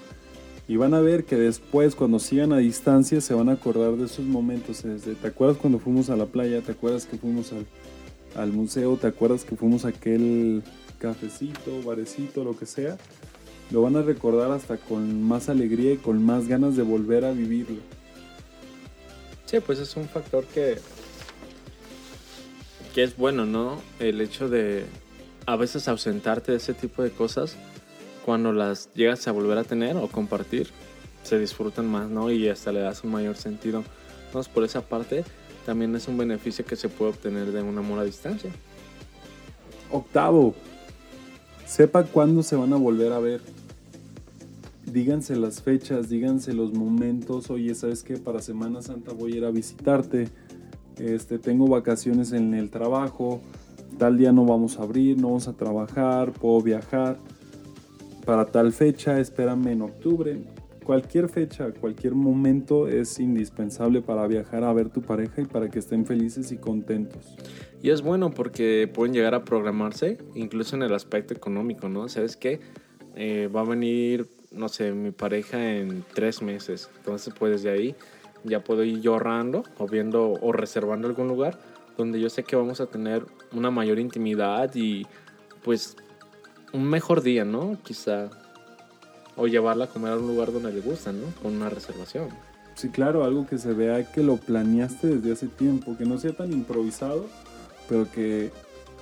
Y 0.69 0.77
van 0.77 0.95
a 0.95 1.01
ver 1.01 1.25
que 1.25 1.37
después, 1.37 1.95
cuando 1.95 2.19
sigan 2.19 2.53
a 2.53 2.59
distancia, 2.59 3.21
se 3.21 3.35
van 3.35 3.49
a 3.49 3.53
acordar 3.53 3.97
de 3.97 4.07
esos 4.07 4.25
momentos. 4.25 4.83
¿Te 4.83 5.27
acuerdas 5.27 5.59
cuando 5.59 5.79
fuimos 5.79 6.09
a 6.09 6.17
la 6.17 6.27
playa? 6.27 6.63
¿Te 6.63 6.73
acuerdas 6.73 7.05
que 7.05 7.19
fuimos 7.19 7.53
al, 7.53 7.67
al 8.41 8.53
museo? 8.53 8.97
¿Te 8.97 9.09
acuerdas 9.09 9.45
que 9.45 9.57
fuimos 9.57 9.85
a 9.85 9.89
aquel 9.89 10.63
cafecito, 10.99 11.83
barecito, 11.85 12.45
lo 12.45 12.57
que 12.57 12.67
sea? 12.67 12.97
lo 13.73 13.83
van 13.83 13.97
a 13.97 14.03
recordar 14.03 14.51
hasta 14.51 14.77
con 14.77 15.23
más 15.23 15.49
alegría 15.49 15.93
y 15.93 15.97
con 15.97 16.23
más 16.25 16.47
ganas 16.47 16.77
de 16.77 16.83
volver 16.83 17.25
a 17.25 17.33
vivirlo. 17.33 17.81
Sí, 19.47 19.61
pues 19.61 19.79
es 19.79 19.97
un 19.97 20.09
factor 20.09 20.45
que, 20.45 20.79
que 22.95 23.03
es 23.03 23.17
bueno, 23.17 23.47
¿no? 23.47 23.81
El 23.99 24.21
hecho 24.21 24.49
de 24.49 24.85
a 25.47 25.57
veces 25.57 25.89
ausentarte 25.89 26.53
de 26.53 26.59
ese 26.59 26.75
tipo 26.75 27.03
de 27.03 27.11
cosas, 27.11 27.57
cuando 28.25 28.53
las 28.53 28.93
llegas 28.95 29.27
a 29.29 29.33
volver 29.33 29.59
a 29.59 29.65
tener 29.65 29.97
o 29.97 30.09
compartir, 30.09 30.69
se 31.23 31.39
disfrutan 31.39 31.87
más, 31.91 32.09
¿no? 32.11 32.31
Y 32.31 32.49
hasta 32.49 32.73
le 32.73 32.81
das 32.81 33.05
un 33.05 33.11
mayor 33.11 33.37
sentido. 33.37 33.85
Entonces, 34.27 34.53
por 34.53 34.65
esa 34.65 34.81
parte, 34.83 35.25
también 35.67 35.95
es 35.95 36.09
un 36.09 36.19
beneficio 36.19 36.65
que 36.65 36.77
se 36.77 36.89
puede 36.89 37.13
obtener 37.13 37.53
de 37.53 37.63
un 37.63 37.79
amor 37.79 37.99
a 37.99 38.05
distancia. 38.05 38.51
Octavo, 39.91 40.55
sepa 41.67 42.05
cuándo 42.05 42.43
se 42.43 42.57
van 42.57 42.73
a 42.73 42.77
volver 42.77 43.13
a 43.13 43.19
ver. 43.19 43.41
Díganse 44.87 45.37
las 45.37 45.63
fechas, 45.63 46.09
díganse 46.09 46.53
los 46.53 46.73
momentos. 46.73 47.51
Oye, 47.51 47.75
¿sabes 47.75 48.03
qué? 48.03 48.17
Para 48.17 48.41
Semana 48.41 48.83
Santa 48.83 49.13
voy 49.13 49.35
a 49.35 49.37
ir 49.37 49.45
a 49.45 49.51
visitarte. 49.51 50.29
Este, 50.99 51.39
tengo 51.39 51.67
vacaciones 51.69 52.33
en 52.33 52.55
el 52.55 52.71
trabajo. 52.71 53.41
Tal 53.99 54.19
día 54.19 54.33
no 54.33 54.45
vamos 54.45 54.79
a 54.79 54.83
abrir, 54.83 55.19
no 55.19 55.29
vamos 55.29 55.49
a 55.49 55.53
trabajar, 55.53 56.33
puedo 56.33 56.61
viajar. 56.63 57.19
Para 58.25 58.47
tal 58.47 58.73
fecha, 58.73 59.19
espérame 59.19 59.69
en 59.69 59.83
octubre. 59.83 60.39
Cualquier 60.85 61.29
fecha, 61.29 61.71
cualquier 61.73 62.15
momento 62.15 62.89
es 62.89 63.21
indispensable 63.21 64.03
para 64.03 64.27
viajar 64.27 64.65
a 64.65 64.73
ver 64.73 64.91
tu 64.91 65.03
pareja 65.03 65.43
y 65.43 65.45
para 65.45 65.69
que 65.69 65.79
estén 65.79 66.07
felices 66.07 66.51
y 66.53 66.57
contentos. 66.57 67.37
Y 67.83 67.91
es 67.91 68.03
bueno 68.03 68.31
porque 68.31 68.91
pueden 68.93 69.15
llegar 69.15 69.35
a 69.35 69.45
programarse, 69.45 70.19
incluso 70.35 70.77
en 70.77 70.83
el 70.83 70.95
aspecto 70.95 71.35
económico, 71.35 71.89
¿no? 71.89 72.09
¿Sabes 72.09 72.37
qué? 72.37 72.61
Eh, 73.17 73.49
va 73.55 73.61
a 73.61 73.65
venir, 73.65 74.29
no 74.51 74.69
sé, 74.69 74.93
mi 74.93 75.11
pareja 75.11 75.75
en 75.75 76.05
tres 76.15 76.43
meses. 76.43 76.91
Entonces, 76.99 77.33
pues 77.37 77.63
de 77.63 77.71
ahí 77.71 77.95
ya 78.45 78.63
puedo 78.63 78.85
ir 78.85 79.01
yo 79.01 79.13
ahorrando 79.13 79.65
o 79.79 79.87
viendo 79.87 80.33
o 80.33 80.53
reservando 80.53 81.07
algún 81.09 81.29
lugar 81.29 81.59
donde 81.97 82.21
yo 82.21 82.31
sé 82.31 82.43
que 82.45 82.57
vamos 82.57 82.81
a 82.81 82.87
tener 82.87 83.25
una 83.53 83.71
mayor 83.71 83.99
intimidad 83.99 84.71
y 84.75 85.07
pues 85.63 85.97
un 86.73 86.85
mejor 86.85 87.23
día, 87.23 87.45
¿no? 87.45 87.79
Quizá. 87.83 88.31
O 89.37 89.47
llevarla 89.47 89.87
a 89.87 89.89
comer 89.89 90.13
a 90.13 90.17
un 90.17 90.27
lugar 90.27 90.53
donde 90.53 90.73
le 90.73 90.81
gusta, 90.81 91.13
¿no? 91.13 91.27
Con 91.43 91.57
una 91.57 91.71
reservación. 91.71 92.29
Sí, 92.75 92.89
claro, 92.89 93.25
algo 93.25 93.47
que 93.47 93.59
se 93.59 93.73
vea 93.73 94.11
que 94.11 94.23
lo 94.23 94.37
planeaste 94.37 95.07
desde 95.07 95.33
hace 95.33 95.47
tiempo, 95.47 95.97
que 95.97 96.05
no 96.05 96.19
sea 96.19 96.33
tan 96.33 96.53
improvisado, 96.53 97.27
pero 97.89 98.11
que 98.11 98.51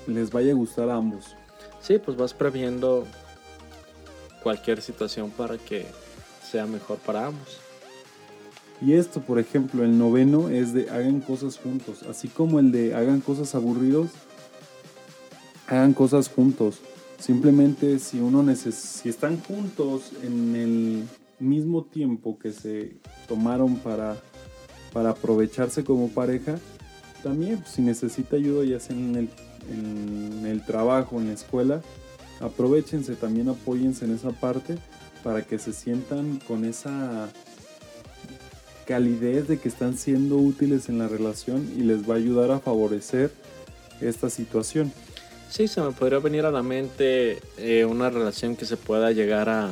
les 0.07 0.31
vaya 0.31 0.53
a 0.53 0.55
gustar 0.55 0.89
a 0.89 0.97
ambos. 0.97 1.37
Sí, 1.81 1.99
pues 1.99 2.17
vas 2.17 2.35
previendo 2.35 3.07
cualquier 4.43 4.83
situación 4.83 5.31
para 5.31 5.59
que 5.59 5.87
sea 6.49 6.67
mejor 6.67 6.99
para 6.99 7.27
ambos. 7.27 7.59
Y 8.81 8.95
esto, 8.95 9.21
por 9.21 9.39
ejemplo, 9.39 9.85
el 9.85 9.99
noveno 9.99 10.49
es 10.49 10.73
de 10.73 10.89
hagan 10.91 11.21
cosas 11.21 11.59
juntos, 11.59 12.03
así 12.09 12.29
como 12.29 12.59
el 12.59 12.73
de 12.73 12.95
hagan 12.95 13.21
cosas 13.21 13.55
aburridos, 13.55 14.11
hagan 15.67 15.93
cosas 15.93 16.29
juntos. 16.29 16.81
Simplemente 17.21 17.99
si 17.99 18.19
uno 18.19 18.43
neces 18.43 18.75
si 18.75 19.11
están 19.11 19.41
juntos 19.41 20.13
en 20.23 20.57
el 20.57 21.09
mismo 21.39 21.85
tiempo 21.85 22.39
que 22.39 22.51
se 22.51 22.97
tomaron 23.29 23.77
para, 23.77 24.17
para 24.93 25.11
aprovecharse 25.11 25.85
como 25.85 26.09
pareja, 26.09 26.59
también 27.23 27.59
pues, 27.59 27.73
si 27.73 27.83
necesita 27.83 28.37
ayuda 28.37 28.65
ya 28.65 28.81
sea 28.81 28.97
en 28.97 29.17
el, 29.17 29.29
en 29.71 30.47
el 30.47 30.65
trabajo, 30.65 31.21
en 31.21 31.29
la 31.29 31.35
escuela, 31.35 31.83
aprovechense, 32.41 33.15
también 33.17 33.51
apóyense 33.51 34.07
en 34.07 34.15
esa 34.15 34.31
parte 34.31 34.79
para 35.23 35.43
que 35.43 35.59
se 35.59 35.75
sientan 35.75 36.41
con 36.49 36.65
esa 36.65 37.29
calidez 38.87 39.47
de 39.47 39.59
que 39.59 39.69
están 39.69 39.97
siendo 39.97 40.37
útiles 40.37 40.89
en 40.89 40.99
la 40.99 41.07
relación 41.07 41.71
y 41.77 41.83
les 41.83 42.09
va 42.09 42.15
a 42.15 42.17
ayudar 42.17 42.51
a 42.51 42.61
favorecer 42.61 43.31
esta 44.01 44.31
situación. 44.31 44.91
Sí, 45.51 45.67
se 45.67 45.81
me 45.81 45.91
podría 45.91 46.21
venir 46.21 46.45
a 46.45 46.53
la 46.53 46.63
mente 46.63 47.41
eh, 47.59 47.85
una 47.85 48.09
relación 48.09 48.55
que 48.55 48.65
se 48.65 48.77
pueda 48.77 49.11
llegar 49.11 49.49
a 49.49 49.71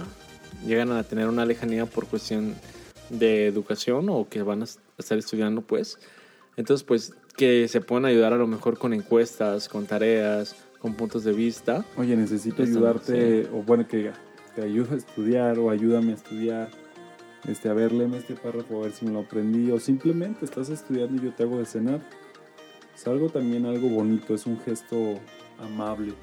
llegan 0.66 0.90
a 0.90 1.04
tener 1.04 1.28
una 1.28 1.46
lejanía 1.46 1.86
por 1.86 2.06
cuestión 2.06 2.56
de 3.10 3.46
educación 3.46 4.08
o 4.08 4.28
que 4.28 4.42
van 4.42 4.62
a 4.62 4.64
estar 4.64 5.16
estudiando, 5.16 5.62
pues. 5.62 5.98
Entonces, 6.56 6.84
pues 6.84 7.14
que 7.36 7.68
se 7.68 7.80
puedan 7.80 8.06
ayudar 8.06 8.32
a 8.32 8.36
lo 8.36 8.48
mejor 8.48 8.76
con 8.76 8.92
encuestas, 8.92 9.68
con 9.68 9.86
tareas, 9.86 10.56
con 10.80 10.94
puntos 10.94 11.22
de 11.22 11.32
vista. 11.32 11.84
Oye, 11.96 12.16
necesito 12.16 12.64
ayudarte, 12.64 13.46
o 13.52 13.62
bueno, 13.62 13.86
que 13.86 14.10
te 14.56 14.62
ayude 14.62 14.94
a 14.94 14.96
estudiar 14.96 15.60
o 15.60 15.70
ayúdame 15.70 16.10
a 16.10 16.14
estudiar. 16.16 16.70
Este, 17.46 17.68
a 17.68 17.72
ver, 17.72 17.92
léeme 17.92 18.18
este 18.18 18.34
párrafo 18.34 18.80
a 18.80 18.82
ver 18.86 18.92
si 18.92 19.06
me 19.06 19.12
lo 19.12 19.20
aprendí. 19.20 19.70
O 19.70 19.78
simplemente 19.78 20.44
estás 20.44 20.70
estudiando 20.70 21.22
y 21.22 21.26
yo 21.26 21.32
te 21.32 21.44
hago 21.44 21.58
de 21.58 21.66
cenar. 21.66 22.00
Es 22.96 23.06
algo 23.06 23.28
también 23.28 23.64
algo 23.64 23.88
bonito, 23.88 24.34
es 24.34 24.44
un 24.44 24.58
gesto 24.58 25.20
amable. 25.58 26.14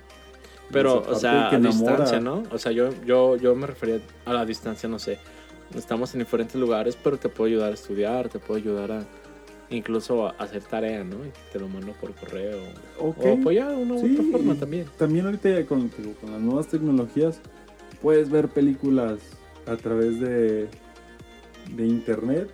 Pero, 0.72 1.04
o 1.08 1.16
sea, 1.16 1.50
a 1.50 1.60
distancia, 1.60 2.20
¿no? 2.20 2.44
O 2.52 2.58
sea, 2.58 2.72
yo, 2.72 2.90
yo, 3.06 3.36
yo 3.38 3.56
me 3.56 3.68
refería 3.68 4.00
a 4.26 4.34
la 4.34 4.46
distancia, 4.46 4.90
no 4.90 5.00
sé. 5.00 5.20
Estamos 5.76 6.14
en 6.14 6.20
diferentes 6.20 6.56
lugares, 6.56 6.98
pero 7.02 7.18
te 7.18 7.30
puedo 7.30 7.48
ayudar 7.48 7.72
a 7.72 7.74
estudiar, 7.74 8.30
te 8.30 8.40
puedo 8.40 8.60
ayudar 8.60 8.92
a 8.92 9.06
incluso 9.70 10.28
a 10.28 10.32
hacer 10.32 10.64
tarea, 10.64 11.04
¿no? 11.04 11.18
te 11.52 11.60
lo 11.60 11.68
mando 11.68 11.94
por 11.94 12.14
correo. 12.14 12.60
Okay. 13.00 13.32
O 13.32 13.40
apoyar 13.40 13.72
de 13.72 13.78
una 13.78 13.94
u 13.96 13.98
otra 13.98 14.24
forma 14.32 14.56
también. 14.56 14.86
También 14.98 15.26
ahorita 15.26 15.66
con, 15.66 15.90
con 15.90 16.32
las 16.32 16.42
nuevas 16.42 16.68
tecnologías 16.68 17.40
puedes 18.02 18.30
ver 18.30 18.48
películas 18.50 19.20
a 19.66 19.76
través 19.76 20.20
de, 20.20 20.68
de 21.76 21.86
internet. 21.86 22.50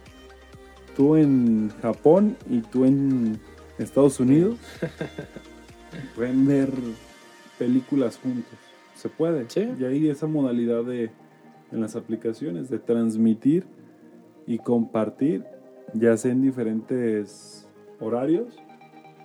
Tú 0.95 1.15
en 1.15 1.71
Japón 1.81 2.37
y 2.49 2.61
tú 2.61 2.85
en 2.85 3.39
Estados 3.77 4.19
Unidos. 4.19 4.57
pueden 6.15 6.45
ver 6.45 6.71
películas 7.57 8.17
juntos. 8.17 8.57
Se 8.95 9.09
puede. 9.09 9.49
Sí. 9.49 9.67
Y 9.79 9.85
ahí 9.85 10.09
esa 10.09 10.27
modalidad 10.27 10.83
de 10.83 11.11
en 11.71 11.81
las 11.81 11.95
aplicaciones 11.95 12.69
de 12.69 12.79
transmitir 12.79 13.65
y 14.45 14.57
compartir, 14.59 15.45
ya 15.93 16.17
sea 16.17 16.31
en 16.31 16.41
diferentes 16.41 17.67
horarios, 17.99 18.53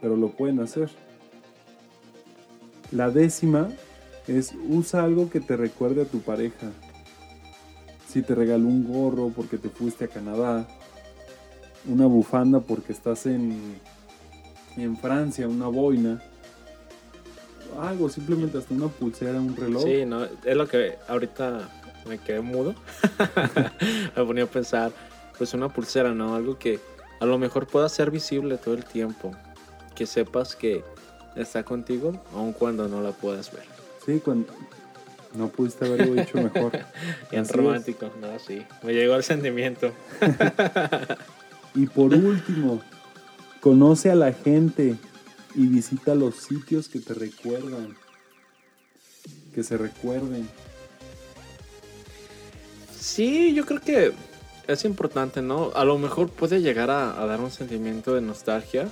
pero 0.00 0.16
lo 0.16 0.30
pueden 0.30 0.60
hacer. 0.60 0.90
La 2.92 3.10
décima 3.10 3.68
es 4.28 4.54
usa 4.68 5.02
algo 5.02 5.28
que 5.28 5.40
te 5.40 5.56
recuerde 5.56 6.02
a 6.02 6.04
tu 6.04 6.20
pareja. 6.20 6.70
Si 8.08 8.22
te 8.22 8.34
regaló 8.34 8.68
un 8.68 8.86
gorro 8.86 9.30
porque 9.34 9.58
te 9.58 9.68
fuiste 9.68 10.04
a 10.04 10.08
Canadá, 10.08 10.66
una 11.88 12.06
bufanda 12.06 12.60
porque 12.60 12.92
estás 12.92 13.26
en, 13.26 13.76
en 14.76 14.96
Francia, 14.96 15.48
una 15.48 15.66
boina, 15.66 16.22
algo, 17.80 18.08
simplemente 18.08 18.58
hasta 18.58 18.74
una 18.74 18.88
pulsera, 18.88 19.40
un 19.40 19.56
reloj. 19.56 19.84
Sí, 19.84 20.04
no, 20.04 20.24
es 20.24 20.56
lo 20.56 20.66
que 20.68 20.96
ahorita 21.08 21.68
me 22.08 22.18
quedé 22.18 22.40
mudo. 22.40 22.74
me 24.16 24.24
ponía 24.24 24.44
a 24.44 24.46
pensar, 24.46 24.92
pues 25.38 25.54
una 25.54 25.68
pulsera, 25.68 26.14
¿no? 26.14 26.34
Algo 26.34 26.58
que 26.58 26.80
a 27.20 27.26
lo 27.26 27.38
mejor 27.38 27.66
pueda 27.66 27.88
ser 27.88 28.10
visible 28.10 28.58
todo 28.58 28.74
el 28.74 28.84
tiempo. 28.84 29.32
Que 29.94 30.06
sepas 30.06 30.54
que 30.54 30.84
está 31.34 31.62
contigo, 31.62 32.22
aun 32.34 32.52
cuando 32.52 32.88
no 32.88 33.00
la 33.00 33.12
puedas 33.12 33.52
ver. 33.52 33.64
Sí, 34.04 34.20
cuando 34.24 34.52
no 35.34 35.48
pudiste 35.48 35.86
haberlo 35.86 36.14
dicho 36.22 36.38
mejor. 36.38 36.72
Bien 37.30 37.42
Así 37.42 37.52
romántico, 37.52 38.06
es. 38.06 38.16
no, 38.20 38.38
sí. 38.38 38.62
Me 38.82 38.92
llegó 38.92 39.14
el 39.14 39.22
sentimiento. 39.22 39.92
y 41.74 41.86
por 41.86 42.14
último, 42.14 42.80
conoce 43.60 44.10
a 44.10 44.14
la 44.14 44.32
gente 44.32 44.96
y 45.56 45.66
visita 45.66 46.14
los 46.14 46.36
sitios 46.36 46.88
que 46.88 47.00
te 47.00 47.14
recuerdan. 47.14 47.96
Que 49.54 49.62
se 49.62 49.76
recuerden. 49.76 50.48
Sí, 52.96 53.54
yo 53.54 53.64
creo 53.64 53.80
que 53.80 54.12
es 54.66 54.84
importante, 54.84 55.40
¿no? 55.40 55.72
A 55.74 55.84
lo 55.84 55.96
mejor 55.98 56.28
puede 56.28 56.60
llegar 56.60 56.90
a, 56.90 57.20
a 57.20 57.26
dar 57.26 57.40
un 57.40 57.50
sentimiento 57.50 58.14
de 58.14 58.20
nostalgia, 58.20 58.88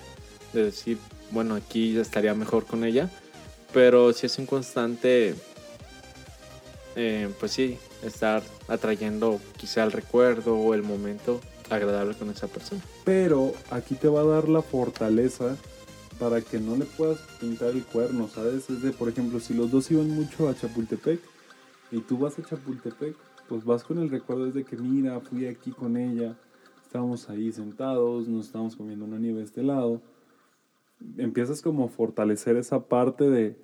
de 0.53 0.65
decir, 0.65 0.99
bueno, 1.31 1.55
aquí 1.55 1.93
ya 1.93 2.01
estaría 2.01 2.35
mejor 2.35 2.65
con 2.65 2.85
ella, 2.85 3.11
pero 3.75 4.13
si 4.13 4.27
es 4.27 4.39
inconstante, 4.39 5.35
eh, 6.97 7.29
pues 7.39 7.53
sí, 7.53 7.77
estar 8.03 8.43
atrayendo 8.69 9.41
quizá 9.57 9.85
el 9.85 9.93
recuerdo 9.93 10.57
o 10.57 10.75
el 10.75 10.83
momento 10.83 11.41
agradable 11.69 12.15
con 12.15 12.31
esa 12.31 12.47
persona. 12.47 12.81
Pero 13.05 13.53
aquí 13.71 13.97
te 13.97 14.09
va 14.09 14.21
a 14.21 14.25
dar 14.25 14.49
la 14.49 14.63
fortaleza 14.63 15.57
para 16.19 16.41
que 16.41 16.59
no 16.61 16.77
le 16.77 16.85
puedas 16.85 17.19
pintar 17.41 17.71
el 17.71 17.85
cuerno, 17.85 18.29
¿sabes? 18.29 18.69
Es 18.71 18.83
de, 18.83 18.93
por 18.93 19.09
ejemplo, 19.09 19.41
si 19.41 19.55
los 19.55 19.71
dos 19.71 19.91
iban 19.91 20.09
mucho 20.11 20.49
a 20.49 20.55
Chapultepec 20.55 21.21
y 21.91 22.01
tú 22.01 22.19
vas 22.19 22.39
a 22.39 22.43
Chapultepec, 22.43 23.17
pues 23.49 23.65
vas 23.65 23.85
con 23.85 23.99
el 23.99 24.11
recuerdo 24.11 24.51
de 24.51 24.65
que, 24.65 24.77
mira, 24.77 25.21
fui 25.21 25.47
aquí 25.47 25.71
con 25.71 25.97
ella, 25.97 26.37
estábamos 26.83 27.29
ahí 27.29 27.53
sentados, 27.53 28.29
nos 28.29 28.47
estábamos 28.47 28.77
comiendo 28.77 29.05
una 29.05 29.19
nieve 29.19 29.39
de 29.39 29.45
este 29.45 29.63
lado. 29.63 30.01
Empiezas 31.19 31.61
como 31.61 31.85
a 31.85 31.89
fortalecer 31.89 32.57
esa 32.57 32.87
parte 32.87 33.29
de, 33.29 33.57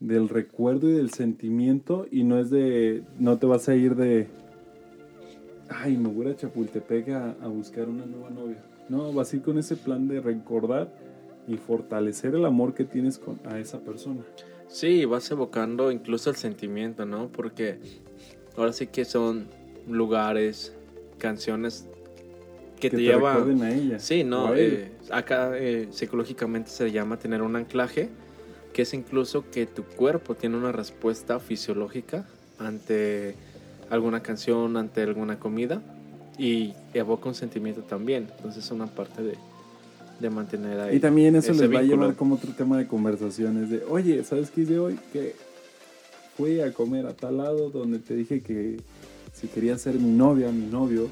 del 0.00 0.28
recuerdo 0.28 0.88
y 0.88 0.92
del 0.92 1.10
sentimiento 1.10 2.06
y 2.10 2.24
no 2.24 2.38
es 2.38 2.50
de, 2.50 3.04
no 3.18 3.38
te 3.38 3.46
vas 3.46 3.68
a 3.68 3.74
ir 3.74 3.96
de, 3.96 4.28
ay, 5.68 5.96
me 5.96 6.08
voy 6.08 6.28
a 6.28 6.36
Chapultepec 6.36 7.08
a, 7.10 7.30
a 7.42 7.48
buscar 7.48 7.88
una 7.88 8.06
nueva 8.06 8.30
novia. 8.30 8.64
No, 8.88 9.12
vas 9.12 9.32
a 9.32 9.36
ir 9.36 9.42
con 9.42 9.58
ese 9.58 9.76
plan 9.76 10.06
de 10.06 10.20
recordar 10.20 11.05
y 11.48 11.56
fortalecer 11.56 12.34
el 12.34 12.44
amor 12.44 12.74
que 12.74 12.84
tienes 12.84 13.18
con, 13.18 13.40
a 13.44 13.58
esa 13.58 13.80
persona. 13.80 14.22
Sí, 14.68 15.04
vas 15.04 15.30
evocando 15.30 15.90
incluso 15.90 16.30
el 16.30 16.36
sentimiento, 16.36 17.06
¿no? 17.06 17.28
Porque 17.28 17.78
ahora 18.56 18.72
sí 18.72 18.88
que 18.88 19.04
son 19.04 19.46
lugares, 19.88 20.74
canciones 21.18 21.86
que, 22.80 22.90
te, 22.90 22.98
llevan 22.98 23.62
a 23.62 23.74
ella. 23.74 23.98
Sí, 23.98 24.24
no, 24.24 24.54
eh, 24.54 24.92
acá 25.10 25.56
eh, 25.56 25.88
psicológicamente 25.90 26.70
se 26.70 26.90
llama 26.90 27.18
tener 27.18 27.42
un 27.42 27.56
anclaje, 27.56 28.08
que 28.72 28.82
es 28.82 28.92
incluso 28.92 29.50
que 29.50 29.66
tu 29.66 29.84
cuerpo 29.84 30.34
tiene 30.34 30.56
una 30.56 30.72
respuesta 30.72 31.38
fisiológica 31.40 32.26
ante 32.58 33.34
alguna 33.88 34.22
canción, 34.22 34.76
ante 34.76 35.02
alguna 35.02 35.38
comida 35.38 35.80
y 36.38 36.74
evoca 36.92 37.28
un 37.28 37.34
sentimiento 37.34 37.82
también. 37.82 38.28
Entonces 38.36 38.64
es 38.64 38.70
una 38.70 38.86
parte 38.86 39.22
de, 39.22 39.38
de 40.20 40.30
mantener 40.30 40.80
ahí. 40.80 40.96
Y 40.96 41.00
también 41.00 41.36
eso 41.36 41.52
les 41.52 41.72
va 41.72 41.80
a 41.80 41.82
llevar 41.82 42.14
como 42.14 42.36
otro 42.36 42.52
tema 42.52 42.78
de 42.78 42.86
conversaciones 42.86 43.70
de, 43.70 43.82
oye, 43.88 44.22
¿sabes 44.24 44.50
qué 44.50 44.62
hice 44.62 44.78
hoy? 44.78 44.98
Que 45.12 45.34
fui 46.36 46.60
a 46.60 46.72
comer 46.72 47.06
a 47.06 47.14
tal 47.14 47.38
lado 47.38 47.70
donde 47.70 47.98
te 47.98 48.14
dije 48.14 48.40
que 48.40 48.78
si 49.32 49.48
quería 49.48 49.76
ser 49.78 49.94
mi 49.94 50.10
novia, 50.10 50.50
mi 50.50 50.66
novio, 50.66 51.08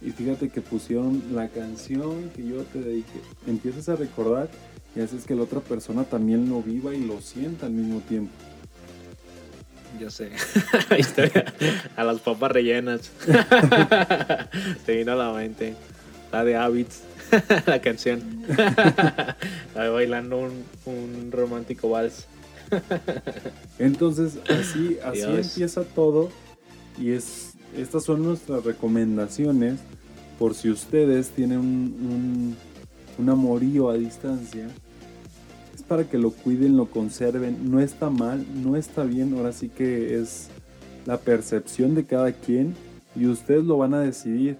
y 0.00 0.10
fíjate 0.10 0.48
que 0.48 0.62
pusieron 0.62 1.22
la 1.32 1.48
canción 1.48 2.30
que 2.34 2.46
yo 2.46 2.62
te 2.64 2.80
dediqué. 2.80 3.20
Empiezas 3.46 3.88
a 3.90 3.96
recordar 3.96 4.48
y 4.96 5.00
haces 5.00 5.24
que 5.24 5.34
la 5.34 5.42
otra 5.42 5.60
persona 5.60 6.04
también 6.04 6.48
lo 6.48 6.62
viva 6.62 6.94
y 6.94 7.04
lo 7.04 7.20
sienta 7.20 7.66
al 7.66 7.72
mismo 7.72 8.00
tiempo. 8.00 8.32
Yo 9.98 10.10
sé. 10.10 10.30
a 11.96 12.04
las 12.04 12.20
papas 12.20 12.52
rellenas. 12.52 13.12
Se 14.86 14.96
vino 14.96 15.12
a 15.12 15.16
la 15.16 15.32
mente. 15.32 15.74
La 16.32 16.44
de 16.44 16.56
Habits. 16.56 17.02
la 17.66 17.80
canción. 17.80 18.44
bailando 19.74 20.38
un, 20.38 20.64
un 20.86 21.32
romántico 21.32 21.90
vals. 21.90 22.26
Entonces, 23.78 24.38
así, 24.48 24.98
así 25.04 25.22
empieza 25.22 25.84
todo. 25.84 26.30
Y 26.98 27.12
es, 27.12 27.52
estas 27.76 28.04
son 28.04 28.22
nuestras 28.22 28.64
recomendaciones 28.64 29.80
por 30.38 30.54
si 30.54 30.70
ustedes 30.70 31.30
tienen 31.30 31.58
un, 31.58 32.56
un 33.18 33.28
amorío 33.28 33.90
a 33.90 33.94
distancia 33.94 34.68
para 35.90 36.04
que 36.04 36.18
lo 36.18 36.30
cuiden, 36.30 36.76
lo 36.76 36.86
conserven. 36.86 37.68
No 37.68 37.80
está 37.80 38.10
mal, 38.10 38.46
no 38.62 38.76
está 38.76 39.02
bien. 39.02 39.34
Ahora 39.34 39.52
sí 39.52 39.68
que 39.68 40.20
es 40.20 40.48
la 41.04 41.18
percepción 41.18 41.96
de 41.96 42.04
cada 42.04 42.30
quien 42.30 42.76
y 43.16 43.26
ustedes 43.26 43.64
lo 43.64 43.76
van 43.76 43.94
a 43.94 44.00
decidir. 44.00 44.56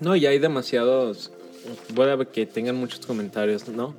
No, 0.00 0.16
y 0.16 0.26
hay 0.26 0.38
demasiados. 0.38 1.32
Ver 1.94 2.26
que 2.28 2.46
tengan 2.46 2.76
muchos 2.76 3.04
comentarios, 3.06 3.68
¿no? 3.68 3.94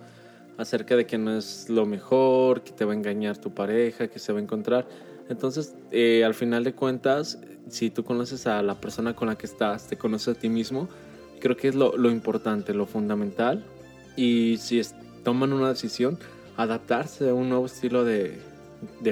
Acerca 0.58 0.96
de 0.96 1.06
que 1.06 1.18
no 1.18 1.36
es 1.38 1.70
lo 1.70 1.86
mejor, 1.86 2.62
que 2.62 2.72
te 2.72 2.86
va 2.86 2.94
a 2.94 2.96
engañar 2.96 3.38
tu 3.38 3.54
pareja, 3.54 4.08
que 4.08 4.20
se 4.20 4.32
va 4.32 4.40
a 4.40 4.42
encontrar. 4.42 4.88
Entonces, 5.30 5.74
eh, 5.92 6.24
al 6.24 6.34
final 6.34 6.64
de 6.64 6.74
cuentas, 6.74 7.40
si 7.70 7.90
tú 7.90 8.04
conoces 8.04 8.46
a 8.48 8.62
la 8.62 8.80
persona 8.80 9.16
con 9.16 9.28
la 9.28 9.38
que 9.38 9.48
estás, 9.48 9.88
te 9.88 9.98
conoces 9.98 10.38
a 10.38 10.40
ti 10.40 10.50
mismo, 10.50 10.88
creo 11.40 11.58
que 11.58 11.68
es 11.70 11.76
lo, 11.76 11.98
lo 11.98 12.12
importante, 12.12 12.74
lo 12.74 12.86
fundamental. 12.86 13.64
Y 14.16 14.58
si 14.58 14.80
es, 14.80 14.96
toman 15.24 15.52
una 15.52 15.70
decisión, 15.70 16.20
adaptarse 16.58 17.30
a 17.30 17.34
un 17.34 17.50
nuevo 17.50 17.66
estilo 17.66 18.04
de, 18.04 18.40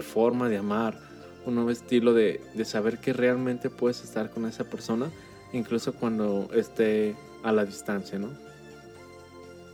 forma 0.01 0.49
de 0.49 0.57
amar, 0.57 0.97
un 1.45 1.55
nuevo 1.55 1.71
estilo 1.71 2.13
de, 2.13 2.39
saber 2.63 2.99
que 2.99 3.13
realmente 3.13 3.69
puedes 3.69 4.03
estar 4.03 4.29
con 4.29 4.45
esa 4.45 4.63
persona, 4.65 5.11
incluso 5.53 5.93
cuando 5.93 6.49
esté 6.53 7.15
a 7.43 7.51
la 7.51 7.63
distancia, 7.63 8.19
¿no? 8.19 8.29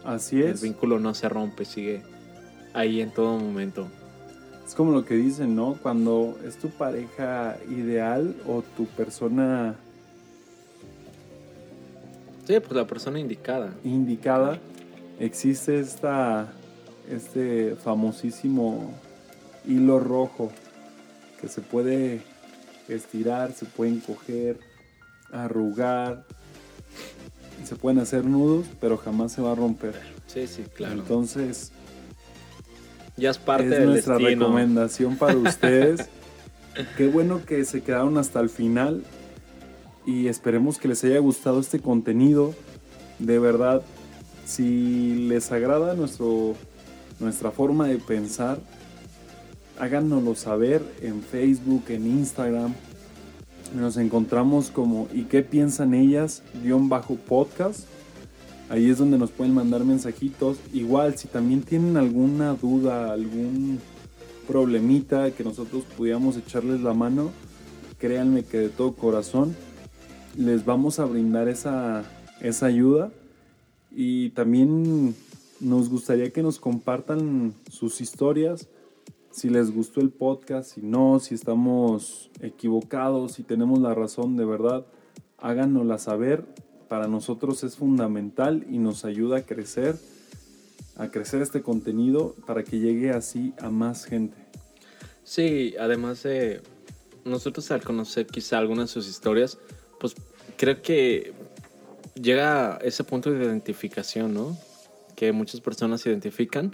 Así 0.05 0.41
es. 0.41 0.61
El 0.61 0.69
vínculo 0.69 0.99
no 0.99 1.13
se 1.13 1.27
rompe, 1.27 1.65
sigue 1.65 2.03
ahí 2.73 3.01
en 3.01 3.11
todo 3.11 3.37
momento. 3.39 3.87
Es 4.65 4.75
como 4.75 4.91
lo 4.91 5.03
que 5.03 5.15
dicen, 5.15 5.55
¿no? 5.55 5.77
Cuando 5.81 6.37
es 6.45 6.57
tu 6.57 6.69
pareja 6.69 7.57
ideal 7.69 8.35
o 8.47 8.61
tu 8.77 8.85
persona... 8.85 9.75
Sí, 12.45 12.59
pues 12.59 12.73
la 12.73 12.85
persona 12.85 13.19
indicada. 13.19 13.73
Indicada 13.83 14.59
existe 15.19 15.79
esta, 15.79 16.51
este 17.09 17.75
famosísimo 17.75 18.93
hilo 19.65 19.99
rojo 19.99 20.51
que 21.41 21.47
se 21.47 21.61
puede 21.61 22.21
estirar, 22.87 23.51
se 23.53 23.65
puede 23.65 23.91
encoger, 23.91 24.59
arrugar, 25.31 26.25
se 27.63 27.75
pueden 27.75 27.99
hacer 27.99 28.25
nudos, 28.25 28.65
pero 28.79 28.97
jamás 28.97 29.31
se 29.31 29.41
va 29.41 29.51
a 29.51 29.55
romper. 29.55 29.93
Sí, 30.27 30.47
sí, 30.47 30.63
claro. 30.73 30.93
Entonces, 30.93 31.71
ya 33.17 33.31
es 33.31 33.37
parte 33.37 33.77
es 33.77 33.85
nuestra 33.85 34.17
recomendación 34.17 35.17
para 35.17 35.35
ustedes. 35.37 36.09
Qué 36.97 37.07
bueno 37.07 37.43
que 37.45 37.65
se 37.65 37.81
quedaron 37.81 38.17
hasta 38.17 38.39
el 38.39 38.49
final 38.49 39.03
y 40.05 40.27
esperemos 40.27 40.77
que 40.77 40.87
les 40.87 41.03
haya 41.03 41.19
gustado 41.19 41.59
este 41.59 41.79
contenido. 41.79 42.55
De 43.19 43.37
verdad, 43.37 43.81
si 44.45 45.27
les 45.27 45.51
agrada 45.51 45.93
nuestro, 45.93 46.55
nuestra 47.19 47.51
forma 47.51 47.87
de 47.87 47.97
pensar, 47.97 48.59
háganoslo 49.79 50.35
saber 50.35 50.81
en 51.01 51.21
Facebook, 51.21 51.83
en 51.89 52.07
Instagram. 52.07 52.73
Nos 53.75 53.97
encontramos 53.97 54.71
como 54.71 55.07
¿Y 55.13 55.23
qué 55.23 55.43
piensan 55.43 55.93
ellas? 55.93 56.43
guion 56.63 56.89
bajo 56.89 57.15
podcast. 57.15 57.85
Ahí 58.69 58.89
es 58.89 58.97
donde 58.97 59.17
nos 59.17 59.31
pueden 59.31 59.53
mandar 59.53 59.83
mensajitos. 59.83 60.57
Igual, 60.73 61.17
si 61.17 61.27
también 61.27 61.61
tienen 61.61 61.97
alguna 61.97 62.53
duda, 62.53 63.11
algún 63.11 63.79
problemita 64.47 65.31
que 65.31 65.43
nosotros 65.43 65.83
pudiéramos 65.97 66.37
echarles 66.37 66.81
la 66.81 66.93
mano, 66.93 67.31
créanme 67.99 68.43
que 68.43 68.57
de 68.57 68.69
todo 68.69 68.93
corazón 68.93 69.55
les 70.35 70.65
vamos 70.65 70.99
a 70.99 71.05
brindar 71.05 71.47
esa, 71.47 72.03
esa 72.41 72.65
ayuda. 72.65 73.11
Y 73.91 74.29
también 74.31 75.15
nos 75.59 75.89
gustaría 75.89 76.31
que 76.31 76.43
nos 76.43 76.59
compartan 76.59 77.53
sus 77.71 78.01
historias, 78.01 78.67
si 79.31 79.49
les 79.49 79.71
gustó 79.71 80.01
el 80.01 80.09
podcast, 80.09 80.73
si 80.73 80.81
no, 80.81 81.19
si 81.19 81.35
estamos 81.35 82.29
equivocados, 82.41 83.33
si 83.33 83.43
tenemos 83.43 83.79
la 83.79 83.93
razón 83.93 84.35
de 84.37 84.45
verdad, 84.45 84.85
háganosla 85.37 85.97
saber. 85.97 86.45
Para 86.87 87.07
nosotros 87.07 87.63
es 87.63 87.77
fundamental 87.77 88.65
y 88.69 88.79
nos 88.79 89.05
ayuda 89.05 89.37
a 89.37 89.41
crecer, 89.45 89.95
a 90.95 91.11
crecer 91.11 91.41
este 91.41 91.61
contenido 91.61 92.35
para 92.47 92.63
que 92.63 92.79
llegue 92.79 93.11
así 93.11 93.53
a 93.59 93.69
más 93.69 94.05
gente. 94.05 94.37
Sí, 95.23 95.75
además 95.79 96.23
de 96.23 96.61
nosotros 97.25 97.69
al 97.69 97.83
conocer 97.83 98.25
quizá 98.25 98.57
algunas 98.57 98.89
de 98.89 98.93
sus 98.93 99.07
historias, 99.07 99.59
pues 99.99 100.15
creo 100.57 100.81
que 100.81 101.33
llega 102.15 102.79
ese 102.81 103.03
punto 103.03 103.31
de 103.31 103.45
identificación, 103.45 104.33
¿no? 104.33 104.57
Que 105.15 105.31
muchas 105.31 105.61
personas 105.61 106.05
identifican, 106.05 106.73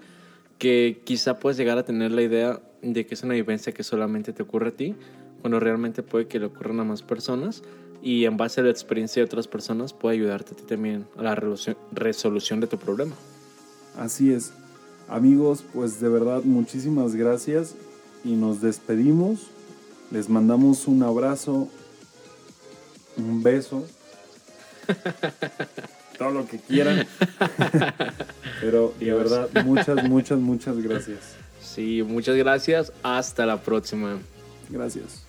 que 0.58 1.02
quizá 1.04 1.40
puedes 1.40 1.58
llegar 1.58 1.78
a 1.78 1.84
tener 1.84 2.12
la 2.12 2.22
idea 2.22 2.62
de 2.82 3.06
que 3.06 3.14
es 3.14 3.24
una 3.24 3.34
vivencia 3.34 3.74
que 3.74 3.84
solamente 3.84 4.34
te 4.34 4.44
ocurre 4.44 4.70
a 4.70 4.72
ti, 4.72 4.96
cuando 5.42 5.60
realmente 5.60 6.04
puede 6.04 6.28
que 6.28 6.40
le 6.40 6.48
ocurran 6.48 6.80
a 6.80 6.84
más 6.84 7.04
personas 7.04 7.62
y 8.02 8.26
en 8.26 8.38
base 8.38 8.62
a 8.62 8.64
la 8.64 8.70
experiencia 8.70 9.22
de 9.22 9.26
otras 9.26 9.48
personas 9.48 9.94
puede 9.94 10.16
ayudarte 10.16 10.54
a 10.54 10.56
ti 10.58 10.64
también 10.64 11.06
a 11.18 11.24
la 11.24 11.36
resolución 11.92 12.60
de 12.60 12.68
tu 12.68 12.78
problema. 12.78 13.16
Así 13.98 14.32
es. 14.32 14.54
Amigos, 15.08 15.64
pues 15.74 16.00
de 16.00 16.10
verdad 16.10 16.44
muchísimas 16.44 17.16
gracias 17.16 17.76
y 18.24 18.34
nos 18.34 18.62
despedimos. 18.62 19.48
Les 20.12 20.30
mandamos 20.30 20.88
un 20.88 21.04
abrazo, 21.04 21.68
un 23.18 23.42
beso 23.42 23.86
todo 26.18 26.32
lo 26.32 26.48
que 26.48 26.58
quieran. 26.60 27.06
Pero 28.62 28.94
de 29.00 29.14
verdad, 29.14 29.50
muchas, 29.64 30.04
muchas, 30.04 30.40
muchas 30.40 30.78
gracias. 30.82 31.36
Sí, 31.62 32.04
muchas 32.04 32.36
gracias. 32.36 32.94
Hasta 33.04 33.46
la 33.46 33.62
próxima. 33.62 34.18
Gracias. 34.70 35.25